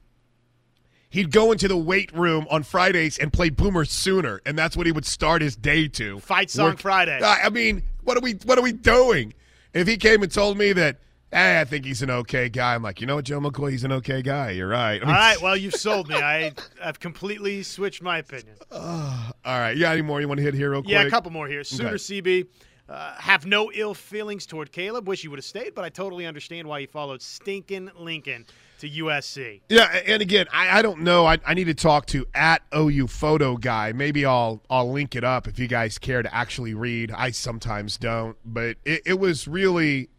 He'd 1.12 1.32
go 1.32 1.52
into 1.52 1.67
the 1.67 1.78
weight 1.78 2.13
room 2.13 2.45
on 2.52 2.62
Fridays 2.62 3.17
and 3.17 3.34
play 3.34 3.49
Boomer 3.49 3.84
Sooner, 3.84 4.41
and 4.45 4.56
that's 4.58 4.78
what 4.78 4.86
he 4.86 4.91
would 4.91 5.08
start 5.08 5.41
his 5.41 5.56
day 5.56 5.88
to. 5.88 6.19
Fight 6.19 6.52
song 6.52 6.67
Work. 6.67 6.80
Friday. 6.80 7.19
I 7.21 7.49
mean, 7.49 7.84
what 8.04 8.15
are 8.15 8.21
we 8.21 8.34
what 8.45 8.58
are 8.58 8.62
we 8.62 8.71
doing? 8.71 9.34
If 9.73 9.88
he 9.88 9.97
came 9.97 10.23
and 10.23 10.32
told 10.32 10.58
me 10.58 10.71
that 10.73 10.97
Hey, 11.32 11.62
I 11.62 11.65
think 11.65 11.86
he's 11.86 12.02
an 12.02 12.10
okay 12.10 12.50
guy. 12.50 12.74
I'm 12.74 12.82
like, 12.82 13.02
you 13.02 13.08
know 13.08 13.15
what, 13.15 13.26
Joe 13.26 13.39
McCoy, 13.39 13.72
he's 13.72 13.84
an 13.84 13.92
okay 13.92 14.24
guy. 14.24 14.52
You're 14.52 14.68
right. 14.68 15.00
I 15.02 15.06
mean, 15.06 15.10
all 15.10 15.13
right, 15.13 15.42
well, 15.42 15.56
you've 15.56 15.76
sold 15.76 16.10
me. 16.10 16.15
I, 16.15 16.54
I've 16.84 17.00
completely 17.00 17.62
switched 17.62 18.02
my 18.02 18.18
opinion. 18.18 18.56
Uh, 18.72 19.32
all 19.46 19.60
right, 19.60 19.78
yeah, 19.78 19.92
any 19.92 20.02
more 20.02 20.20
you 20.22 20.28
want 20.28 20.39
to 20.39 20.44
hit 20.44 20.56
here 20.56 20.72
real 20.72 20.82
quick? 20.82 20.92
Yeah, 20.92 21.04
a 21.04 21.10
couple 21.10 21.32
more 21.32 21.48
here. 21.48 21.63
Sooner 21.63 21.89
okay. 21.89 21.98
CB. 21.98 22.48
Uh, 22.89 23.13
have 23.18 23.46
no 23.46 23.72
ill 23.76 23.94
feelings 23.94 24.48
toward 24.48 24.72
Caleb. 24.72 25.08
Wish 25.08 25.22
he 25.22 25.28
would 25.28 25.38
have 25.38 25.46
stayed, 25.46 25.76
but 25.76 25.86
I 25.86 25.89
totally 25.89 26.26
understand 26.26 26.68
why 26.68 26.80
he 26.80 26.86
followed 26.88 27.22
stinking 27.22 27.92
Lincoln 27.96 28.48
to 28.80 28.89
USC. 28.89 29.62
Yeah, 29.70 29.84
and 30.08 30.24
again, 30.24 30.48
I, 30.52 30.80
I 30.80 30.82
don't 30.82 31.02
know. 31.02 31.28
I, 31.28 31.38
I 31.46 31.54
need 31.54 31.65
to 31.65 31.76
talk 31.76 32.08
to 32.08 32.26
at 32.34 32.63
OU 32.76 33.06
photo 33.06 33.58
guy. 33.58 33.92
Maybe 33.92 34.26
I'll 34.26 34.63
I'll 34.72 34.92
link 34.92 35.15
it 35.15 35.24
up 35.24 35.48
if 35.48 35.60
you 35.60 35.68
guys 35.68 36.00
care 36.00 36.24
to 36.24 36.34
actually 36.34 36.74
read. 36.74 37.12
I 37.12 37.30
sometimes 37.30 37.98
don't, 37.98 38.36
but 38.44 38.78
it, 38.86 39.04
it 39.06 39.20
was 39.20 39.48
really 39.48 40.10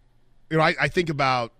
you 0.50 0.56
know, 0.56 0.62
I, 0.62 0.74
I 0.80 0.88
think 0.88 1.08
about 1.08 1.52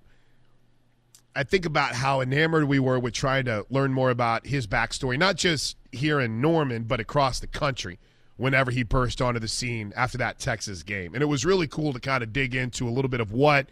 I 1.35 1.45
think 1.45 1.65
about 1.65 1.95
how 1.95 2.21
enamored 2.21 2.65
we 2.65 2.81
were 2.81 2.99
with 2.99 3.15
trying 3.15 3.45
to 3.45 3.65
learn 3.71 3.93
more 3.93 4.11
about 4.11 4.47
his 4.47 4.67
backstory, 4.67 5.17
not 5.17 5.37
just 5.37 5.77
here 5.93 6.19
in 6.19 6.41
Norman, 6.41 6.83
but 6.83 6.99
across 6.99 7.39
the 7.39 7.47
country 7.47 8.01
whenever 8.37 8.73
he 8.73 8.83
burst 8.83 9.23
onto 9.23 9.39
the 9.39 9.47
scene 9.47 9.93
after 9.95 10.19
that 10.19 10.41
Texas 10.41 10.83
game. 10.83 11.15
And 11.15 11.23
it 11.23 11.27
was 11.27 11.45
really 11.45 11.69
cool 11.69 11.93
to 11.93 12.01
kind 12.01 12.25
of 12.25 12.33
dig 12.33 12.55
into 12.55 12.89
a 12.89 12.91
little 12.91 13.09
bit 13.09 13.21
of 13.21 13.33
what 13.33 13.69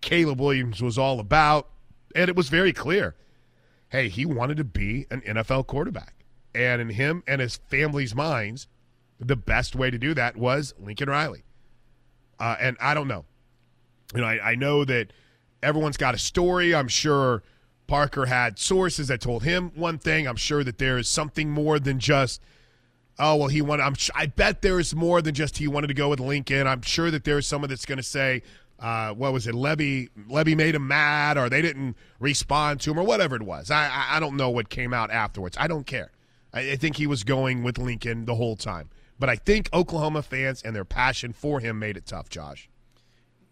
Caleb 0.00 0.40
Williams 0.40 0.82
was 0.82 0.98
all 0.98 1.20
about. 1.20 1.68
And 2.16 2.28
it 2.28 2.36
was 2.36 2.48
very 2.48 2.72
clear 2.72 3.14
hey, 3.90 4.08
he 4.08 4.26
wanted 4.26 4.56
to 4.56 4.64
be 4.64 5.06
an 5.12 5.20
NFL 5.20 5.68
quarterback. 5.68 6.24
And 6.52 6.80
in 6.82 6.88
him 6.88 7.22
and 7.28 7.40
his 7.40 7.56
family's 7.68 8.16
minds, 8.16 8.66
the 9.20 9.36
best 9.36 9.76
way 9.76 9.90
to 9.90 9.98
do 9.98 10.12
that 10.14 10.36
was 10.36 10.74
Lincoln 10.80 11.08
Riley. 11.08 11.44
Uh, 12.40 12.56
and 12.58 12.76
I 12.80 12.92
don't 12.92 13.06
know 13.06 13.24
you 14.14 14.20
know, 14.20 14.26
I, 14.26 14.52
I 14.52 14.54
know 14.54 14.84
that 14.84 15.12
everyone's 15.62 15.96
got 15.96 16.14
a 16.14 16.18
story. 16.18 16.74
I'm 16.74 16.88
sure 16.88 17.42
Parker 17.86 18.26
had 18.26 18.58
sources 18.58 19.08
that 19.08 19.20
told 19.20 19.44
him 19.44 19.72
one 19.74 19.98
thing. 19.98 20.26
I'm 20.26 20.36
sure 20.36 20.64
that 20.64 20.78
there 20.78 20.98
is 20.98 21.08
something 21.08 21.50
more 21.50 21.78
than 21.78 21.98
just, 21.98 22.40
oh 23.18 23.36
well, 23.36 23.48
he 23.48 23.62
wanted. 23.62 23.84
I'm. 23.84 23.94
I 24.14 24.26
bet 24.26 24.62
there 24.62 24.78
is 24.80 24.94
more 24.94 25.22
than 25.22 25.34
just 25.34 25.58
he 25.58 25.68
wanted 25.68 25.88
to 25.88 25.94
go 25.94 26.08
with 26.08 26.20
Lincoln. 26.20 26.66
I'm 26.66 26.82
sure 26.82 27.10
that 27.10 27.24
there's 27.24 27.46
someone 27.46 27.70
that's 27.70 27.86
going 27.86 27.98
to 27.98 28.02
say, 28.02 28.42
uh, 28.78 29.12
what 29.12 29.32
was 29.32 29.46
it? 29.46 29.54
Lebby 29.54 30.08
Lebby 30.28 30.56
made 30.56 30.74
him 30.74 30.86
mad, 30.86 31.38
or 31.38 31.48
they 31.48 31.62
didn't 31.62 31.96
respond 32.20 32.80
to 32.80 32.90
him, 32.90 32.98
or 32.98 33.04
whatever 33.04 33.36
it 33.36 33.42
was. 33.42 33.70
I 33.70 33.86
I, 33.86 34.16
I 34.16 34.20
don't 34.20 34.36
know 34.36 34.50
what 34.50 34.68
came 34.68 34.92
out 34.92 35.10
afterwards. 35.10 35.56
I 35.58 35.66
don't 35.66 35.86
care. 35.86 36.10
I, 36.52 36.72
I 36.72 36.76
think 36.76 36.96
he 36.96 37.06
was 37.06 37.24
going 37.24 37.62
with 37.62 37.78
Lincoln 37.78 38.24
the 38.24 38.34
whole 38.34 38.56
time. 38.56 38.90
But 39.18 39.30
I 39.30 39.36
think 39.36 39.70
Oklahoma 39.72 40.22
fans 40.22 40.62
and 40.62 40.76
their 40.76 40.84
passion 40.84 41.32
for 41.32 41.60
him 41.60 41.78
made 41.78 41.96
it 41.96 42.04
tough, 42.04 42.28
Josh. 42.28 42.68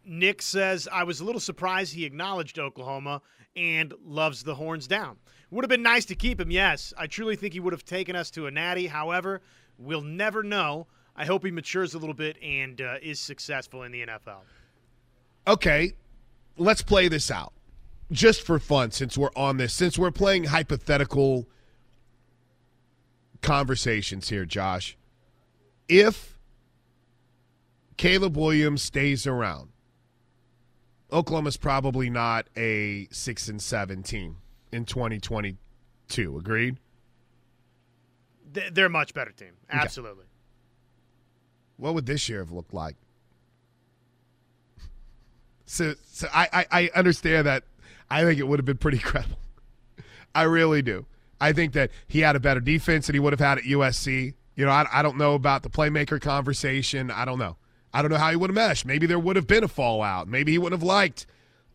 Nick 0.06 0.42
says, 0.42 0.88
I 0.90 1.04
was 1.04 1.20
a 1.20 1.24
little 1.24 1.40
surprised 1.40 1.94
he 1.94 2.04
acknowledged 2.04 2.58
Oklahoma 2.58 3.22
and 3.56 3.94
loves 4.04 4.42
the 4.42 4.54
horns 4.54 4.86
down. 4.86 5.16
Would 5.50 5.64
have 5.64 5.70
been 5.70 5.82
nice 5.82 6.04
to 6.06 6.14
keep 6.14 6.40
him, 6.40 6.50
yes. 6.50 6.92
I 6.98 7.06
truly 7.06 7.36
think 7.36 7.52
he 7.52 7.60
would 7.60 7.72
have 7.72 7.84
taken 7.84 8.16
us 8.16 8.30
to 8.32 8.46
a 8.46 8.50
natty. 8.50 8.86
However, 8.86 9.40
we'll 9.78 10.02
never 10.02 10.42
know. 10.42 10.86
I 11.16 11.24
hope 11.24 11.44
he 11.44 11.50
matures 11.50 11.94
a 11.94 11.98
little 11.98 12.14
bit 12.14 12.36
and 12.42 12.80
uh, 12.80 12.96
is 13.00 13.20
successful 13.20 13.84
in 13.84 13.92
the 13.92 14.06
NFL. 14.06 14.40
Okay, 15.46 15.92
let's 16.56 16.82
play 16.82 17.08
this 17.08 17.30
out 17.30 17.52
just 18.10 18.42
for 18.42 18.58
fun 18.58 18.90
since 18.90 19.16
we're 19.16 19.30
on 19.36 19.56
this, 19.56 19.72
since 19.72 19.98
we're 19.98 20.10
playing 20.10 20.44
hypothetical 20.44 21.46
conversations 23.42 24.28
here, 24.28 24.44
Josh. 24.44 24.96
If 25.88 26.38
Caleb 27.96 28.36
Williams 28.36 28.82
stays 28.82 29.26
around, 29.26 29.68
Oklahoma's 31.12 31.56
probably 31.56 32.10
not 32.10 32.46
a 32.56 33.06
six 33.10 33.48
and 33.48 33.60
seven 33.60 34.02
team 34.02 34.38
in 34.72 34.84
2022. 34.84 36.38
Agreed. 36.38 36.78
They're 38.72 38.86
a 38.86 38.90
much 38.90 39.14
better 39.14 39.32
team. 39.32 39.52
Absolutely. 39.70 40.22
Okay. 40.22 40.28
What 41.76 41.94
would 41.94 42.06
this 42.06 42.28
year 42.28 42.38
have 42.38 42.52
looked 42.52 42.74
like? 42.74 42.96
So, 45.66 45.94
so 46.04 46.28
I, 46.32 46.46
I, 46.52 46.66
I 46.82 46.90
understand 46.94 47.46
that. 47.46 47.64
I 48.10 48.22
think 48.22 48.38
it 48.38 48.46
would 48.46 48.58
have 48.58 48.66
been 48.66 48.76
pretty 48.76 48.98
credible. 49.00 49.38
I 50.34 50.42
really 50.42 50.82
do. 50.82 51.06
I 51.40 51.52
think 51.52 51.72
that 51.72 51.90
he 52.06 52.20
had 52.20 52.36
a 52.36 52.40
better 52.40 52.60
defense 52.60 53.06
than 53.06 53.14
he 53.14 53.20
would 53.20 53.32
have 53.32 53.40
had 53.40 53.56
at 53.58 53.64
USC. 53.64 54.34
You 54.56 54.66
know, 54.66 54.70
I, 54.70 54.86
I 54.92 55.02
don't 55.02 55.16
know 55.16 55.34
about 55.34 55.62
the 55.62 55.70
playmaker 55.70 56.20
conversation. 56.20 57.10
I 57.10 57.24
don't 57.24 57.38
know. 57.38 57.56
I 57.94 58.02
don't 58.02 58.10
know 58.10 58.18
how 58.18 58.30
he 58.30 58.36
would 58.36 58.50
have 58.50 58.54
meshed. 58.56 58.84
Maybe 58.84 59.06
there 59.06 59.18
would 59.18 59.36
have 59.36 59.46
been 59.46 59.62
a 59.62 59.68
fallout. 59.68 60.26
Maybe 60.28 60.52
he 60.52 60.58
wouldn't 60.58 60.82
have 60.82 60.86
liked 60.86 61.26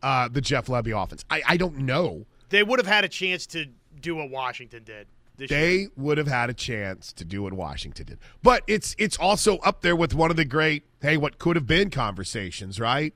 uh, 0.04 0.28
the 0.28 0.42
Jeff 0.42 0.68
Lebby 0.68 0.92
offense. 1.02 1.24
I, 1.30 1.42
I 1.48 1.58
don't 1.58 1.78
know. 1.78 2.26
They 2.50 2.62
would 2.62 2.78
have 2.78 2.88
had 2.88 3.06
a 3.06 3.08
chance 3.08 3.48
to 3.48 3.68
do 4.00 4.16
what 4.16 4.30
Washington 4.30 4.84
did. 4.84 5.08
they 5.38 5.76
year. 5.76 5.90
would 5.96 6.18
have 6.18 6.28
had 6.28 6.50
a 6.50 6.54
chance 6.54 7.14
to 7.14 7.26
do 7.26 7.44
what 7.44 7.54
Washington 7.54 8.06
did. 8.06 8.20
But 8.44 8.64
it's 8.68 8.96
it's 9.00 9.18
also 9.18 9.58
up 9.60 9.82
there 9.82 9.96
with 9.96 10.14
one 10.14 10.30
of 10.30 10.38
the 10.38 10.46
great, 10.46 10.84
hey, 11.02 11.16
what 11.16 11.40
could 11.40 11.56
have 11.56 11.66
been 11.68 11.90
conversations, 11.90 12.80
right? 12.80 13.14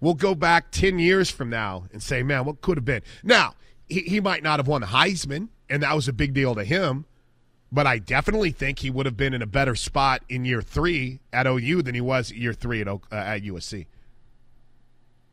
We'll 0.00 0.14
go 0.14 0.34
back 0.34 0.70
10 0.70 0.98
years 0.98 1.30
from 1.30 1.50
now 1.50 1.84
and 1.92 2.02
say, 2.02 2.22
man, 2.22 2.46
what 2.46 2.62
could 2.62 2.78
have 2.78 2.86
been. 2.86 3.02
Now, 3.22 3.54
he, 3.86 4.00
he 4.00 4.20
might 4.20 4.42
not 4.42 4.58
have 4.58 4.66
won 4.66 4.80
the 4.80 4.86
Heisman, 4.86 5.48
and 5.68 5.82
that 5.82 5.94
was 5.94 6.08
a 6.08 6.12
big 6.14 6.32
deal 6.32 6.54
to 6.54 6.64
him. 6.64 7.04
But 7.72 7.86
I 7.86 7.98
definitely 7.98 8.50
think 8.50 8.80
he 8.80 8.90
would 8.90 9.06
have 9.06 9.16
been 9.16 9.32
in 9.32 9.42
a 9.42 9.46
better 9.46 9.74
spot 9.76 10.22
in 10.28 10.44
year 10.44 10.60
three 10.60 11.20
at 11.32 11.46
OU 11.46 11.82
than 11.82 11.94
he 11.94 12.00
was 12.00 12.32
year 12.32 12.52
three 12.52 12.80
at, 12.80 12.88
uh, 12.88 12.98
at 13.12 13.42
USC. 13.42 13.86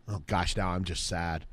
Oh, 0.08 0.22
gosh, 0.28 0.56
now 0.56 0.70
I'm 0.70 0.84
just 0.84 1.08
sad. 1.08 1.46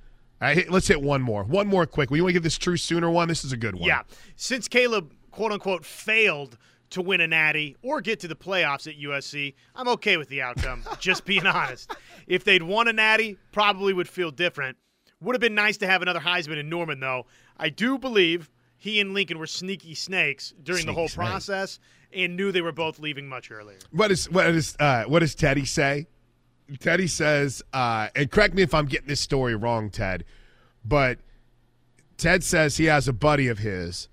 All 0.43 0.49
right, 0.49 0.71
let's 0.71 0.89
hit 0.89 1.01
one 1.01 1.23
more. 1.23 1.43
One 1.45 1.67
more 1.67 1.87
quick. 1.87 2.11
We 2.11 2.21
want 2.21 2.31
to 2.31 2.33
give 2.35 2.43
this 2.43 2.59
true 2.59 2.77
sooner 2.77 3.11
one. 3.11 3.29
This 3.29 3.45
is 3.45 3.53
a 3.53 3.57
good 3.57 3.75
one. 3.75 3.85
Yeah. 3.85 4.03
Since 4.37 4.69
Caleb, 4.69 5.13
quote 5.31 5.53
unquote, 5.53 5.85
failed 5.85 6.59
to 6.91 7.01
win 7.01 7.21
a 7.21 7.27
natty 7.27 7.77
or 7.83 8.01
get 8.01 8.21
to 8.21 8.29
the 8.29 8.37
playoffs 8.37 8.87
at 8.87 9.01
USC, 9.01 9.55
I'm 9.75 9.89
okay 9.89 10.17
with 10.17 10.29
the 10.29 10.43
outcome, 10.43 10.85
just 11.01 11.25
being 11.25 11.47
honest. 11.47 11.97
If 12.27 12.45
they'd 12.45 12.63
won 12.63 12.89
a 12.89 12.93
natty, 12.93 13.39
probably 13.53 13.93
would 13.95 14.09
feel 14.09 14.31
different. 14.31 14.77
Would 15.21 15.35
have 15.35 15.41
been 15.41 15.55
nice 15.55 15.79
to 15.79 15.87
have 15.87 16.03
another 16.03 16.21
Heisman 16.21 16.59
in 16.59 16.69
Norman, 16.69 17.01
though. 17.01 17.27
I 17.57 17.71
do 17.71 17.99
believe 17.99 18.51
he 18.85 19.01
and 19.01 19.15
Lincoln 19.15 19.39
were 19.39 19.47
sneaky 19.47 19.95
snakes 19.95 20.53
during 20.63 20.85
the 20.85 20.93
whole 20.93 21.09
snake. 21.09 21.27
process 21.27 21.79
and 22.13 22.37
knew 22.37 22.53
they 22.53 22.61
were 22.61 22.71
both 22.71 22.99
leaving 22.99 23.27
much 23.27 23.51
earlier. 23.51 23.79
What 23.93 24.11
is 24.11 24.29
what 24.29 24.47
is 24.49 24.77
uh, 24.79 25.05
what 25.05 25.21
does 25.21 25.35
Teddy 25.35 25.65
say? 25.65 26.07
Teddy 26.81 27.07
says, 27.07 27.63
uh, 27.73 28.09
and 28.15 28.31
correct 28.31 28.55
me 28.55 28.61
if 28.61 28.75
I'm 28.75 28.85
getting 28.85 29.09
this 29.09 29.23
story 29.23 29.55
wrong, 29.55 29.89
Ted, 29.89 30.25
but 30.85 31.19
Ted 32.19 32.45
says 32.45 32.77
he 32.77 32.85
has 32.85 33.09
a 33.09 33.15
buddy 33.15 33.49
of 33.49 33.59
his 33.59 34.11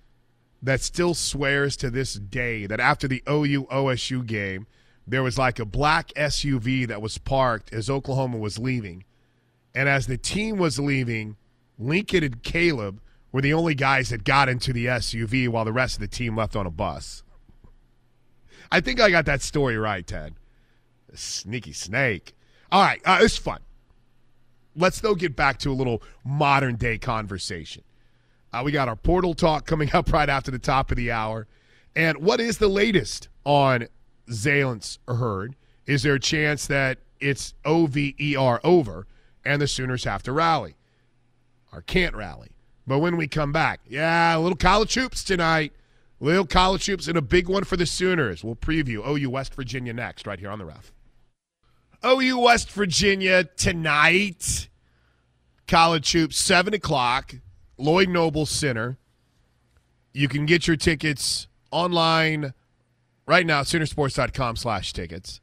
that 0.62 0.80
still 0.80 1.14
swears 1.16 1.76
to 1.76 1.90
this 1.90 2.14
day 2.14 2.66
that 2.66 2.80
after 2.80 3.10
the 3.10 3.22
OU 3.30 3.66
OSU 3.66 4.26
game, 4.26 4.68
there 5.06 5.22
was 5.22 5.38
like 5.38 5.60
a 5.60 5.66
black 5.66 6.14
SUV 6.16 6.88
that 6.88 7.02
was 7.02 7.18
parked 7.18 7.74
as 7.74 7.90
Oklahoma 7.90 8.38
was 8.38 8.58
leaving. 8.58 9.04
And 9.76 9.90
as 9.90 10.08
the 10.08 10.18
team 10.18 10.58
was 10.58 10.80
leaving, 10.80 11.36
Lincoln 11.78 12.24
and 12.24 12.42
Caleb 12.42 13.02
were 13.32 13.42
the 13.42 13.54
only 13.54 13.76
guys 13.76 14.10
that 14.10 14.24
got 14.24 14.50
into 14.50 14.74
the 14.74 14.88
SUV 14.88 15.48
while 15.48 15.66
the 15.66 15.72
rest 15.72 15.96
of 15.96 16.02
the 16.02 16.08
team 16.08 16.36
left 16.36 16.56
on 16.56 16.66
a 16.66 16.72
bus. 16.72 17.24
I 18.72 18.80
think 18.80 19.00
I 19.00 19.10
got 19.10 19.26
that 19.26 19.42
story 19.42 19.78
right, 19.78 20.06
Ted. 20.06 20.36
Sneaky 21.14 21.74
snake. 21.74 22.34
All 22.72 22.82
right, 22.82 23.02
uh, 23.06 23.20
it's 23.22 23.38
fun. 23.38 23.60
Let's 24.76 25.02
though 25.02 25.16
get 25.16 25.36
back 25.36 25.60
to 25.60 25.72
a 25.72 25.74
little 25.74 26.02
modern 26.24 26.76
day 26.78 26.98
conversation. 26.98 27.84
Uh, 28.54 28.62
we 28.64 28.72
got 28.72 28.88
our 28.88 28.96
portal 28.96 29.34
talk 29.34 29.66
coming 29.66 29.90
up 29.94 30.12
right 30.12 30.30
after 30.30 30.52
the 30.52 30.60
top 30.60 30.92
of 30.92 30.98
the 30.98 31.12
hour. 31.12 31.48
And 31.96 32.18
what 32.20 32.40
is 32.40 32.58
the 32.58 32.70
latest 32.70 33.28
on 33.46 33.88
Lance 34.46 35.00
Heard? 35.08 35.56
Is 35.86 36.04
there 36.04 36.14
a 36.16 36.20
chance 36.20 36.68
that 36.68 37.00
it's 37.20 37.54
OVER 37.66 38.60
over 38.64 39.08
and 39.44 39.62
the 39.62 39.68
Sooners 39.68 40.06
have 40.06 40.24
to 40.24 40.32
rally 40.32 40.76
or 41.74 41.82
can't 41.82 42.16
rally? 42.16 42.51
But 42.88 43.00
when 43.00 43.18
we 43.18 43.28
come 43.28 43.52
back, 43.52 43.82
yeah, 43.88 44.36
a 44.36 44.40
little 44.40 44.58
college 44.58 44.94
hoops 44.94 45.24
tonight. 45.24 45.74
Little 46.20 46.46
college 46.46 46.86
hoops 46.86 47.08
and 47.08 47.18
a 47.18 47.22
big 47.22 47.50
one 47.50 47.64
for 47.64 47.78
the 47.78 47.86
Sooners. 47.86 48.44
We'll 48.44 48.56
preview 48.56 49.06
OU 49.08 49.30
West 49.32 49.56
Virginia 49.56 49.92
next, 49.92 50.28
right 50.28 50.40
here 50.40 50.52
on 50.52 50.60
the 50.60 50.66
ref. 50.66 50.92
OU 52.06 52.40
West 52.40 52.72
Virginia 52.72 53.44
tonight. 53.44 54.70
College 55.68 56.12
hoops, 56.12 56.38
7 56.38 56.74
o'clock. 56.74 57.36
Lloyd 57.78 58.10
Noble 58.10 58.46
Center. 58.46 58.98
You 60.14 60.28
can 60.28 60.46
get 60.46 60.68
your 60.68 60.78
tickets 60.78 61.48
online 61.72 62.54
right 63.26 63.46
now, 63.46 63.62
Soonersports.com 63.62 64.58
slash 64.58 64.94
tickets. 64.94 65.40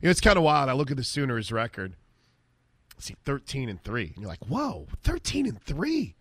You 0.00 0.06
know, 0.06 0.10
it's 0.10 0.20
kind 0.20 0.36
of 0.36 0.42
wild. 0.42 0.68
I 0.68 0.72
look 0.72 0.90
at 0.90 0.96
the 0.96 1.04
Sooners 1.04 1.52
record. 1.52 1.94
see, 2.98 3.14
13 3.24 3.68
and 3.68 3.82
3. 3.82 4.12
And 4.14 4.16
you're 4.18 4.28
like, 4.28 4.44
whoa, 4.46 4.88
13 5.02 5.46
and 5.46 5.62
3. 5.62 6.14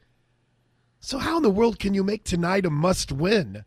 So 1.05 1.17
how 1.17 1.35
in 1.35 1.43
the 1.43 1.49
world 1.49 1.79
can 1.79 1.93
you 1.93 2.01
make 2.01 2.23
tonight 2.23 2.65
a 2.65 2.69
must 2.69 3.11
win? 3.11 3.65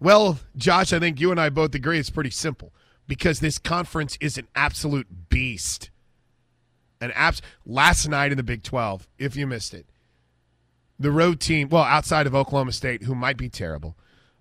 Well, 0.00 0.38
Josh, 0.56 0.90
I 0.94 0.98
think 0.98 1.20
you 1.20 1.30
and 1.30 1.38
I 1.38 1.50
both 1.50 1.74
agree 1.74 1.98
it's 1.98 2.08
pretty 2.08 2.30
simple 2.30 2.72
because 3.06 3.40
this 3.40 3.58
conference 3.58 4.16
is 4.22 4.38
an 4.38 4.48
absolute 4.54 5.28
beast. 5.28 5.90
An 6.98 7.12
abs- 7.14 7.42
last 7.66 8.08
night 8.08 8.30
in 8.30 8.38
the 8.38 8.42
Big 8.42 8.62
12, 8.62 9.06
if 9.18 9.36
you 9.36 9.46
missed 9.46 9.74
it, 9.74 9.84
the 10.98 11.10
road 11.10 11.40
team, 11.40 11.68
well, 11.68 11.82
outside 11.82 12.26
of 12.26 12.34
Oklahoma 12.34 12.72
State, 12.72 13.02
who 13.02 13.14
might 13.14 13.36
be 13.36 13.50
terrible, 13.50 13.94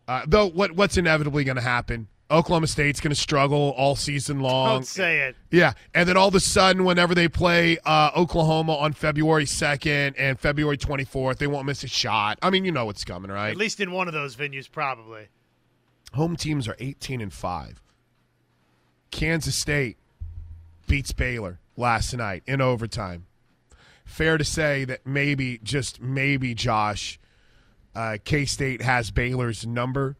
uh, 0.08 0.22
though 0.26 0.48
what 0.48 0.72
what's 0.72 0.96
inevitably 0.96 1.44
going 1.44 1.58
to 1.58 1.62
happen? 1.62 2.08
Oklahoma 2.34 2.68
State's 2.68 3.00
going 3.00 3.14
to 3.14 3.20
struggle 3.20 3.74
all 3.78 3.96
season 3.96 4.40
long. 4.40 4.78
Don't 4.78 4.88
say 4.88 5.20
it. 5.20 5.36
Yeah, 5.52 5.74
and 5.94 6.10
then 6.10 6.18
all 6.18 6.28
of 6.28 6.36
a 6.36 6.40
sudden, 6.40 6.84
whenever 6.84 7.14
they 7.16 7.28
play 7.28 7.78
uh, 7.86 8.12
Oklahoma 8.16 8.76
on 8.76 8.94
February 8.94 9.46
second 9.46 10.16
and 10.18 10.40
February 10.40 10.78
twenty 10.78 11.06
fourth, 11.06 11.38
they 11.38 11.48
won't 11.48 11.66
miss 11.66 11.84
a 11.84 11.88
shot. 11.88 12.40
I 12.42 12.50
mean, 12.50 12.66
you 12.66 12.72
know 12.72 12.86
what's 12.86 13.06
coming, 13.06 13.32
right? 13.32 13.52
At 13.52 13.58
least 13.58 13.80
in 13.80 13.92
one 13.92 14.08
of 14.08 14.14
those 14.14 14.36
venues, 14.36 14.70
probably. 14.70 15.28
Home 16.14 16.36
teams 16.36 16.68
are 16.68 16.76
eighteen 16.80 17.22
and 17.22 17.32
five. 17.32 17.82
Kansas 19.12 19.56
State 19.56 19.98
beats 20.88 21.12
Baylor 21.12 21.60
last 21.78 22.14
night 22.14 22.44
in 22.48 22.60
overtime 22.60 23.28
fair 24.06 24.38
to 24.38 24.44
say 24.44 24.86
that 24.86 25.06
maybe, 25.06 25.60
just 25.64 26.02
maybe, 26.02 26.54
Josh, 26.54 27.20
uh, 27.96 28.18
K 28.24 28.46
State 28.46 28.82
has 28.82 29.12
Baylor's 29.12 29.66
number. 29.66 30.18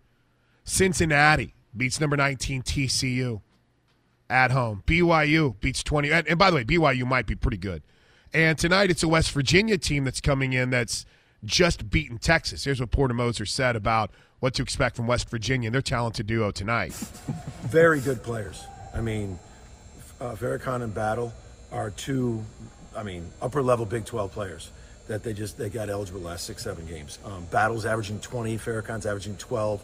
Cincinnati 0.64 1.54
beats 1.76 2.00
number 2.00 2.18
19 2.18 2.64
TCU 2.64 3.42
at 4.30 4.52
home. 4.52 4.84
BYU 4.86 5.60
beats 5.60 5.84
20. 5.84 6.12
And, 6.12 6.28
and 6.28 6.40
by 6.40 6.50
the 6.50 6.58
way, 6.58 6.64
BYU 6.64 7.06
might 7.06 7.26
be 7.26 7.36
pretty 7.36 7.58
good. 7.58 7.84
And 8.34 8.58
tonight 8.58 8.90
it's 8.90 9.04
a 9.04 9.08
West 9.08 9.32
Virginia 9.32 9.78
team 9.78 10.06
that's 10.06 10.22
coming 10.22 10.54
in 10.54 10.70
that's 10.70 11.06
just 11.46 11.90
beaten 11.90 12.18
Texas. 12.18 12.64
Here's 12.64 12.80
what 12.80 12.92
Porter 12.92 13.14
Moser 13.14 13.46
said 13.46 13.76
about 13.76 14.12
what 14.40 14.54
to 14.56 14.64
expect 14.64 14.96
from 14.96 15.08
West 15.08 15.30
Virginia 15.30 15.68
and 15.68 15.76
their 15.76 15.82
talented 15.82 16.28
duo 16.28 16.52
tonight. 16.52 16.94
Very 17.64 18.00
good 18.00 18.24
players. 18.24 18.66
I 18.94 19.02
mean, 19.02 19.38
uh, 20.20 20.34
Farrakhan 20.34 20.82
and 20.82 20.94
Battle 20.94 21.34
are 21.72 21.92
two 21.92 22.44
I 22.96 23.04
mean, 23.04 23.30
upper 23.42 23.62
level 23.62 23.86
Big 23.86 24.06
12 24.06 24.32
players 24.32 24.72
that 25.08 25.24
they 25.24 25.34
just 25.34 25.58
they 25.58 25.70
got 25.70 25.90
eligible 25.90 26.22
last 26.22 26.46
six 26.46 26.64
seven 26.64 26.86
games. 26.86 27.20
Um, 27.26 27.46
Battles 27.52 27.86
averaging 27.86 28.20
20, 28.20 28.58
Farrakhan's 28.58 29.06
averaging 29.06 29.38
12. 29.38 29.82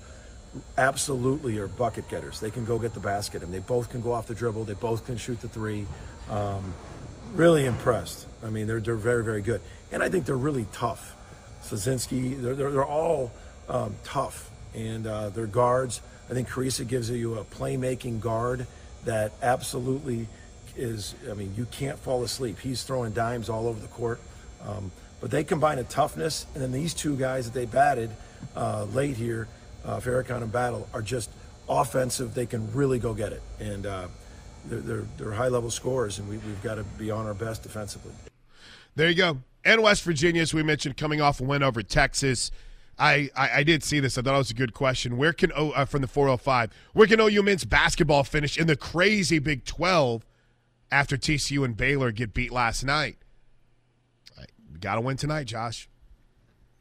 Absolutely 0.77 1.57
are 1.59 1.67
bucket 1.67 2.09
getters. 2.09 2.39
They 2.39 2.51
can 2.51 2.65
go 2.65 2.79
get 2.79 2.93
the 2.93 2.99
basket, 2.99 3.43
and 3.43 3.53
they 3.53 3.59
both 3.59 3.89
can 3.89 4.01
go 4.01 4.13
off 4.13 4.27
the 4.27 4.35
dribble. 4.35 4.63
They 4.65 4.73
both 4.73 5.05
can 5.05 5.17
shoot 5.17 5.39
the 5.41 5.47
three. 5.47 5.85
Um, 6.29 6.73
really 7.33 7.65
impressed. 7.65 8.25
I 8.43 8.49
mean, 8.49 8.67
they're 8.67 8.79
they're 8.79 8.95
very 8.95 9.23
very 9.23 9.41
good, 9.41 9.61
and 9.91 10.01
I 10.01 10.09
think 10.09 10.25
they're 10.25 10.35
really 10.35 10.65
tough. 10.71 11.15
Slazinski, 11.63 12.41
they're 12.41 12.55
they're, 12.55 12.71
they're 12.71 12.85
all 12.85 13.31
um, 13.67 13.95
tough, 14.03 14.49
and 14.73 15.05
uh, 15.05 15.29
their 15.29 15.47
guards. 15.47 16.01
I 16.29 16.33
think 16.33 16.47
Kriisa 16.47 16.87
gives 16.87 17.09
you 17.09 17.35
a 17.35 17.43
playmaking 17.43 18.19
guard 18.19 18.67
that 19.05 19.31
absolutely 19.41 20.27
is, 20.75 21.15
I 21.29 21.33
mean, 21.33 21.53
you 21.57 21.65
can't 21.71 21.97
fall 21.97 22.23
asleep. 22.23 22.59
He's 22.59 22.83
throwing 22.83 23.13
dimes 23.13 23.49
all 23.49 23.67
over 23.67 23.79
the 23.79 23.87
court. 23.87 24.19
Um, 24.63 24.91
but 25.21 25.31
they 25.31 25.43
combine 25.43 25.79
a 25.79 25.83
toughness, 25.83 26.45
and 26.53 26.63
then 26.63 26.71
these 26.71 26.93
two 26.93 27.15
guys 27.15 27.45
that 27.45 27.53
they 27.53 27.65
batted 27.65 28.11
uh, 28.55 28.85
late 28.85 29.17
here, 29.17 29.47
uh, 29.85 29.99
Farrakhan 29.99 30.41
and 30.41 30.51
Battle, 30.51 30.87
are 30.93 31.01
just 31.01 31.29
offensive. 31.67 32.33
They 32.33 32.45
can 32.45 32.71
really 32.73 32.99
go 32.99 33.13
get 33.13 33.33
it. 33.33 33.41
And 33.59 33.85
uh, 33.85 34.07
they're, 34.65 34.79
they're, 34.79 35.05
they're 35.17 35.31
high 35.31 35.47
level 35.47 35.71
scorers, 35.71 36.19
and 36.19 36.27
we, 36.29 36.37
we've 36.37 36.61
got 36.63 36.75
to 36.75 36.83
be 36.83 37.11
on 37.11 37.25
our 37.25 37.33
best 37.33 37.63
defensively. 37.63 38.11
There 38.95 39.09
you 39.09 39.15
go. 39.15 39.37
And 39.63 39.83
West 39.83 40.03
Virginia, 40.03 40.41
as 40.41 40.53
we 40.53 40.63
mentioned, 40.63 40.97
coming 40.97 41.21
off 41.21 41.41
a 41.41 41.43
win 41.43 41.63
over 41.63 41.83
Texas. 41.83 42.51
I, 42.97 43.29
I, 43.35 43.49
I 43.57 43.63
did 43.63 43.83
see 43.83 43.99
this. 43.99 44.17
I 44.17 44.21
thought 44.21 44.35
it 44.35 44.37
was 44.37 44.51
a 44.51 44.55
good 44.55 44.73
question. 44.73 45.17
Where 45.17 45.33
can 45.33 45.51
o, 45.55 45.71
uh, 45.71 45.85
from 45.85 46.01
the 46.01 46.07
405? 46.07 46.71
Where 46.93 47.07
can 47.07 47.19
OU 47.19 47.43
men's 47.43 47.65
basketball 47.65 48.23
finish 48.23 48.57
in 48.57 48.67
the 48.67 48.75
crazy 48.75 49.39
Big 49.39 49.63
12 49.65 50.25
after 50.91 51.17
TCU 51.17 51.63
and 51.63 51.77
Baylor 51.77 52.11
get 52.11 52.33
beat 52.33 52.51
last 52.51 52.83
night? 52.83 53.17
Got 54.79 54.95
to 54.95 55.01
win 55.01 55.17
tonight, 55.17 55.45
Josh. 55.45 55.89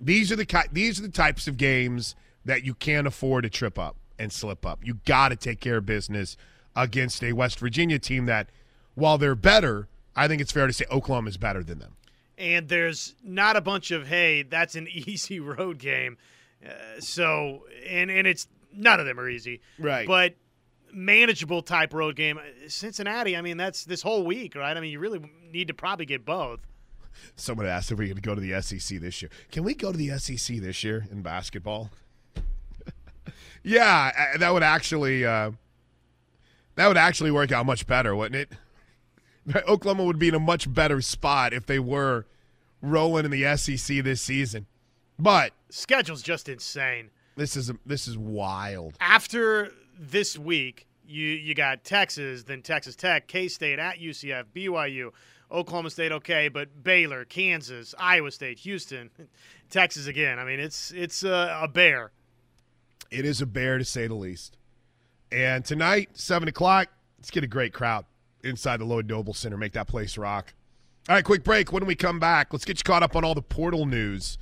These 0.01 0.31
are 0.31 0.37
the 0.37 0.69
these 0.71 1.01
are 1.01 1.03
the 1.03 1.09
types 1.09 1.49
of 1.49 1.57
games 1.57 2.15
that 2.49 2.65
you 2.65 2.73
can't 2.73 3.07
afford 3.07 3.43
to 3.43 3.51
trip 3.51 3.79
up 3.79 3.97
and 4.19 4.33
slip 4.33 4.65
up. 4.65 4.81
You 4.83 4.95
got 5.05 5.29
to 5.29 5.37
take 5.37 5.61
care 5.61 5.77
of 5.77 5.87
business 5.87 6.35
against 6.75 7.23
a 7.23 7.35
West 7.35 7.61
Virginia 7.61 7.99
team 7.99 8.25
that, 8.25 8.49
while 8.95 9.19
they're 9.19 9.35
better, 9.35 9.87
I 10.17 10.29
think 10.29 10.41
it's 10.41 10.51
fair 10.51 10.67
to 10.67 10.73
say 10.73 10.87
Oklahoma 10.91 11.29
is 11.29 11.37
better 11.37 11.63
than 11.63 11.79
them. 11.79 11.97
And 12.39 12.67
there's 12.67 13.15
not 13.23 13.57
a 13.57 13.61
bunch 13.61 13.91
of 13.91 14.09
hey, 14.09 14.45
that's 14.45 14.77
an 14.77 14.89
easy 14.91 15.41
road 15.41 15.77
game. 15.77 16.17
Uh, 16.67 16.71
so 17.01 17.65
and 17.87 18.11
and 18.11 18.27
it's 18.27 18.49
none 18.73 18.99
of 18.99 19.05
them 19.05 19.21
are 19.21 19.29
easy, 19.29 19.61
Right. 19.79 20.09
But 20.09 20.35
manageable 20.91 21.61
type 21.61 21.93
road 21.93 22.17
game. 22.17 22.41
Cincinnati. 22.67 23.37
I 23.37 23.43
mean, 23.43 23.59
that's 23.59 23.85
this 23.85 24.01
whole 24.01 24.25
week, 24.25 24.55
right? 24.55 24.75
I 24.75 24.81
mean, 24.81 24.91
you 24.91 25.01
really 25.01 25.21
need 25.53 25.69
to 25.69 25.75
probably 25.75 26.07
get 26.07 26.25
both. 26.25 26.61
Someone 27.37 27.67
asked 27.67 27.93
if 27.93 27.99
we 27.99 28.09
could 28.09 28.23
go 28.23 28.35
to 28.35 28.41
the 28.41 28.61
SEC 28.63 28.99
this 29.01 29.21
year. 29.21 29.31
Can 29.53 29.65
we 29.65 29.75
go 29.75 29.93
to 29.93 29.99
the 29.99 30.19
SEC 30.19 30.57
this 30.57 30.83
year 30.83 31.07
in 31.11 31.21
basketball? 31.21 31.91
Yeah, 33.69 34.37
that 34.39 34.53
would 34.53 34.63
actually 34.63 35.25
uh, 35.25 35.53
that 36.77 36.89
would 36.89 36.97
actually 36.97 37.31
work 37.31 37.53
out 37.53 37.67
much 37.67 37.87
better, 37.87 38.17
wouldn't 38.17 38.49
it? 39.47 39.65
Oklahoma 39.69 40.05
would 40.05 40.19
be 40.19 40.29
in 40.29 40.35
a 40.35 40.41
much 40.41 40.73
better 40.73 41.01
spot 41.01 41.53
if 41.53 41.67
they 41.67 41.79
were 41.79 42.27
rolling 42.81 43.25
in 43.25 43.31
the 43.31 43.57
SEC 43.57 44.03
this 44.05 44.23
season. 44.23 44.67
But 45.19 45.53
Schedule's 45.71 46.23
just 46.23 46.49
insane. 46.49 47.11
this 47.37 47.57
is 47.57 47.73
this 47.85 48.09
is 48.09 48.17
wild. 48.17 48.95
After 49.01 49.73
this 49.99 50.39
week, 50.39 50.87
you 51.07 51.27
you 51.27 51.55
got 51.55 51.85
Texas, 51.85 52.45
then 52.45 52.63
Texas 52.63 52.97
Tech, 52.97 53.27
K 53.27 53.49
State 53.49 53.79
at 53.79 53.99
UCF, 53.99 54.45
BYU, 54.55 55.11
Oklahoma 55.51 55.91
State, 55.91 56.13
okay, 56.13 56.49
but 56.49 56.83
Baylor, 56.83 57.25
Kansas, 57.25 57.95
Iowa 57.99 58.31
State, 58.31 58.61
Houston, 58.61 59.11
Texas 59.71 60.07
again. 60.07 60.39
I 60.39 60.45
mean, 60.45 60.61
it's 60.61 60.91
it's 60.93 61.23
a, 61.23 61.59
a 61.63 61.69
bear. 61.69 62.13
It 63.11 63.25
is 63.25 63.41
a 63.41 63.47
bear 63.47 63.79
to 63.79 63.85
say 63.85 64.07
the 64.07 64.15
least. 64.15 64.57
And 65.33 65.65
tonight, 65.65 66.11
seven 66.15 66.49
o'clock, 66.49 66.89
let's 67.19 67.31
get 67.31 67.45
a 67.45 67.47
great 67.47 67.73
crowd 67.73 68.05
inside 68.45 68.79
the 68.79 68.85
Lloyd 68.85 69.09
Noble 69.09 69.35
Center. 69.35 69.57
Make 69.57 69.73
that 69.73 69.89
place 69.89 70.19
rock. 70.19 70.55
All 71.09 71.15
right, 71.15 71.25
quick 71.25 71.43
break. 71.43 71.73
When 71.73 71.87
we 71.87 71.95
come 71.95 72.19
back, 72.19 72.53
let's 72.53 72.65
get 72.65 72.79
you 72.79 72.85
caught 72.85 73.03
up 73.03 73.17
on 73.17 73.25
all 73.25 73.35
the 73.35 73.43
portal 73.43 73.87
news, 73.87 74.37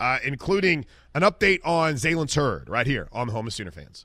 uh, 0.00 0.18
including 0.24 0.84
an 1.14 1.22
update 1.22 1.60
on 1.64 1.96
Lance 1.96 2.34
Heard 2.34 2.68
right 2.68 2.86
here 2.86 3.08
on 3.12 3.28
the 3.28 3.32
Home 3.32 3.46
of 3.46 3.54
Sooner 3.54 3.70
fans. 3.70 4.04